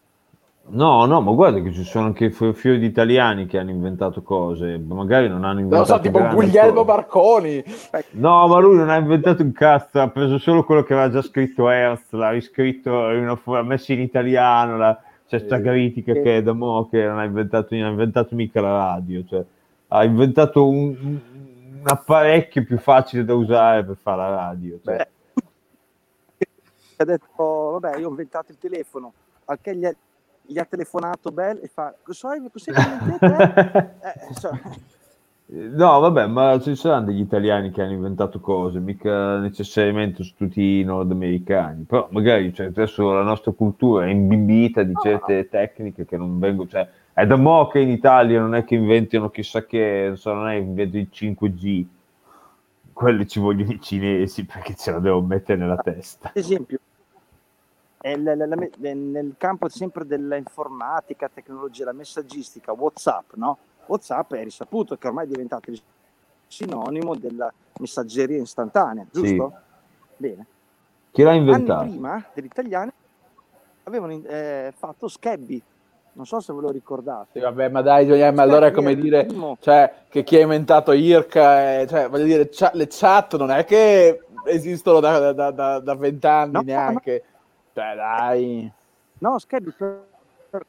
[0.68, 4.24] No, no, ma guarda che ci sono anche fi- fiori di italiani che hanno inventato
[4.24, 6.86] cose, magari non hanno Non inventato lo so, tipo Guglielmo cose.
[6.91, 7.63] Marconi.
[8.11, 11.22] No, ma lui non ha inventato un cazzo, ha preso solo quello che aveva già
[11.22, 16.53] scritto Ernst, l'ha riscritto, l'ha messo in italiano, la- c'è sta critica che è da
[16.53, 19.43] mo' che non ha inventato, non ha inventato mica la radio, cioè,
[19.89, 21.20] ha inventato un, un-
[21.84, 24.80] apparecchio più facile da usare per fare la radio.
[24.84, 24.95] cioè.
[24.97, 25.07] Beh,
[26.97, 29.13] ha detto, vabbè, io ho inventato il telefono,
[29.45, 29.93] al che gli ha,
[30.48, 33.93] gli ha telefonato Bell e fa, cosa hai cosa hai inventato?
[34.06, 34.60] Eh, insomma,
[35.48, 40.80] No, vabbè, ma ci saranno degli italiani che hanno inventato cose, mica necessariamente su tutti
[40.80, 46.17] i nordamericani, però magari cioè, adesso la nostra cultura è imbibita di certe tecniche che
[46.17, 50.05] non vengono, cioè è da mo' che in Italia non è che inventino chissà che,
[50.08, 51.86] non so, non è che inventano il 5G,
[52.92, 56.32] quelli ci vogliono i cinesi perché ce la devo mettere nella testa.
[56.34, 56.80] esempio,
[58.15, 63.57] la- la- la- nel campo sempre dell'informatica, tecnologia, la messaggistica, WhatsApp, no?
[63.87, 65.82] WhatsApp è risaputo che ormai è diventato il
[66.47, 69.53] sinonimo della messaggeria istantanea, giusto?
[70.17, 70.45] Bene.
[71.11, 71.83] Chi l'ha Anni inventato?
[71.87, 72.91] prima degli italiani
[73.83, 75.61] avevano eh, fatto Scabby.
[76.13, 77.27] Non so se ve lo ricordate.
[77.33, 79.27] Sì, vabbè, ma dai, Giuliano, ma allora è come dire
[79.59, 84.21] cioè, che chi ha inventato IRCA, è- cioè, voglio dire, le chat non è che
[84.45, 87.23] esistono da, da, da, da vent'anni No, neanche.
[87.76, 88.72] Cioè, dai.
[89.18, 89.72] No, Skype
[90.50, 90.66] per-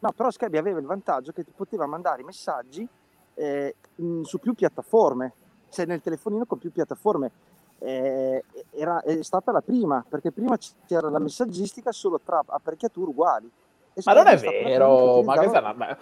[0.00, 2.86] no, però Skype aveva il vantaggio che ti poteva mandare i messaggi
[3.34, 5.32] eh, in- su più piattaforme,
[5.70, 7.30] cioè nel telefonino con più piattaforme.
[7.78, 8.42] Eh,
[8.72, 13.48] era, è stata la prima, perché prima c'era la messaggistica solo tra apparecchiature uguali.
[14.04, 15.96] Ma non è vero, ma questa, utilizzava- ma,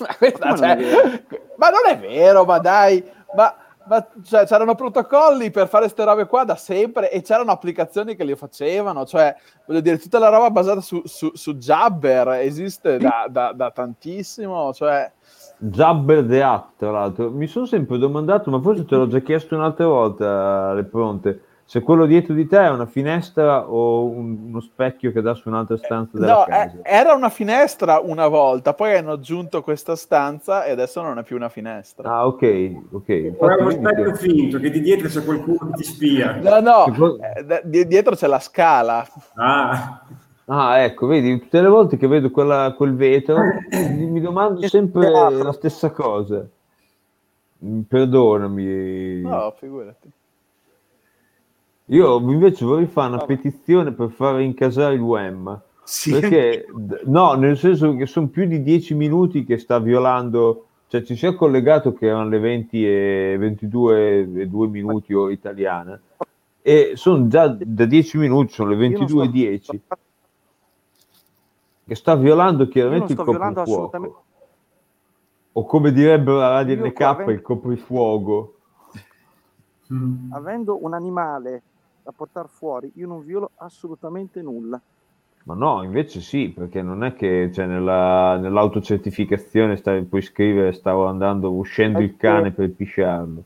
[0.00, 1.22] ma questa, non cioè, è vero?
[1.56, 6.26] ma non è vero, ma dai, ma, ma, cioè, c'erano protocolli per fare queste robe
[6.26, 9.34] qua da sempre e c'erano applicazioni che le facevano, cioè,
[9.66, 14.72] voglio dire, tutta la roba basata su, su, su Jabber esiste da, da, da tantissimo,
[14.72, 15.10] cioè,
[15.58, 17.30] Jabber the App, tra l'altro.
[17.30, 21.80] Mi sono sempre domandato, ma forse te l'ho già chiesto un'altra volta, le pronte, se
[21.80, 25.76] quello dietro di te è una finestra o un- uno specchio che dà su un'altra
[25.78, 26.64] stanza della no, casa.
[26.72, 31.22] eh, era una finestra una volta, poi hanno aggiunto questa stanza e adesso non è
[31.22, 32.08] più una finestra.
[32.10, 32.42] Ah, ok,
[32.92, 33.08] ok.
[33.08, 36.36] O è Infatti, uno specchio che- finto che di dietro c'è qualcuno che ti spia.
[36.42, 39.06] No, no, eh, di- dietro c'è la scala.
[39.34, 40.00] Ah,
[40.46, 43.38] Ah, ecco, vedi, tutte le volte che vedo quella- quel vetro
[43.70, 46.44] mi, domando sempre la stessa cosa.
[47.88, 49.22] Perdonami.
[49.22, 50.10] No, figurati.
[51.88, 55.60] Io invece vorrei fare una petizione per far incasare il WEM.
[55.82, 56.66] Sì, Perché,
[57.04, 61.26] no, nel senso che sono più di 10 minuti che sta violando, cioè ci si
[61.26, 66.00] è collegato che erano le 20 e 22 e 2 minuti ora italiana
[66.66, 69.32] e sono già da 10 minuti, sono le Io non 22 e sto-
[69.72, 69.82] 10
[71.86, 74.18] che sta violando chiaramente il sto violando coprifuoco assolutamente.
[75.52, 78.54] o come direbbero la Radio Io NK avendo- il coprifuoco
[79.92, 80.32] mm.
[80.32, 81.62] Avendo un animale
[82.04, 84.80] da portare fuori, io non violo assolutamente nulla.
[85.44, 91.06] Ma no, invece sì, perché non è che cioè, nella, nell'autocertificazione stavi, puoi scrivere stavo
[91.06, 93.44] andando, uscendo il cane per pisciarlo.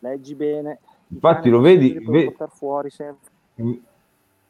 [0.00, 0.78] Leggi bene.
[1.10, 3.30] Il Infatti lo vedi, ve- fuori sempre.
[3.56, 3.80] In-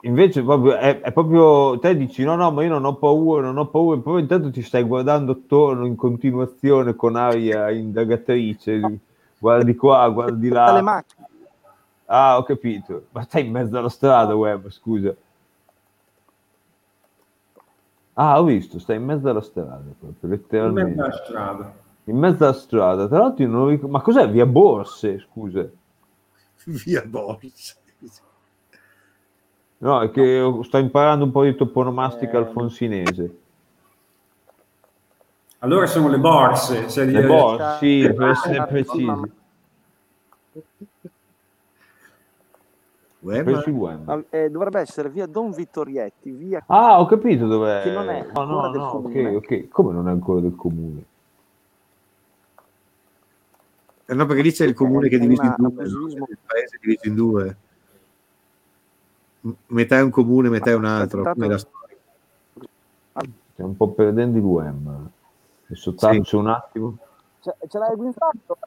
[0.02, 3.58] Invece proprio, è, è proprio, te dici no, no, ma io non ho paura, non
[3.58, 9.00] ho paura, poi intanto ti stai guardando attorno in continuazione con aria indagatrice,
[9.38, 10.82] guarda di qua, guarda di Dalle là.
[10.82, 11.26] macchine.
[12.10, 15.14] Ah, ho capito, ma stai in mezzo alla strada, web, scusa.
[18.14, 20.90] Ah, ho visto, stai in mezzo alla strada, proprio, in letteralmente.
[20.90, 21.74] mezzo alla strada.
[22.04, 25.68] In mezzo alla strada, tra l'altro io non ric- ma cos'è via Borse, scusa?
[26.64, 27.76] via Boris.
[29.80, 33.38] No, è che sto imparando un po' di toponomastica Eh, alfonsinese.
[35.60, 36.88] Allora sono le borse.
[36.88, 39.32] se- Le Borse, sì, per essere Ah, precisi.
[43.20, 44.04] Web.
[44.06, 47.82] Ah, eh, dovrebbe essere via Don Vittorietti, via Ah, ho capito dov'è.
[47.82, 49.28] Che non è No, no, ancora del no, comune.
[49.34, 49.68] ok, ok.
[49.68, 51.04] Come non è ancora del comune?
[54.06, 56.78] Eh no, perché lì c'è il comune che è diviso in due, il paese è
[56.80, 57.56] diviso in due.
[59.66, 61.22] Metà è un comune, metà è un altro.
[61.22, 61.58] La storia.
[63.52, 65.08] Stiamo un po' perdendo il web.
[65.66, 66.96] Adesso taccio un attimo.
[67.40, 68.58] Ce, ce l'hai guinzato?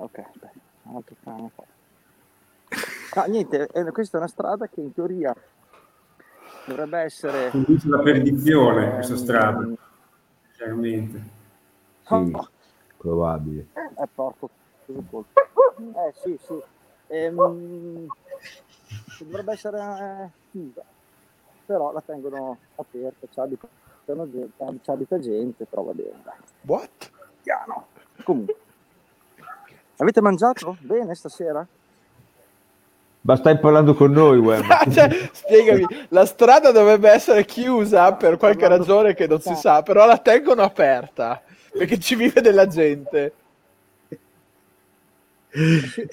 [0.00, 0.50] Ok, beh,
[0.94, 1.50] altro cane.
[3.16, 5.34] No, niente, eh, questa è una strada che in teoria
[6.66, 7.50] dovrebbe essere...
[7.50, 9.66] Conduce alla perdizione questa strada,
[10.54, 11.18] chiaramente.
[12.02, 12.48] Sì, oh,
[12.96, 13.66] probabile.
[13.74, 14.50] eh, porco,
[14.86, 15.40] cosa colpo.
[15.78, 16.62] Eh, sì, sì.
[17.08, 18.06] Ehm,
[19.18, 20.84] dovrebbe essere eh, chiusa,
[21.66, 23.66] però la tengono aperta, ci abita,
[24.92, 26.22] abita gente, però va bene.
[26.60, 27.10] What?
[27.42, 27.86] Piano.
[28.22, 28.66] Comunque.
[29.98, 30.76] Avete mangiato?
[30.80, 31.66] Bene stasera?
[33.20, 34.62] Ma stai parlando con noi, web.
[34.90, 40.06] Cioè, spiegami, la strada dovrebbe essere chiusa per qualche ragione che non si sa, però
[40.06, 43.32] la tengono aperta perché ci vive della gente.
[45.50, 46.06] Cazzo.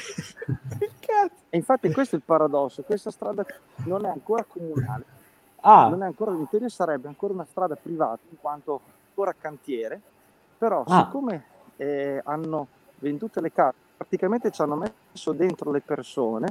[1.55, 3.45] E infatti questo è il paradosso, questa strada
[3.85, 5.05] non è ancora comunale,
[5.61, 10.01] Ah, non è ancora in teoria sarebbe ancora una strada privata in quanto ancora cantiere,
[10.57, 11.05] però Ah.
[11.05, 11.43] siccome
[11.77, 12.67] eh, hanno
[13.05, 16.47] vendute le carte, praticamente ci hanno messo dentro le persone,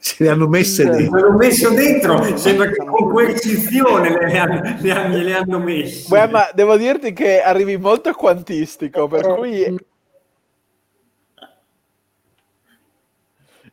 [0.00, 0.90] Se le hanno messe Sì.
[0.90, 1.18] dentro.
[1.18, 6.08] L'hanno messo dentro, sembra che con coercizione le, hanno- le hanno- hanno messe.
[6.08, 9.76] Beh, ma devo dirti che arrivi molto quantistico, per cui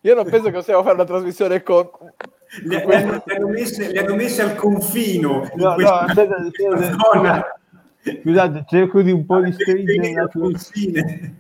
[0.02, 1.90] io non penso che possiamo fare una trasmissione con...
[2.64, 6.36] le, le hanno, le hanno messe, le hanno messe al confino in No, no, aspetta,
[6.38, 7.46] aspetta, zona.
[8.22, 11.36] scusate, cerco di un po' di stringere del confine.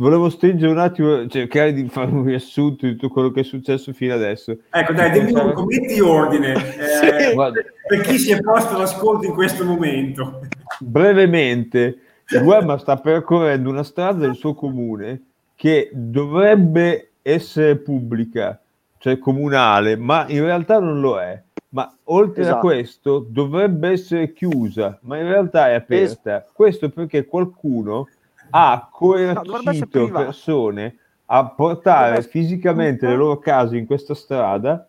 [0.00, 3.92] Volevo stringere un attimo, cercare di fare un riassunto di tutto quello che è successo
[3.92, 4.56] fino adesso.
[4.70, 6.54] Ecco, dai, dimmi un metti ordine.
[6.54, 7.34] Eh,
[7.86, 10.40] per chi si è posto l'ascolto in questo momento.
[10.80, 11.98] Brevemente,
[12.28, 15.22] il Webma sta percorrendo una strada del suo comune
[15.54, 18.58] che dovrebbe essere pubblica,
[18.96, 21.40] cioè comunale, ma in realtà non lo è.
[21.72, 22.56] Ma oltre esatto.
[22.56, 26.38] a questo dovrebbe essere chiusa, ma in realtà è aperta.
[26.38, 28.08] Es- questo perché qualcuno
[28.50, 30.96] ha coercito no, persone
[31.26, 34.88] a portare fisicamente le loro case in questa strada,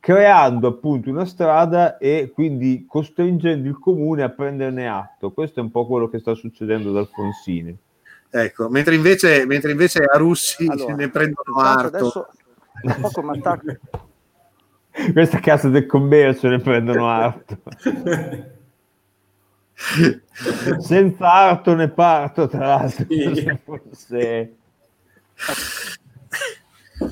[0.00, 5.30] creando appunto una strada e quindi costringendo il comune a prenderne atto.
[5.30, 7.76] Questo è un po' quello che sta succedendo ad Alfonsine.
[8.30, 11.96] Ecco, mentre invece, mentre invece a Russi allora, ne prendono arto.
[11.96, 12.28] Adesso,
[15.12, 17.58] Questa casa del commercio ne prendono arto.
[20.80, 23.06] Senza arto ne parto, tra l'altro.
[23.08, 23.58] Sì.
[23.64, 24.54] Forse...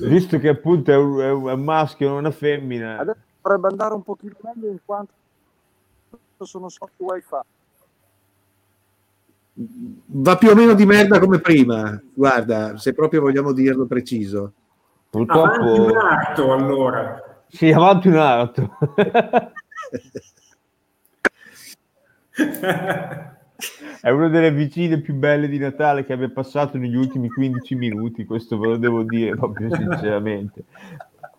[0.00, 2.98] Visto che appunto è un, è un maschio, non una femmina.
[2.98, 5.12] Adesso dovrebbe andare un pochino meglio in quanto
[6.40, 7.36] sono sotto wifi.
[10.06, 14.52] Va più o meno di merda come prima, guarda, se proprio vogliamo dirlo preciso.
[15.10, 15.48] Purtroppo...
[15.48, 17.42] Avanti un arto allora.
[17.48, 18.76] Sì, avanti un arto.
[24.00, 28.24] È una delle vicine più belle di Natale che abbia passato negli ultimi 15 minuti,
[28.24, 30.64] questo ve lo devo dire proprio sinceramente.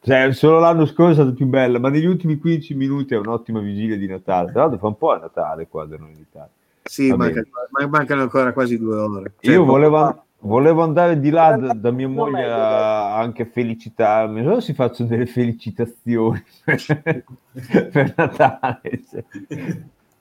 [0.02, 3.60] Cioè, solo l'anno scorso è stata più bella, ma negli ultimi 15 minuti è un'ottima
[3.60, 4.52] vigilia di Natale.
[4.52, 6.50] Tra l'altro fa un po' a Natale qua da noi in Italia.
[6.84, 7.48] Sì, mancano,
[7.90, 9.34] mancano, ancora quasi due ore.
[9.40, 14.60] Cioè, Io volevo, volevo, andare di là da, da mia moglie a anche felicitarmi, solo
[14.60, 18.82] si faccio delle felicitazioni per Natale.
[19.10, 19.24] Cioè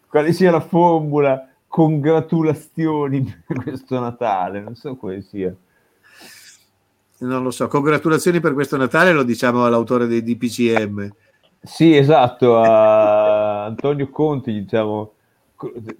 [0.09, 5.55] quale sia la formula congratulazioni per questo Natale, non so quale sia.
[7.20, 11.10] Non lo so, congratulazioni per questo Natale lo diciamo all'autore dei DPCM.
[11.60, 15.12] Sì, esatto, a Antonio Conti, diciamo.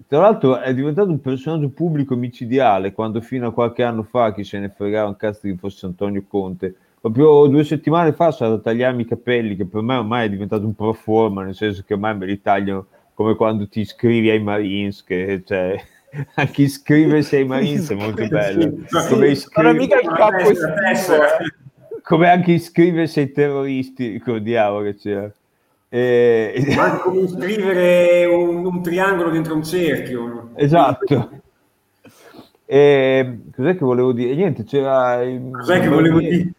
[0.07, 4.45] Tra l'altro è diventato un personaggio pubblico micidiale quando fino a qualche anno fa chi
[4.45, 6.73] se ne fregava un cazzo che fosse Antonio Conte.
[7.01, 10.29] Proprio due settimane fa sono andato a tagliarmi i capelli, che per me ormai è
[10.29, 12.85] diventato un pro forma, nel senso che ormai me li tagliano
[13.19, 15.75] come quando ti iscrivi ai Marines, che cioè,
[16.35, 18.75] anche iscriversi ai Marines è molto bello.
[19.09, 19.75] Come, iscriver...
[19.75, 20.37] mica il capo
[22.01, 25.29] come anche iscriversi ai terroristi, ricordiamo che c'era.
[25.89, 26.63] E...
[26.77, 30.51] Ma come iscrivere un, un, triangolo dentro un cerchio.
[30.55, 31.29] Esatto.
[32.65, 34.33] E, cos'è che volevo dire?
[34.33, 35.21] Niente, c'era...
[35.23, 35.49] Il...
[35.51, 36.53] Cos'è che volevo dire?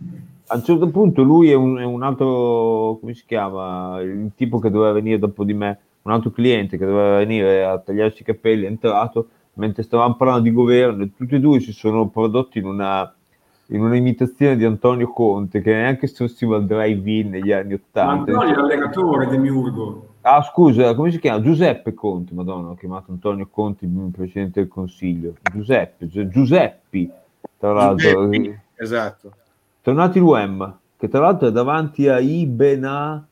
[0.49, 4.59] A un certo punto lui è un, è un altro, come si chiama, il tipo
[4.59, 8.25] che doveva venire dopo di me, un altro cliente che doveva venire a tagliarsi i
[8.25, 12.59] capelli è entrato mentre stavamo parlando di governo e tutti e due si sono prodotti
[12.59, 13.15] in una,
[13.67, 18.33] in una imitazione di Antonio Conte che neanche sostivo al drive-in negli anni Ottanta.
[18.33, 20.07] Antonio è l'allenatore di Miurgo.
[20.23, 21.43] Ah, scusa, come si chiama?
[21.43, 25.35] Giuseppe Conte, madonna, ho chiamato Antonio Conte, il Presidente del Consiglio.
[25.53, 27.11] Giuseppe, Giuseppi,
[27.59, 28.27] tra l'altro.
[28.27, 29.33] Giuseppi, esatto.
[29.83, 33.27] Tornati l'UEM, che tra l'altro è davanti a Ibena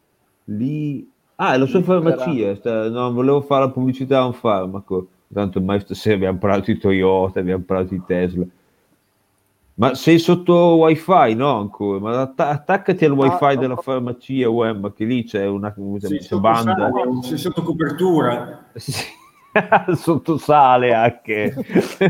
[0.45, 1.07] lì
[1.41, 2.57] Ah, è la sua farmacia.
[2.57, 5.07] Sta, no, volevo fare la pubblicità a un farmaco.
[5.33, 8.45] Tanto mai stasera abbiamo parlato di Toyota, abbiamo parlato di Tesla.
[9.75, 11.61] Ma sei sotto wifi, no?
[11.61, 16.01] Ancora, ma att- attaccati al wifi ah, della farmacia UEM, che lì c'è una, una
[16.01, 16.91] sì, banda.
[17.23, 18.71] sei sotto copertura.
[19.95, 21.55] sotto sale anche.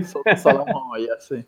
[0.05, 1.45] sotto salamoia, sì.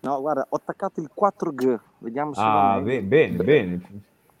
[0.00, 3.80] No, guarda, ho attaccato il 4G, vediamo se Ah, be- bene, bene.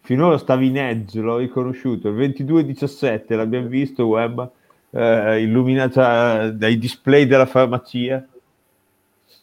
[0.00, 2.08] Finora stavi in edge, l'ho riconosciuto.
[2.08, 4.50] Il 22-17 l'abbiamo visto, web,
[4.90, 8.24] eh, illuminata dai display della farmacia.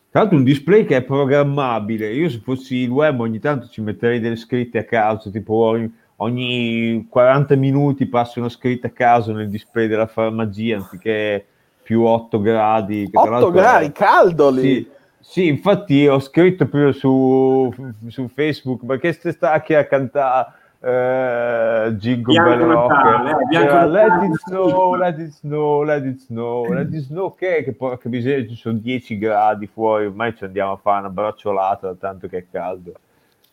[0.10, 2.12] Tra l'altro un display che è programmabile.
[2.14, 5.94] Io se fossi il web ogni tanto ci metterei delle scritte a caso, tipo ogni,
[6.18, 11.46] ogni 40 minuti passa una scritta a caso nel display della farmacia, anziché
[11.84, 13.10] più 8 gradi.
[13.12, 14.62] 8 gradi, caldo lì!
[14.62, 14.90] Sì,
[15.28, 17.74] sì, infatti ho scritto proprio su,
[18.08, 23.52] su Facebook perché ste stacchi a cantare uh, Jingle Bell Rock?
[23.52, 27.74] Eh, Let it snow, let it snow, let it snow, let it snow che, che
[27.74, 32.28] porca miseria ci sono 10 gradi fuori ormai ci andiamo a fare una bracciolata tanto
[32.28, 32.94] che è caldo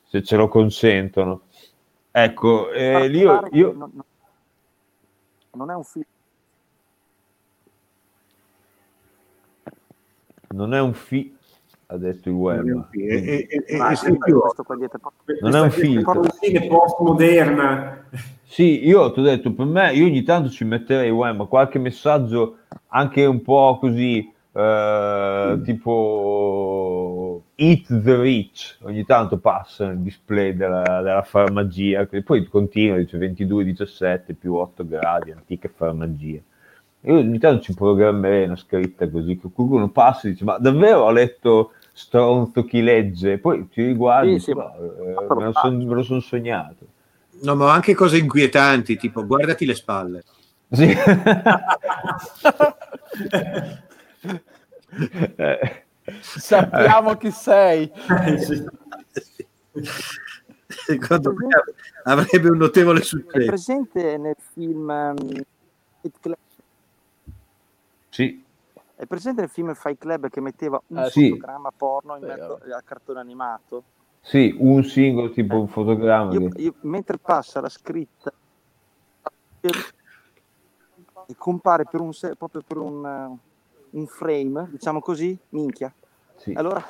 [0.05, 1.41] se ce lo consentono.
[2.13, 3.91] Ecco, eh, io, io...
[5.55, 6.05] non è un film
[10.51, 11.41] non è un film
[11.93, 12.65] ha detto il web.
[15.41, 16.13] Non è un filtro.
[16.15, 18.05] Non è un film postmoderna.
[18.45, 22.59] Sì, io ti ho detto, per me, io ogni tanto ci metterei Wem, qualche messaggio
[22.89, 31.01] anche un po' così, eh, tipo Eat the Rich, ogni tanto passa nel display della,
[31.03, 36.41] della farmagia, che poi continua, dice 22-17 più 8 gradi, antica farmagia.
[37.05, 41.01] Io ogni tanto ci programmerei una scritta così, che qualcuno passa e dice, ma davvero
[41.05, 43.39] ho letto stronzo chi legge?
[43.39, 46.87] Poi ti riguardi, Sì, sì, ma, eh, me lo sono son sognato.
[47.43, 50.25] No, ma anche cose inquietanti, tipo guardati le spalle.
[50.71, 50.95] Sì.
[55.37, 55.85] Eh,
[56.21, 57.91] Sappiamo chi sei.
[58.27, 58.67] Eh, sì.
[60.67, 61.49] Secondo me
[62.05, 63.47] avrebbe un notevole È successo.
[63.47, 65.43] presente nel film um,
[66.01, 66.37] Fight Club?
[68.09, 68.42] sì,
[69.03, 71.31] È presente nel film Fight Club che metteva un Eh, sì.
[71.31, 72.71] fotogramma porno in mezzo vabbè.
[72.71, 73.83] al cartone animato?
[74.21, 76.33] sì, un singolo tipo un fotogramma.
[76.35, 78.33] Io, io- mentre passa la scritta
[79.59, 79.71] e
[81.37, 85.93] compare per un proprio per un, eh, un frame, diciamo così, minchia.
[86.37, 86.53] sì.
[86.53, 86.81] Allora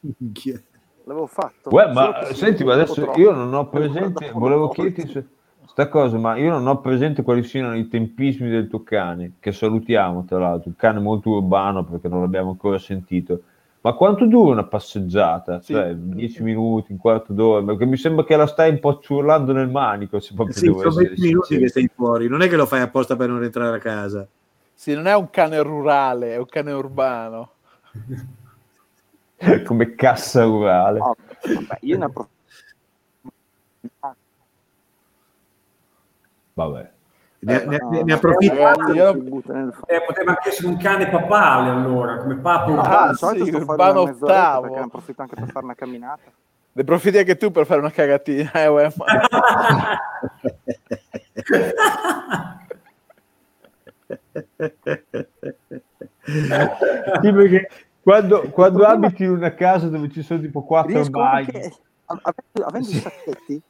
[0.00, 0.58] Minchia.
[1.04, 1.68] l'avevo fatto.
[1.68, 5.26] Uè, ma senti, ma adesso io non ho presente, volevo chiederti se-
[5.78, 9.52] sta cosa, ma io non ho presente quali siano i tempismi del tuo cane, che
[9.52, 13.42] salutiamo tra l'altro, un cane molto urbano perché non l'abbiamo ancora sentito.
[13.82, 15.60] Ma quanto dura una passeggiata?
[15.60, 15.74] Sì.
[15.74, 17.64] Cioè, 10 minuti, un quarto d'ora?
[17.64, 20.78] Perché mi sembra che la stai un po' ciurlando nel manico, se proprio Sì, devo
[20.78, 23.44] sono essere 20 minuti che sei fuori, non è che lo fai apposta per non
[23.44, 24.26] entrare a casa.
[24.74, 27.50] Sì, non è un cane rurale, è un cane urbano.
[29.64, 30.98] Come cassa rurale.
[30.98, 32.36] No, vabbè, io ne approfitto.
[36.58, 36.90] Vabbè.
[37.40, 38.52] Ne, ne- no, ne no, approfitto.
[38.52, 39.12] Eh, io-
[39.86, 44.08] Eh, poteva anche essere un cane papale allora, come papo Ah, solito sì, una mezz'oretta
[44.24, 44.60] ottavo.
[44.62, 46.32] perché ne approfitto anche per fare una camminata.
[46.72, 49.04] Ne approfitti anche tu per fare una cagatina, eh, uè, ma-
[57.22, 57.68] Sì, perché
[58.02, 61.70] quando, quando abiti in una casa dove ci sono tipo quattro bagni,
[62.06, 63.60] avendo i sacchetti,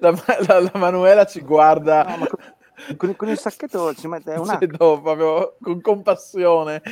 [0.00, 0.14] la,
[0.46, 4.58] la- la Manuela ci guarda no, ma con, con- con il sacchetto ci mette un
[5.00, 6.82] proprio con compassione.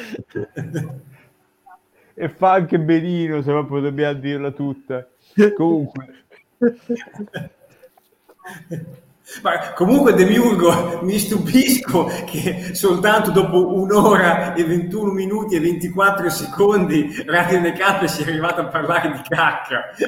[2.15, 5.09] e fa anche benino se proprio dobbiamo dirla tutta.
[5.57, 6.25] Comunque,
[9.43, 17.23] Ma comunque Demiurgo mi stupisco che soltanto dopo un'ora e 21 minuti e 24 secondi
[17.27, 19.91] Radio NK sia arrivato a parlare di cacca.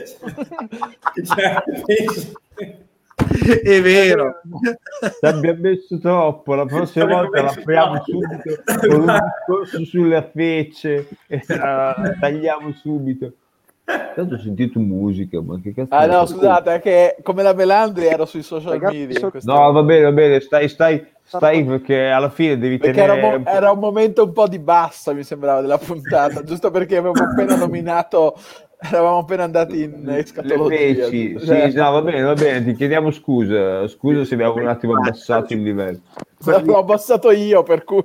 [1.24, 2.32] Cioè, penso-
[3.62, 4.40] È vero.
[5.00, 6.54] ci abbiamo messo troppo.
[6.54, 8.04] La prossima volta l'apriamo troppo.
[8.04, 13.32] subito con un discorso sulle fecce e la la tagliamo subito.
[13.84, 16.06] Tanto ho sentito musica, ma che cazzo Ah è?
[16.06, 19.30] no, scusate, è che come la Melandri ero sui social Ragazzi, media.
[19.42, 23.36] No, va bene, va bene, stai, stai, stai perché alla fine devi Perché era tenere...
[23.36, 26.96] un, mo- era un momento un po' di bassa, mi sembrava, della puntata, giusto perché
[26.96, 28.34] avevamo appena nominato,
[28.80, 31.06] eravamo appena andati in le escatologia.
[31.06, 34.68] feci, Cioè, sì, no, va bene, va bene, ti chiediamo scusa, scusa se abbiamo un
[34.68, 36.00] attimo abbassato il livello.
[36.44, 38.04] L'ho abbassato io, per cui...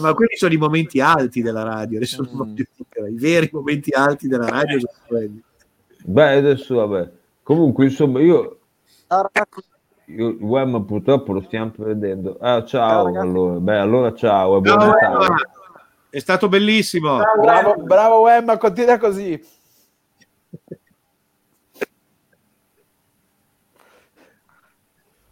[0.00, 2.36] Ma quelli sono i momenti alti della radio, adesso non Mm.
[2.36, 5.42] voglio dire, i veri momenti alti della radio sono quelli.
[6.04, 7.10] Beh, adesso vabbè.
[7.42, 8.58] Comunque, insomma, io,
[10.06, 12.36] io il web purtroppo lo stiamo perdendo.
[12.40, 13.58] Ah, ciao, Ciao, allora.
[13.58, 15.48] Beh, allora ciao e buon Ciao, Natale.
[16.10, 17.18] È stato bellissimo.
[17.40, 19.40] Bravo, bravo Emma, continua così.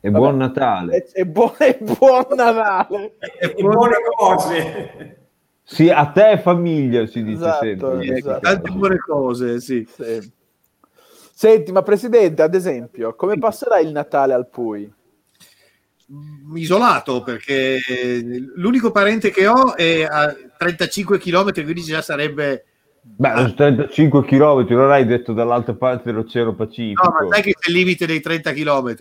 [0.01, 1.07] E buon Natale.
[1.13, 3.17] E, buon, buon Natale.
[3.41, 5.17] e buone cose.
[5.65, 8.17] Sì, a te e famiglia si dice Esatto, sempre.
[8.17, 8.41] esatto.
[8.41, 9.87] Tante buone cose, sì.
[9.91, 10.33] Sì.
[11.35, 14.91] Senti, ma Presidente, ad esempio, come passerà il Natale al Pui?
[16.11, 17.79] Mm, Isolato perché
[18.55, 22.65] l'unico parente che ho è a 35 km, quindi già sarebbe.
[23.03, 27.03] Beh, sono 35 km, non hai detto dall'altra parte dell'Oceano Pacifico.
[27.07, 28.97] No, ma sai che c'è il limite dei 30 km.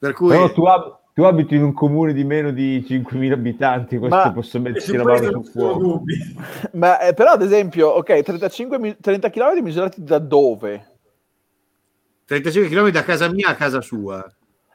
[0.00, 3.98] Per cui Però tu, ab- tu abiti in un comune di meno di 5.000 abitanti,
[3.98, 6.02] questo Ma- posso metterci la mano sul fuoco.
[6.72, 10.86] Ma eh, però, ad esempio, ok, 35 mi- 30 km misurati da dove?
[12.24, 14.26] 35 km da casa mia a casa sua.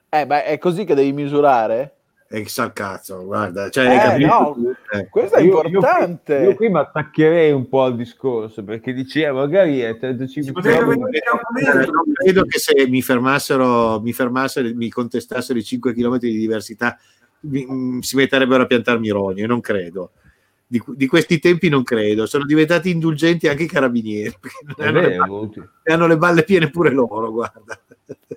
[0.10, 1.95] Eh, ma è così che devi misurare?
[2.28, 4.56] E sa il cazzo, guarda, cioè, Eh, no.
[4.92, 5.08] Eh.
[5.10, 6.36] Questo è Io- io importante.
[6.38, 10.74] qui- Io, qui mi attaccherei un po' al discorso perché diceva magari è 35 Eh,
[10.74, 11.92] Camponeto.
[11.92, 16.98] non credo che se mi fermassero, mi fermassero, mi contestassero i 5 km di diversità,
[17.42, 20.12] mi- mm, si metterebbero a piantarmi rogne, non credo.
[20.68, 22.26] Di, di questi tempi non credo.
[22.26, 24.36] Sono diventati indulgenti anche i carabinieri.
[24.76, 27.80] È Hanno le, vero, balle, hanno le balle piene pure loro, guarda.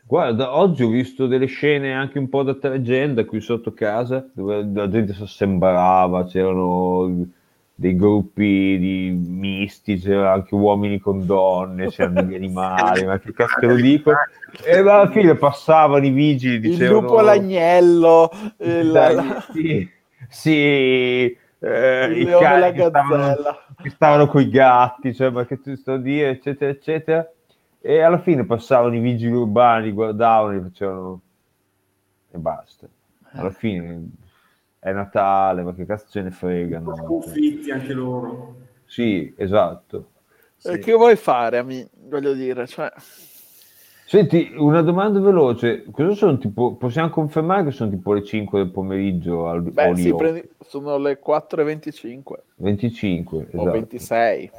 [0.05, 4.67] Guarda, oggi ho visto delle scene anche un po' da tregenda qui sotto casa, dove
[4.73, 7.27] la gente si assembrava, c'erano
[7.75, 13.67] dei gruppi di misti, c'erano anche uomini con donne, c'erano degli animali, ma che cazzo
[13.67, 14.13] lo dico?
[14.65, 16.99] E alla fine passavano i vigili, dicevano...
[16.99, 19.89] Il lupo l'agnello, il, Dai, la- sì,
[20.29, 23.65] sì, eh, il i leone e che stavano, gazzella.
[23.83, 27.33] che stavano con i gatti, cioè, ma che ti sto a dire, eccetera, eccetera.
[27.81, 31.21] E alla fine passavano i vigili urbani, guardavano e facevano
[32.31, 32.89] e basta.
[33.33, 34.09] Alla fine
[34.79, 36.95] è Natale, ma che cazzo ce ne fregano?
[36.97, 38.57] Sconfitti anche loro.
[38.85, 40.11] Sì, esatto.
[40.63, 41.87] Eh, Che vuoi fare, ami?
[41.93, 42.91] Voglio dire, cioè...
[44.09, 45.85] Senti, una domanda veloce.
[45.93, 50.15] Cosa sono tipo, possiamo confermare che sono tipo le 5 del pomeriggio al Beh, sì,
[50.15, 53.71] prendi- sono le 4.25 25, o esatto.
[53.71, 54.51] 26,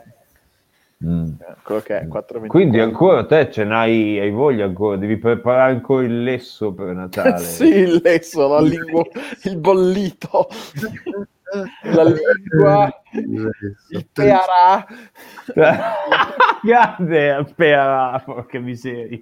[1.03, 1.23] Mm.
[1.39, 2.47] eh, quello che è, 4.24.
[2.47, 7.39] Quindi ancora te ce n'hai, hai voglia ancora, devi preparare ancora il lesso per Natale.
[7.39, 9.03] sì, il lesso, la lingua,
[9.45, 10.47] il bollito,
[11.83, 14.85] la lingua, il tearà.
[16.61, 19.19] Grande Pearà, porca miseria.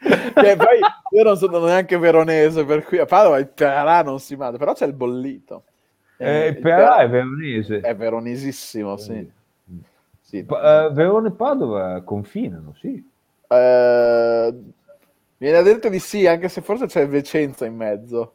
[0.00, 0.78] Che poi
[1.10, 4.72] io non sono neanche veronese, per cui a Padova il tearà non si mangia, però
[4.72, 5.64] c'è il bollito.
[6.16, 7.80] Eh, il Pearà tearà è veronese.
[7.80, 9.30] è veronesissimo, sì.
[10.20, 10.44] Sì.
[10.44, 13.04] Pa- eh, Verona e Padova confinano, sì.
[13.48, 14.54] Eh,
[15.36, 18.34] viene a dirti di sì, anche se forse c'è Vicenza in mezzo.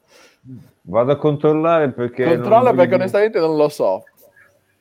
[0.87, 2.25] Vado a controllare perché...
[2.25, 4.03] non Controlla voglio perché onestamente non lo so.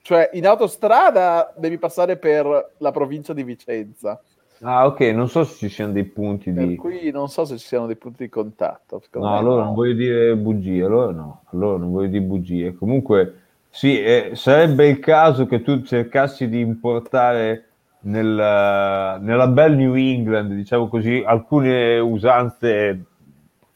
[0.03, 4.21] Cioè, in autostrada devi passare per la provincia di Vicenza,
[4.67, 6.77] Ah, ok, non so se ci siano dei punti per di...
[6.77, 9.03] cui non so se ci siano dei punti di contatto.
[9.13, 9.67] No, allora no.
[9.67, 12.75] non voglio dire bugie, allora no, allora non voglio dire bugie.
[12.75, 17.67] Comunque, sì, eh, sarebbe il caso che tu cercassi di importare
[18.01, 23.05] nel- nella bel New England, diciamo così, alcune usanze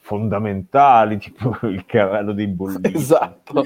[0.08, 2.96] fondamentali, tipo il carrello dei bolliti.
[2.96, 3.62] Esatto.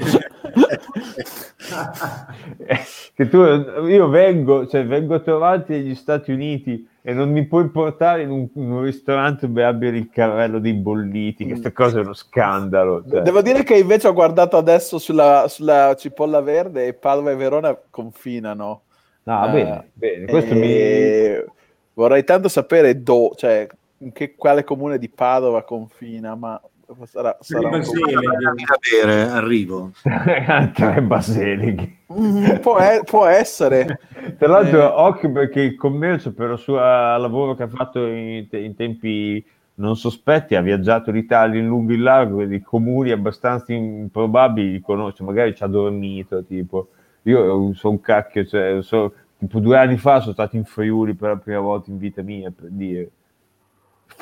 [2.67, 2.81] Eh,
[3.15, 3.39] che tu,
[3.87, 8.31] io vengo, cioè, vengo a trovarti negli Stati Uniti e non mi puoi portare in
[8.31, 11.47] un, in un ristorante dove abbia il carrello dei bolliti.
[11.47, 13.05] Questa cosa è uno scandalo.
[13.09, 13.23] cioè.
[13.23, 17.79] Devo dire che invece ho guardato adesso sulla, sulla cipolla verde e Padova e Verona
[17.89, 18.83] confinano.
[19.23, 20.25] No, Eh, bene, bene.
[20.27, 21.47] Questo e
[21.95, 23.69] Vorrei tanto sapere do, cioè,
[24.03, 26.61] in che, quale comune di Padova confina, ma
[27.05, 28.21] sarà, sarà un Basile.
[28.21, 29.93] da bere, arrivo.
[30.75, 31.99] Tre baselighi.
[32.13, 33.99] Mm, può, e- può essere.
[34.39, 34.85] Tra l'altro, Eh.
[34.85, 39.97] occhio perché il commercio, per il suo lavoro che ha fatto in, in tempi non
[39.97, 45.23] sospetti, ha viaggiato l'Italia in lungo e in largo, quindi comuni abbastanza improbabili li conosce,
[45.25, 46.89] magari ci ha dormito, tipo.
[47.23, 51.31] Io sono un cacchio, cioè, so- tipo due anni fa sono stato in Friuli per
[51.31, 53.09] la prima volta in vita mia, per dire.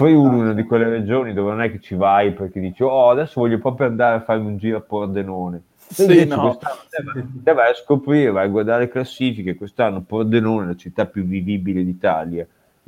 [0.07, 3.41] È una di quelle regioni dove non è che ci vai perché dici, oh, adesso
[3.41, 5.63] voglio proprio andare a fare un giro a Pordenone.
[5.89, 6.57] Sì, no.
[7.43, 11.25] te vai- a scoprire, vai a guardare le classifiche, quest'anno Pordenone è la città più
[11.25, 12.47] vivibile d'Italia.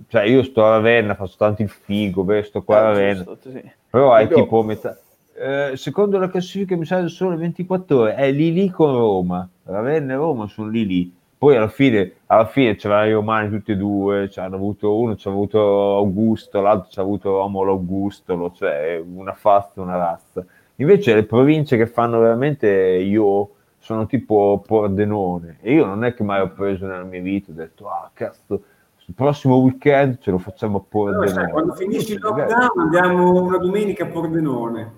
[0.08, 3.50] Cioè io sto a Ravenna, faccio tanto il figo, sto qua a Ah, Ravenna, giusto,
[3.50, 3.62] sì.
[3.90, 4.96] però è tipo metà...
[5.34, 10.12] eh, secondo la classifica mi sa sole 24 ore, è lì lì con Roma, Ravenna
[10.14, 11.12] e Roma sono lì lì.
[11.42, 15.16] Poi alla fine, alla fine c'erano i romani tutti e due, ci hanno avuto uno,
[15.16, 20.46] ci ha avuto Augusto, l'altro ci ha avuto Romolo Augustolo, cioè una fasta, una razza.
[20.76, 26.22] Invece le province che fanno veramente io sono tipo Pordenone e io non è che
[26.22, 28.62] mai ho preso nella mia vita, ho detto ah cazzo,
[29.06, 31.50] il prossimo weekend ce lo facciamo a Però, sai, Pordenone.
[31.50, 34.92] quando finisce il lockdown andiamo una domenica a Pordenone.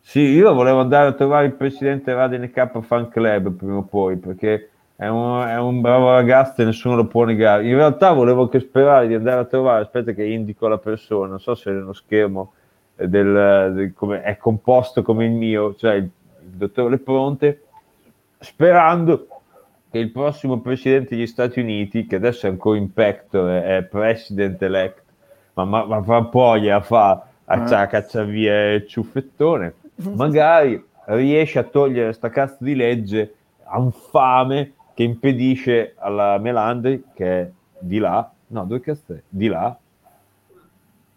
[0.00, 4.16] Sì, io volevo andare a trovare il presidente Radene K Fan Club prima o poi
[4.16, 4.68] perché
[5.02, 7.66] è un, è un bravo ragazzo e nessuno lo può negare.
[7.66, 11.40] In realtà volevo anche sperare di andare a trovare, aspetta che indico la persona, non
[11.40, 12.52] so se è nello schermo
[12.94, 17.62] del, del- come, è composto come il mio, cioè il, il dottore Pronte,
[18.38, 19.26] sperando
[19.90, 24.62] che il prossimo presidente degli Stati Uniti, che adesso è ancora in pectore, è president
[24.62, 25.02] elect,
[25.54, 27.86] ma, ma, ma fra poi a fa a Ah.
[27.86, 29.74] caccia via il ciuffettone,
[30.14, 33.34] magari riesce a togliere sta cazzo di legge
[33.76, 39.22] infame che impedisce alla Melandri, che è di là, no, dove cazzo è?
[39.28, 39.76] Di là,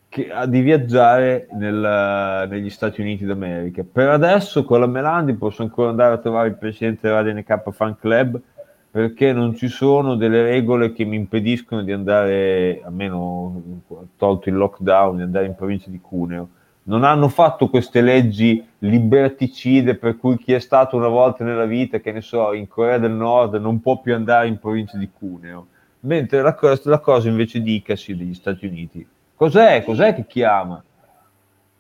[0.10, 3.84] che, di viaggiare nel- negli Stati Uniti d'America.
[3.90, 7.98] Per adesso con la Melandri posso ancora andare a trovare il presidente della DNK Fan
[8.00, 8.42] Club
[8.90, 13.82] perché non ci sono delle regole che mi impediscono di andare, almeno
[14.16, 16.48] tolto il lockdown, di andare in provincia di Cuneo.
[16.88, 22.00] Non hanno fatto queste leggi liberticide per cui chi è stato una volta nella vita,
[22.00, 25.68] che ne so, in Corea del Nord non può più andare in provincia di Cuneo.
[26.02, 29.08] Mentre la, cosa, la cosa invece dicasi degli Stati Uniti.
[29.36, 29.84] Cos'è?
[29.84, 30.84] Cos'è che chiama?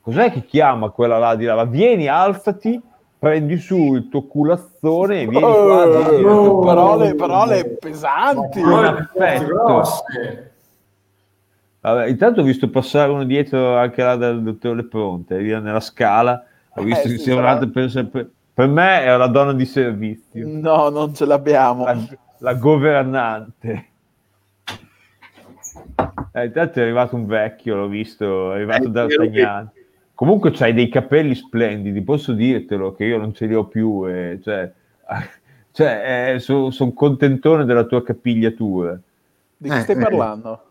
[0.01, 1.63] Cos'è che chiama quella là di là?
[1.65, 2.81] Vieni, alzati,
[3.17, 5.87] prendi su il tuo culazzone e vieni qua.
[5.87, 8.61] Oh, parole, parole pesanti.
[8.61, 9.83] Perfetto.
[11.85, 16.43] Vabbè, intanto ho visto passare uno dietro anche là dal dottore Lepronte, via nella scala.
[16.77, 19.65] Ho visto Eh, che sì, però- un'altra per, per- per me è la donna di
[19.65, 21.83] servizio, No, non ce l'abbiamo.
[21.85, 21.95] la,
[22.39, 23.85] la governante.
[26.31, 29.71] Eh, intanto è arrivato un vecchio, l'ho visto, è arrivato Eh, D'Artagnan.
[30.15, 34.39] Comunque c'hai dei capelli splendidi, posso dirtelo che io non ce li ho più, eh,
[34.41, 34.71] cioè,
[35.71, 38.97] cioè sono contentone della tua capigliatura
[39.57, 39.99] Di che Eh, stai eh.
[39.99, 40.61] parlando?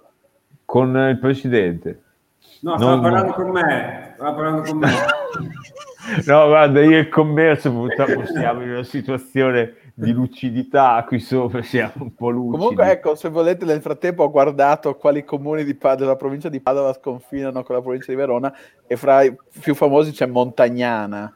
[0.74, 2.02] Con il presidente.
[2.62, 4.12] No, stava Non- parlando con me.
[4.16, 4.88] Stava parlando con me.
[6.26, 11.62] No, guarda, io e il commercio purtroppo siamo in una situazione di lucidità qui sopra,
[11.62, 12.58] siamo un po' lucidi.
[12.58, 16.60] Comunque, ecco, se volete, nel frattempo ho guardato quali comuni di Pa- della provincia di
[16.60, 18.52] Padova sconfinano con la provincia di Verona
[18.86, 21.34] e fra i più famosi c'è Montagnana,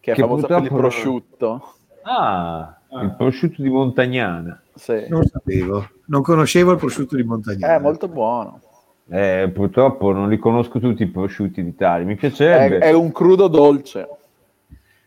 [0.00, 1.74] che è Che famosa per il prosciutto.
[2.04, 3.02] Ah, Ah.
[3.04, 4.60] il prosciutto di Montagnana.
[4.74, 5.06] Sì.
[5.08, 7.74] Non sapevo, non conoscevo il prosciutto di Montagnana.
[7.76, 8.60] È molto buono.
[9.08, 12.06] Eh, purtroppo non li conosco tutti i prosciutti d'Italia.
[12.06, 14.08] Mi È, piacerebbe, è un crudo dolce.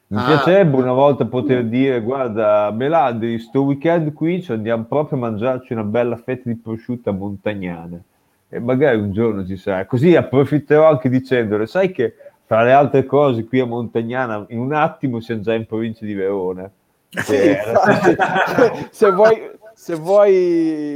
[0.07, 0.26] mi Ah.
[0.26, 5.74] piacerebbe una volta poter dire: Guarda, Melandri, sto weekend qui ci andiamo proprio a mangiarci
[5.74, 7.99] una bella fetta di prosciutto a Montagnana.
[8.49, 9.86] E magari un giorno ci sarà.
[9.86, 12.14] Così approfitterò anche dicendole: Sai che
[12.48, 16.14] tra le altre cose qui a Montagnana, in un attimo siamo già in provincia di
[16.14, 16.70] Verona.
[17.24, 17.56] Sì,
[18.92, 20.96] se vuoi, se vuoi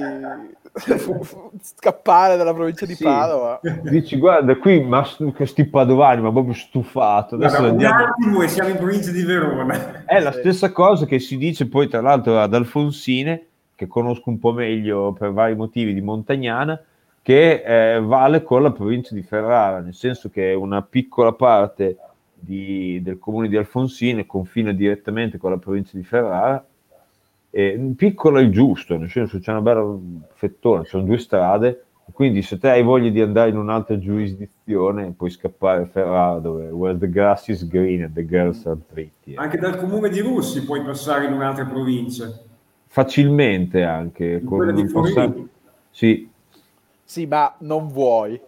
[1.62, 3.04] scappare dalla provincia di Sì.
[3.04, 5.06] Padova, Dici, guarda, qui ma
[5.36, 7.36] questi padovani, ma proprio stufato.
[7.36, 8.04] Adesso Guarda, un andiamo.
[8.06, 10.04] attimo e siamo in provincia di Verona.
[10.06, 14.40] È la stessa cosa che si dice poi, tra l'altro, ad Alfonsine, che conosco un
[14.40, 16.82] po' meglio per vari motivi di Montagnana,
[17.22, 17.64] che
[17.96, 21.98] eh, vale con la provincia di Ferrara, nel senso che una piccola parte
[22.40, 26.66] di- del comune di Alfonsine confina direttamente con la provincia di Ferrara.
[27.52, 29.98] E, piccolo è il giusto, nel senso c'è una bella
[30.34, 35.14] fettona, ci sono due strade, quindi se te hai voglia di andare in un'altra giurisdizione
[35.16, 39.36] puoi scappare a Ferrara dove where the grass is green and the girls are pretty.
[39.36, 42.32] Anche dal comune di Russi puoi passare in un'altra provincia.
[42.88, 44.40] Facilmente anche.
[44.41, 45.49] In quella di un passa- Forlì.
[45.91, 46.30] Sì,
[47.03, 48.40] sì, ma non vuoi.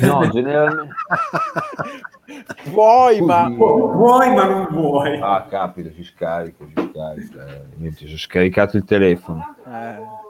[0.00, 0.94] no, generalmente...
[2.64, 5.18] Vuoi, ma Vuoi ma non vuoi.
[5.20, 7.46] Ah, capita, si scarica, si scarica.
[7.46, 9.54] eh, niente, si è scaricato il telefono.
[9.66, 10.24] eh,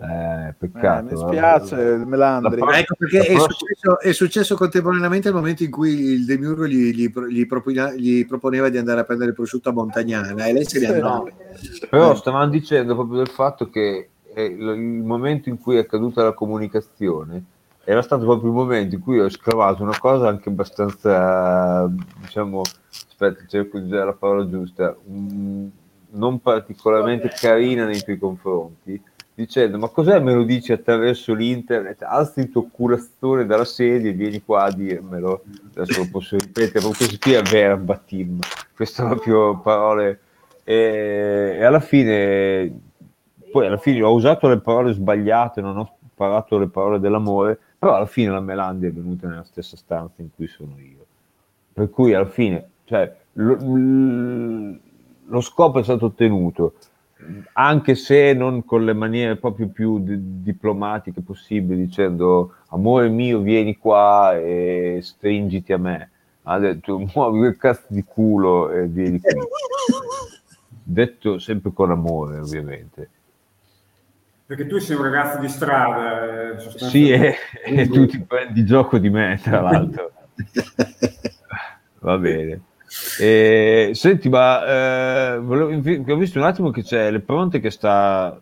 [0.00, 1.04] Eh, eh, peccato.
[1.04, 1.32] mi vabbè.
[1.32, 2.60] spiace, Melandri.
[2.60, 6.68] La Ma ecco perché è successo, è successo contemporaneamente il momento in cui il Demiurgo
[6.68, 10.52] gli, gli, gli propina- gli proponeva di andare a prendere il prosciutto a Montagnana e
[10.52, 10.92] lei se ne Sì.
[10.92, 11.24] andava.
[11.90, 16.22] Però stavamo dicendo proprio del fatto che eh, il il momento in cui è accaduta
[16.22, 17.42] la comunicazione
[17.90, 21.90] era stato proprio il momento in cui ho esclamato una cosa anche abbastanza,
[22.20, 25.66] diciamo, aspetta, cerco di usare la parola giusta, mm,
[26.10, 29.02] non particolarmente carina nei tuoi confronti,
[29.34, 34.12] dicendo ma cos'è me lo dici attraverso l'internet, alzi il tuo culazzone dalla sedia e
[34.12, 35.44] vieni qua a dirmelo,
[35.74, 38.38] adesso lo posso ripetere, ma questo qui è verbatim,
[38.76, 40.20] queste sono proprio parole,
[40.62, 42.80] e, e alla fine,
[43.50, 47.94] poi alla fine ho usato le parole sbagliate, non ho sparato le parole dell'amore, però
[47.94, 51.06] alla fine la Melandi è venuta nella stessa stanza in cui sono io.
[51.72, 53.56] Per cui alla fine, cioè, lo,
[55.26, 56.74] lo scopo è stato ottenuto,
[57.52, 63.76] anche se non con le maniere proprio più di- diplomatiche possibili, dicendo amore mio, vieni
[63.76, 66.10] qua e stringiti a me.
[66.42, 69.30] Ha detto muovi quel cazzo di culo e vieni qui.
[70.90, 73.10] Detto sempre con amore, ovviamente.
[74.48, 76.52] Perché tu sei un ragazzo di strada.
[76.54, 76.58] eh.
[76.78, 77.34] Sì, e,
[77.64, 80.10] e tu ti prendi gioco di me, tra l'altro.
[82.00, 82.62] Va bene.
[83.20, 88.40] E, senti, ma eh, volevo- ho visto un attimo che c'è le pronte che sta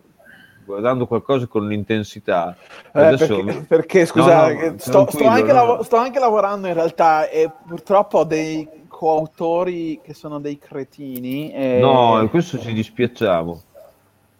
[0.63, 2.55] guardando qualcosa con l'intensità.
[2.93, 5.53] Eh, Adesso- perché, perché, scusate, No, no, sto, sto anche no.
[5.53, 11.51] lavo- sto anche lavorando in realtà e purtroppo ho dei coautori che sono dei cretini.
[11.51, 11.79] E...
[11.81, 13.63] No, e questo ci dispiacciamo.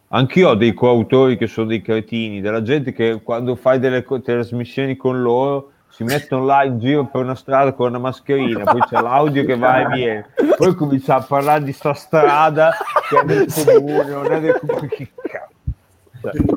[0.09, 4.21] Anch'io ho dei coautori che sono dei cretini, della gente che quando fai delle co-
[4.21, 8.81] trasmissioni con loro si mettono là in giro per una strada con una mascherina, poi
[8.81, 12.71] c'è l'audio che va e viene, poi comincia a parlare di sta strada
[13.09, 14.87] che è del comune, non è del comune.
[14.87, 15.55] Che cazzo.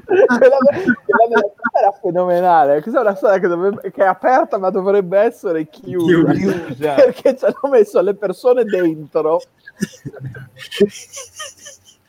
[0.04, 0.58] Quella, della
[1.78, 2.82] era fenomenale.
[2.82, 6.32] Questa è una storia che, dovrebbe- che è aperta, ma dovrebbe essere chiusa.
[6.32, 6.94] Chiusa.
[6.94, 9.40] Perché ci hanno messo le persone dentro.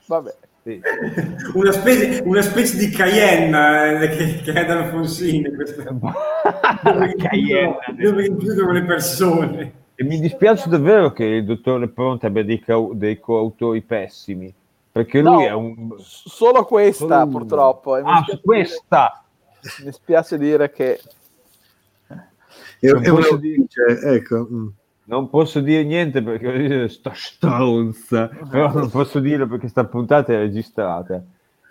[0.06, 0.36] Vabbè.
[0.64, 0.80] Sì.
[1.56, 5.84] Una specie, una specie di Cayenne eh, che, che è dall'Alfonsini, questa.
[6.84, 7.78] dove, Cayenne.
[7.98, 9.74] dove includono le persone.
[9.96, 14.54] E mi dispiace davvero che il dottor Lepronte abbia dei, cau- dei coautori pessimi,
[14.92, 15.96] perché lui No, è un...
[16.00, 17.98] Solo questa, solo purtroppo.
[17.98, 19.24] E Ah, questa!
[19.62, 21.00] dire- Mi spiace dire che
[22.08, 23.66] È, Non è una dire-
[24.16, 24.48] ecco.
[24.52, 24.68] mm.
[25.04, 30.38] Non posso dire niente perché sta stronza, però non posso dirlo perché sta puntata è
[30.38, 31.24] registrata.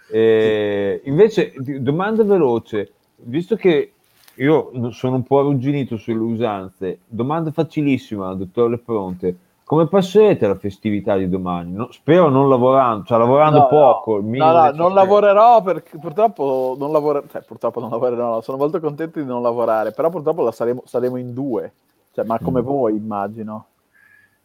[0.07, 3.95] E invece, domanda veloce, visto che
[4.35, 11.17] io sono un po' arrugginito sulle usanze, domanda facilissima, dottor Lepronte, come passerete la festività
[11.17, 11.73] di domani?
[11.73, 14.21] No, spero non lavorando, cioè lavorando No, poco.
[14.21, 14.95] No, minimo no, non necessario.
[14.95, 19.43] lavorerò perché purtroppo non lavorerò, cioè purtroppo non lavorerò, no, sono molto contento di non
[19.43, 21.73] lavorare, però purtroppo la saremo, saremo in due,
[22.13, 22.65] cioè, ma come Mm.
[22.65, 23.67] voi immagino.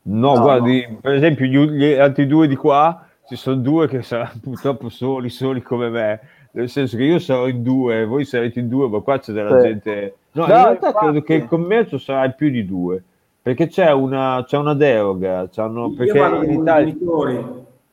[0.04, 4.04] No, No, guardi, per esempio, gli, gli altri due di qua ci sono due che
[4.04, 6.20] saranno purtroppo soli, soli come me.
[6.52, 9.60] Nel senso che io sarò in due, voi sarete in due, ma qua c'è della
[9.60, 9.68] Sì.
[9.68, 10.16] gente.
[10.34, 11.06] No, in No, realtà infatti.
[11.06, 13.04] credo che il commercio sarà in più di due,
[13.42, 15.50] perché c'è una, c'è una deroga.
[15.52, 17.46] c'hanno- perché in Italia, genitori.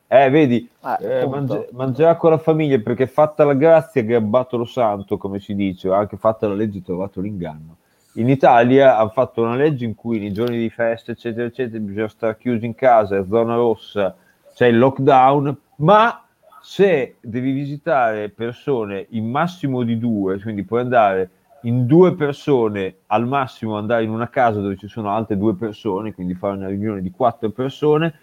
[0.07, 0.69] eh, vedi,
[0.99, 5.39] Eh, eh, mangi- mangerà con la famiglia perché fatta la grazia, gabbato lo santo, come
[5.39, 7.77] si dice, o anche fatta la legge, trovato l'inganno.
[8.15, 12.07] In Italia hanno fatto una legge in cui nei giorni di festa, eccetera, eccetera, bisogna
[12.07, 14.15] stare chiusi in casa, è zona rossa,
[14.53, 16.23] c'è il lockdown, ma
[16.61, 21.29] se devi visitare persone in massimo di due, quindi puoi andare
[21.63, 26.13] in due persone, al massimo andare in una casa dove ci sono altre due persone,
[26.13, 28.13] quindi fare una riunione di quattro persone,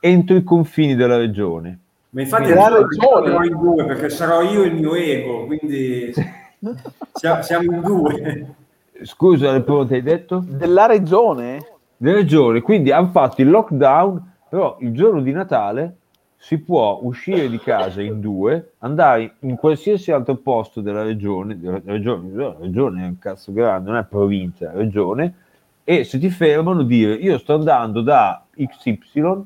[0.00, 1.78] entro i confini della regione.
[2.10, 3.46] Ma infatti adesso regione.
[3.46, 6.12] in due perché sarò io e il mio ego, quindi
[7.42, 8.54] siamo in due.
[9.02, 10.44] Scusa, hai detto?
[10.46, 11.58] Della regione?
[11.96, 15.96] Le regioni, quindi hanno fatto il lockdown, però il giorno di Natale
[16.36, 21.80] si può uscire di casa in due, andare in qualsiasi altro posto della regione, della
[21.84, 25.34] regione, la regione è un cazzo grande, non è provincia, è regione,
[25.82, 29.42] e se ti fermano dire io sto andando da XY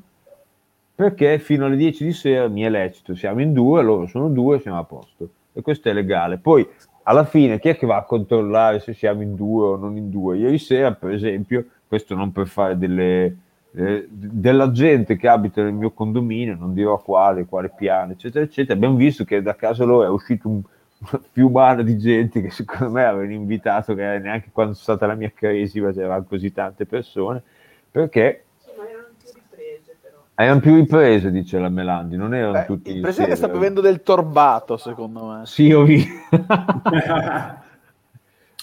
[0.93, 4.59] perché fino alle 10 di sera mi è lecito, siamo in due, loro sono due,
[4.59, 5.29] siamo a posto.
[5.53, 6.37] E questo è legale.
[6.37, 6.67] Poi
[7.09, 10.09] alla fine chi è che va a controllare se siamo in due o non in
[10.09, 10.37] due?
[10.37, 13.37] Ieri sera, per esempio, questo non per fare delle,
[13.71, 18.75] eh, della gente che abita nel mio condominio, non dirò quale, quale piano, eccetera, eccetera,
[18.75, 20.61] abbiamo visto che da casa loro è uscito un
[21.11, 25.15] una fiumana di gente che secondo me avevano invitato, che neanche quando è stata la
[25.15, 27.41] mia cresima c'erano così tante persone,
[27.89, 30.21] perché Sì, ma erano più riprese però.
[30.43, 34.01] Erano più riprese, dice la Melandi, non erano Eh, tutti il presidente sta bevendo del
[34.03, 35.41] torbato, secondo me.
[35.45, 36.11] Sì, ho visto.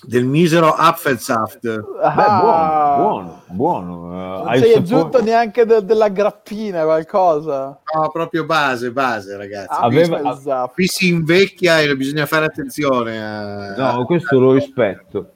[0.03, 1.61] Del misero Apfelsaft.
[1.63, 4.13] Beh, Ah, buono, buono, buono.
[4.13, 7.81] eh, Non hai sei aggiunto neanche de- della grappina, qualcosa.
[7.95, 9.69] No, proprio base, base, ragazzi.
[9.71, 10.71] Ah, Aveva-.
[10.73, 13.19] Qui si invecchia e bisogna fare attenzione.
[13.25, 13.75] A...
[13.95, 15.31] No, questo lo rispetto.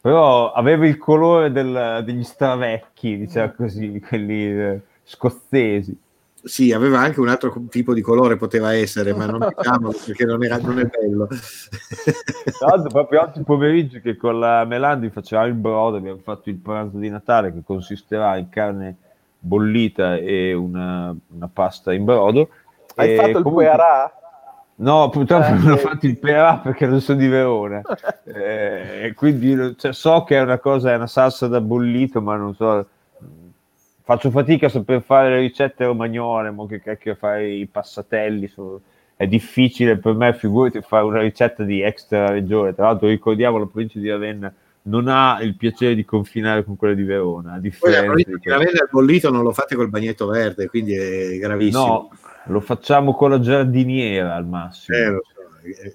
[0.00, 4.80] Però aveva il colore del- degli stravecchi, diciamo così, quelli eh,
[5.10, 5.96] scozzesi.
[6.42, 10.42] Sì, aveva anche un altro tipo di colore, poteva essere, ma non diciamolo perché non,
[10.42, 11.28] era, non è bello.
[12.60, 16.96] L'altro, proprio oggi pomeriggio che con la Melandi facevamo il brodo, abbiamo fatto il pranzo
[16.96, 18.96] di Natale che consisterà in carne
[19.38, 22.48] bollita e una, una pasta in brodo.
[22.94, 24.14] Hai E fatto il comunque- puerà?
[24.76, 27.82] No, purtroppo Eh, non ho fatto il perà perché non sono di Verona.
[28.32, 32.36] Eh, e quindi cioè, so che è una cosa, è una salsa da bollito, ma
[32.36, 32.86] non so.
[34.02, 38.48] Faccio fatica a saper fare le ricette romagnole, mo che cacchio fare i passatelli.
[38.48, 38.80] so-
[39.20, 42.74] è difficile per me, figurati, fare una ricetta di extra regione.
[42.74, 44.50] Tra l'altro, ricordiamo, la provincia di Ravenna
[44.84, 48.36] non ha il piacere di confinare con quella di Verona, a Poi la differenza provincia
[48.36, 51.86] di Ravenna il bollito non lo fate col bagnetto verde, quindi è gravissimo.
[51.86, 52.10] No,
[52.46, 54.96] lo facciamo con la giardiniera al massimo.
[54.96, 55.38] Eh, lo so.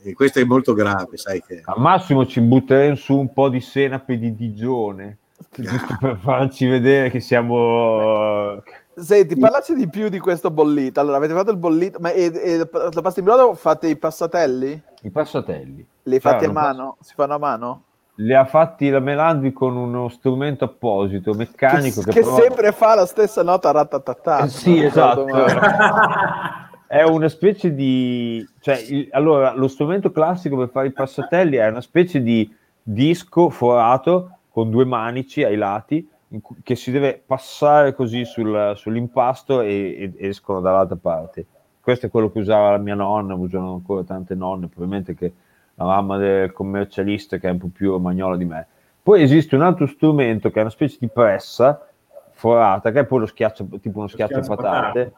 [0.03, 1.61] E questo è molto grave, sai che...
[1.63, 5.17] Al massimo ci butteremo su un po' di senape di Digione,
[5.55, 8.61] giusto per farci vedere che siamo...
[8.97, 11.01] Senti, parlaci di più di questo bollito.
[11.01, 14.81] Allora, avete fatto il bollito, ma e, e la pasta in brodo fate i passatelli?
[15.01, 15.85] I passatelli.
[16.03, 16.97] Li fate a Fanno mano?
[17.01, 17.83] Si fanno a mano?
[18.19, 22.71] Li ha fatti la Melandi con uno strumento apposito, meccanico, che che, che però- sempre
[22.71, 24.45] fa la stessa nota ratatatà.
[24.45, 25.25] Eh, sì, esatto.
[26.87, 28.47] È una specie di...
[28.61, 32.49] Cioè, il- allora, lo strumento classico per fare i passatelli è una specie di
[32.81, 36.07] disco forato con due manici ai lati
[36.41, 41.45] cui- che si deve passare così sul- sull'impasto e, e escono dall'altra parte.
[41.81, 45.33] questo è quello che usava la mia nonna, usano ancora tante nonne, probabilmente che
[45.75, 48.65] la mamma del commercialista che è un po' più romagnola di me.
[49.03, 51.85] Poi esiste un altro strumento che è una specie di pressa
[52.31, 55.13] forata, che è poi lo schiaccio, tipo uno schiaccio patate.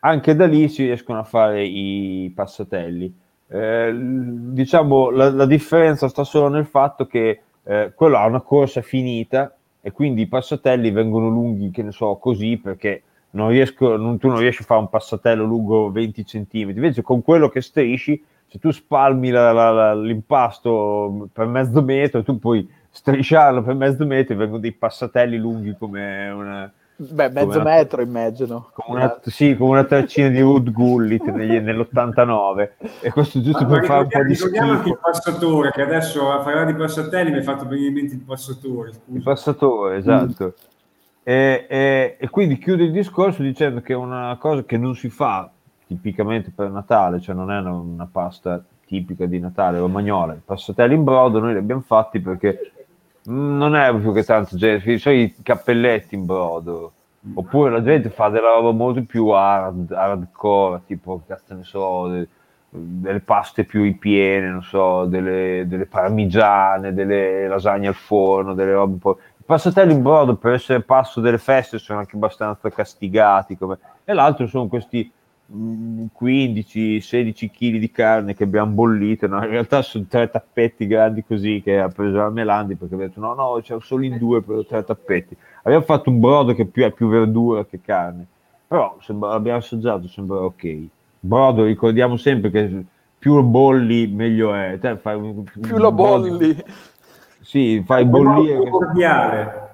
[0.00, 3.14] Anche da lì si riescono a fare i passatelli.
[3.48, 8.80] Eh, diciamo la, la, differenza sta solo nel fatto che eh, quello ha una corsa
[8.80, 14.18] finita e quindi i passatelli vengono lunghi, che ne so, così perché non riesco, non,
[14.18, 16.70] tu non riesci a fare un passatello lungo 20 cm.
[16.70, 22.38] Invece con quello che strisci, se tu spalmi la, la, l'impasto per mezzo metro, tu
[22.38, 26.72] puoi strisciarlo per mezzo metro e vengono dei passatelli lunghi come una...
[26.98, 28.70] Beh, mezzo una, metro immagino.
[28.72, 32.70] Come una, sì, come una treccina di Wood Gullit negli, nell'89.
[33.02, 34.62] E questo giusto ah, per fare un po' di schifo.
[34.62, 38.14] anche il passatore, che adesso a parlare di passatelli mi hai fatto venire in mente
[38.14, 38.92] il passatore.
[38.92, 39.16] Scusa.
[39.16, 40.44] Il passatore, esatto.
[40.44, 40.48] Mm.
[41.22, 45.10] E, e, e, quindi chiude il discorso dicendo che è una cosa che non si
[45.10, 45.50] fa
[45.86, 50.32] tipicamente per Natale, cioè non è una, una pasta tipica di Natale romagnola.
[50.32, 52.72] I passatelli in brodo noi li abbiamo fatti perché
[53.26, 56.92] non è più che tanto gente, cioè i cappelletti in brodo.
[57.34, 62.28] Oppure la gente fa della roba molto più hard, hardcore, tipo, cazzo ne so, de,
[62.68, 68.92] delle paste più ripiene, non so, delle, delle, parmigiane, delle lasagne al forno, delle robe
[68.92, 69.18] un po'.
[69.38, 73.78] I passatelli in brodo per essere passo delle feste sono anche abbastanza castigati, come...
[74.04, 75.10] e l'altro sono questi
[75.52, 79.42] 15-16 kg di carne che abbiamo bollito, no?
[79.44, 83.20] in realtà sono tre tappetti grandi così che ha preso la Melandi perché ha detto
[83.20, 85.36] no, no, c'è solo in due per tre tappetti.
[85.62, 88.26] Abbiamo fatto un brodo che più, è più verdura che carne,
[88.66, 90.78] però sembra, abbiamo assaggiato, sembra ok.
[91.20, 92.84] Brodo, ricordiamo sempre che
[93.18, 94.78] più lo bolli meglio è.
[94.80, 96.56] Te fai un, più lo bolli.
[97.40, 98.58] Sì, fai bollire.
[98.58, 99.68] Primordiale.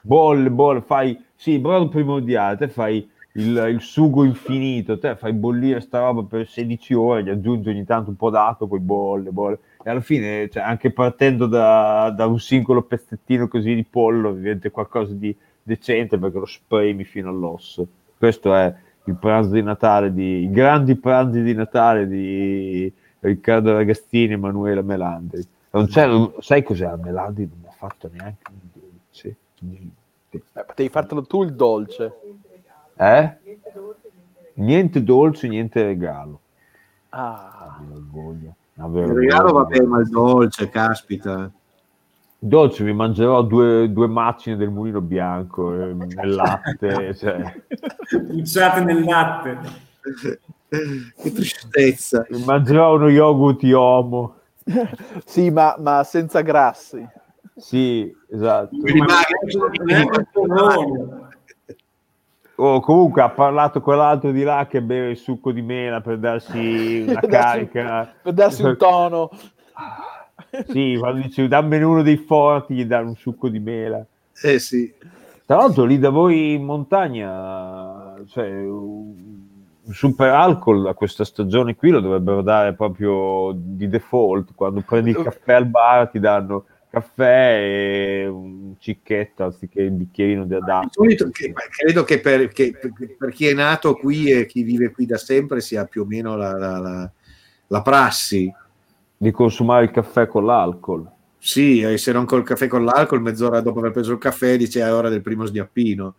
[0.00, 1.24] Bolle, bolle, fai...
[1.34, 3.08] Sì, brodo primordiale, te fai
[3.38, 7.84] il, il, sugo infinito, te fai bollire sta roba per 16 ore, gli aggiungi ogni
[7.84, 12.26] tanto un po' d'acqua, poi bolle, bolle, e alla fine, cioè, anche partendo da, da,
[12.26, 17.86] un singolo pezzettino così di pollo, diventa qualcosa di decente perché lo spremi fino all'osso.
[18.18, 18.74] Questo è
[19.04, 24.82] il pranzo di Natale, di, i grandi pranzi di Natale di Riccardo Ragazzini e Emanuela
[24.82, 25.46] Melandri.
[25.70, 27.46] Non sai cos'è la Melandri?
[27.46, 29.36] Non mi ha fatto neanche un dolce.
[29.60, 29.96] Niente.
[30.30, 32.12] Eh, potevi fartelo tu il dolce.
[32.98, 33.36] Eh?
[34.54, 36.40] Niente dolce, niente regalo.
[37.10, 37.78] Ah.
[38.74, 41.50] Il regalo va bene, ma il dolce, caspita.
[42.40, 47.14] Dolce, mi mangerò due, due macine del mulino bianco eh, nel latte.
[47.18, 47.60] cioè.
[48.08, 49.58] Puzzate nel latte.
[50.68, 52.26] che tristezza.
[52.30, 54.36] Mi mangerò uno yogurt Iomo.
[55.24, 57.04] sì, ma, ma senza grassi.
[57.56, 58.76] Sì, esatto.
[58.76, 59.02] Mi
[62.60, 67.04] Oh, comunque ha parlato quell'altro di là che beve il succo di mela per darsi
[67.06, 68.12] una carica.
[68.20, 69.30] per darsi un tono.
[70.68, 74.04] sì, quando dice dammene uno dei forti gli danno un succo di mela.
[74.42, 74.92] Eh sì.
[75.46, 81.90] Tra l'altro lì da voi in montagna, cioè, un super alcol a questa stagione qui
[81.90, 84.50] lo dovrebbero dare proprio di default.
[84.56, 90.44] Quando prendi il caffè al bar ti danno caffè e un cicchetto anziché il bicchierino
[90.44, 91.02] di adatto.
[91.02, 92.72] credo che per, che
[93.18, 96.36] per, chi è nato qui e chi vive qui da sempre sia più o meno
[96.36, 97.10] la, la, la,
[97.66, 98.52] la prassi.
[99.16, 101.10] Di consumare il caffè con l'alcol.
[101.38, 104.80] Sì, e se non col caffè con l'alcol, mezz'ora dopo aver preso il caffè dice
[104.80, 106.14] è ora del primo sdiappino.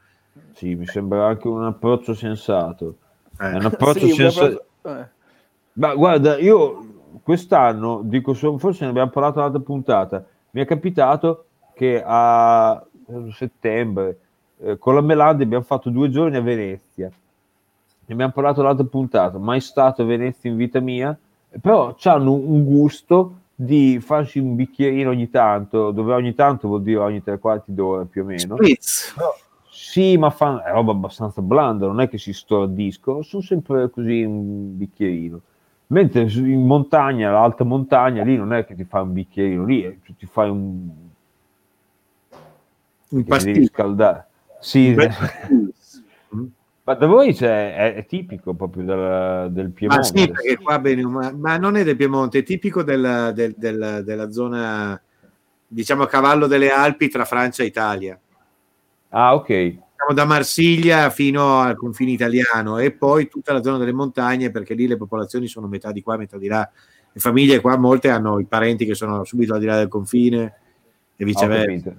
[0.53, 2.97] Sì, mi sembra anche un approccio sensato.
[3.39, 3.51] Eh.
[3.51, 4.65] È un approccio sì, sensato.
[4.83, 5.07] Eh.
[5.73, 12.01] Ma guarda, io quest'anno, dico, forse ne abbiamo parlato l'altra puntata, mi è capitato che
[12.05, 12.83] a
[13.31, 14.19] settembre
[14.61, 17.07] eh, con la Melandi abbiamo fatto due giorni a Venezia.
[17.07, 21.17] Ne abbiamo parlato l'altra puntata mai stato a Venezia in vita mia
[21.61, 26.99] però hanno un gusto di farsi un bicchierino ogni tanto dove ogni tanto vuol dire
[26.99, 28.55] ogni tre quarti d'ora più o meno.
[28.55, 29.35] Però,
[29.69, 34.23] sì ma fanno è roba abbastanza blanda non è che si stordiscono sono sempre così
[34.23, 35.41] un bicchierino
[35.91, 40.25] Mentre in montagna, l'alta montagna, lì non è che ti fai un bicchierino, lì ti
[40.27, 40.87] fai un...
[43.09, 43.65] Un pasticcio.
[43.65, 44.27] scaldare.
[44.59, 44.95] Sì.
[46.83, 50.11] Ma da voi cioè, è, è, tipico proprio del, del Piemonte.
[50.11, 53.53] Ma sì, perché qua bene, ma, ma non è del Piemonte, è tipico del, del,
[53.55, 54.99] del, della zona,
[55.67, 58.19] diciamo, a cavallo delle Alpi tra Francia e Italia.
[59.09, 63.91] Ah, ok diciamo, da Marsiglia fino al confine italiano e poi tutta la zona delle
[63.91, 66.67] montagne perché lì le popolazioni sono metà di qua, metà di là.
[67.11, 70.53] Le famiglie qua molte hanno i parenti che sono subito al di là del confine
[71.15, 71.93] e viceversa.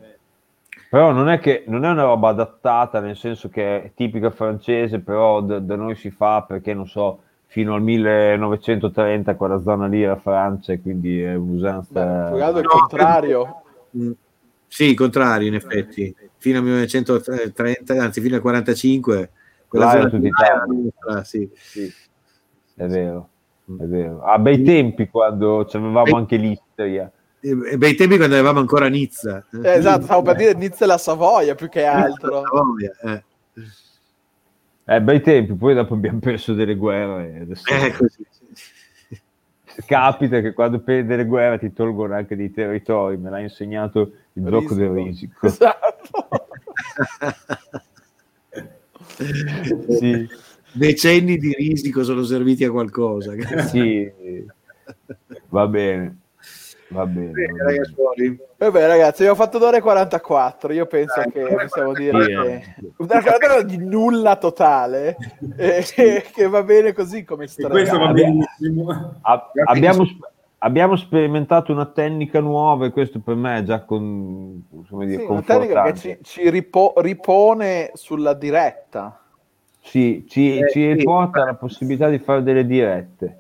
[0.89, 5.01] Però non è che non è una roba adattata, nel senso che è tipica francese,
[5.01, 10.03] però da, da noi si fa perché non so, fino al 1930 quella zona lì
[10.03, 12.31] era Francia e quindi è un'usanza...
[12.31, 13.63] Beh, il No, contrario.
[13.97, 14.11] Mm,
[14.73, 16.15] Sì, il contrario, in effetti.
[16.37, 19.31] Fino al 1930, anzi fino al 45,
[19.67, 21.51] quella zona nostra, sì.
[21.55, 21.93] Sì,
[22.77, 23.29] è vero,
[23.67, 24.23] è vero.
[24.23, 27.11] A bei tempi quando avevamo anche l'Istria.
[27.41, 29.45] E, bei tempi quando avevamo ancora Nizza.
[29.61, 32.45] Eh, esatto, stavo per dire Nizza e la Savoia più che altro.
[32.45, 33.25] Savoia, eh.
[34.85, 37.41] Eh, bei tempi, poi dopo abbiamo perso delle guerre.
[37.41, 38.25] Adesso Eh, così.
[39.87, 43.17] Capita che quando perdi delle guerre ti tolgono anche dei territori.
[43.17, 45.47] Me l'ha insegnato il gioco del risico.
[45.47, 46.29] Esatto.
[49.21, 50.27] Sì,
[50.73, 53.35] Decenni di risico sono serviti a qualcosa.
[53.67, 54.11] sì,
[55.49, 56.19] va bene.
[56.91, 57.31] Va bene.
[57.31, 57.71] Bene, va bene.
[57.79, 58.41] ragazzuoli.
[58.57, 62.29] Vabbè ragazzi, abbiamo fatto 2 ore e 44, io penso Dai, che possiamo dire Sì,
[62.29, 62.93] che eh.
[62.99, 65.17] una carattere di nulla totale
[65.57, 68.13] e che, che va bene così come E questo va strada.
[68.13, 69.19] benissimo.
[69.23, 70.05] A- abbiamo,
[70.59, 75.31] abbiamo sperimentato una tecnica nuova e questo per me è già con, come dire, Sì,
[75.31, 79.17] una tecnica che ci, ci ripo- ripone sulla diretta.
[79.83, 80.93] Sì, ci, Eh, ci sì.
[80.93, 83.37] riporta la possibilità di fare delle dirette.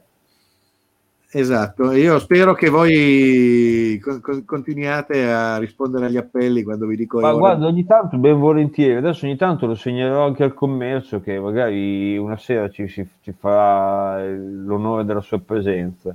[1.32, 7.20] Esatto, io spero che voi co- co- continuiate a rispondere agli appelli quando vi dico
[7.20, 7.38] Ma ora.
[7.38, 12.18] guarda, ogni tanto ben volentieri, adesso ogni tanto lo segnerò anche al commercio che magari
[12.18, 16.12] una sera ci, ci- ci farà l'onore della sua presenza.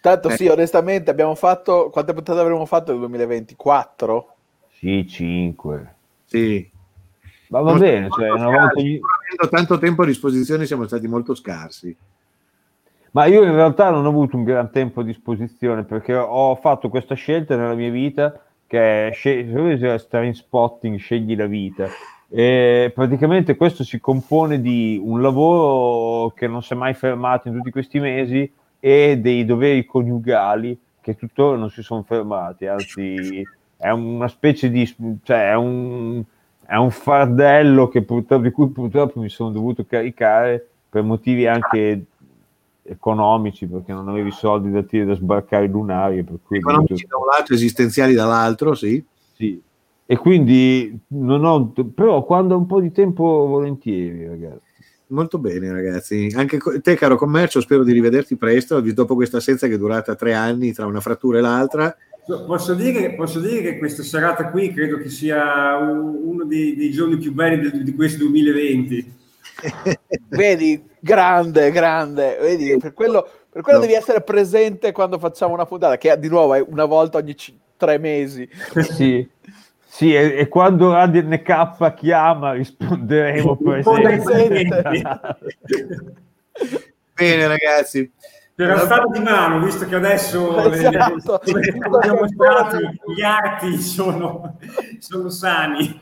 [0.00, 0.36] Tanto Eh.
[0.36, 1.90] sì, onestamente abbiamo fatto...
[1.90, 4.34] Quante puntate avremo fatto nel 2024?
[4.70, 5.94] Sì, 5.
[6.24, 6.70] Sì.
[7.48, 11.34] Ma va Molto- bene, cioè, una volta avendo tanto tempo a disposizione siamo stati molto
[11.34, 11.94] scarsi.
[13.14, 16.88] Ma io in realtà non ho avuto un gran tempo a disposizione perché ho fatto
[16.88, 19.54] questa scelta nella mia vita che è scegli,
[19.98, 21.86] stare in spotting, scegli la vita.
[22.28, 27.54] E praticamente questo si compone di un lavoro che non si è mai fermato in
[27.54, 33.46] tutti questi mesi e dei doveri coniugali che tuttora non si sono fermati, anzi
[33.76, 34.92] è una specie di...
[35.22, 36.20] cioè è un,
[36.66, 42.06] è un fardello purtroppo, di cui purtroppo mi sono dovuto caricare per motivi anche
[42.84, 47.24] economici perché non avevi soldi da tirare da sbarcare lunarie per cui Economici da un
[47.26, 49.02] lato, esistenziali dall'altro, sì.
[49.34, 49.60] sì.
[50.04, 54.72] e quindi non ho però quando ho un po' di tempo volentieri ragazzi
[55.08, 56.32] Molto bene, ragazzi.
[56.34, 60.32] Anche te, caro commercio, spero di rivederti presto dopo questa assenza che è durata tre
[60.32, 61.94] anni tra una frattura e l'altra.
[62.26, 66.90] Posso dire, posso dire che questa serata qui credo che sia un- uno dei, dei
[66.90, 69.12] giorni più belli di questo 2020.
[70.28, 72.36] Vedi, grande, grande.
[72.40, 73.84] Vedi, per quello, per quello No.
[73.84, 77.54] devi essere presente quando facciamo una puntata, che di nuovo è una volta ogni c-
[77.76, 78.48] tre mesi.
[78.80, 79.28] sì
[79.86, 84.68] sì e, e quando ADNK chiama risponderemo presenti
[87.14, 88.10] Bene, ragazzi.
[88.56, 91.40] Per alzare di mano, visto che adesso Esatto.
[91.44, 94.58] le- abbiamo mostrato, gli arti sono,
[94.98, 96.00] sono sani.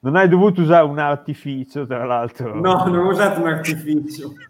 [0.00, 4.32] Non hai dovuto usare un artificio tra l'altro No, non ho usato un artificio.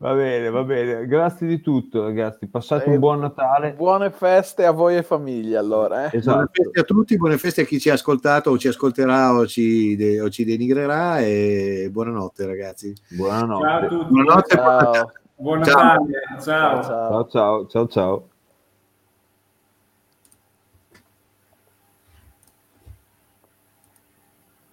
[0.00, 4.64] va bene va bene grazie di tutto ragazzi passate Eh, un buon Natale Buone feste
[4.64, 6.04] a voi e famiglia, allora.
[6.04, 6.08] Eh?
[6.10, 9.34] Buone esatto feste a tutti, buone feste a chi ci ha ascoltato o ci ascolterà
[9.34, 12.92] o ci, de- o ci denigrerà e buonanotte, ragazzi.
[13.08, 14.12] buonanotte Ciao a tutti.
[14.12, 15.12] Buonanotte buona Ciao.
[15.40, 15.58] Buon.
[15.60, 16.04] Natale.
[16.40, 16.82] Ciao.
[16.82, 16.82] Ciao, ciao.
[16.82, 18.28] ciao ciao ciao ciao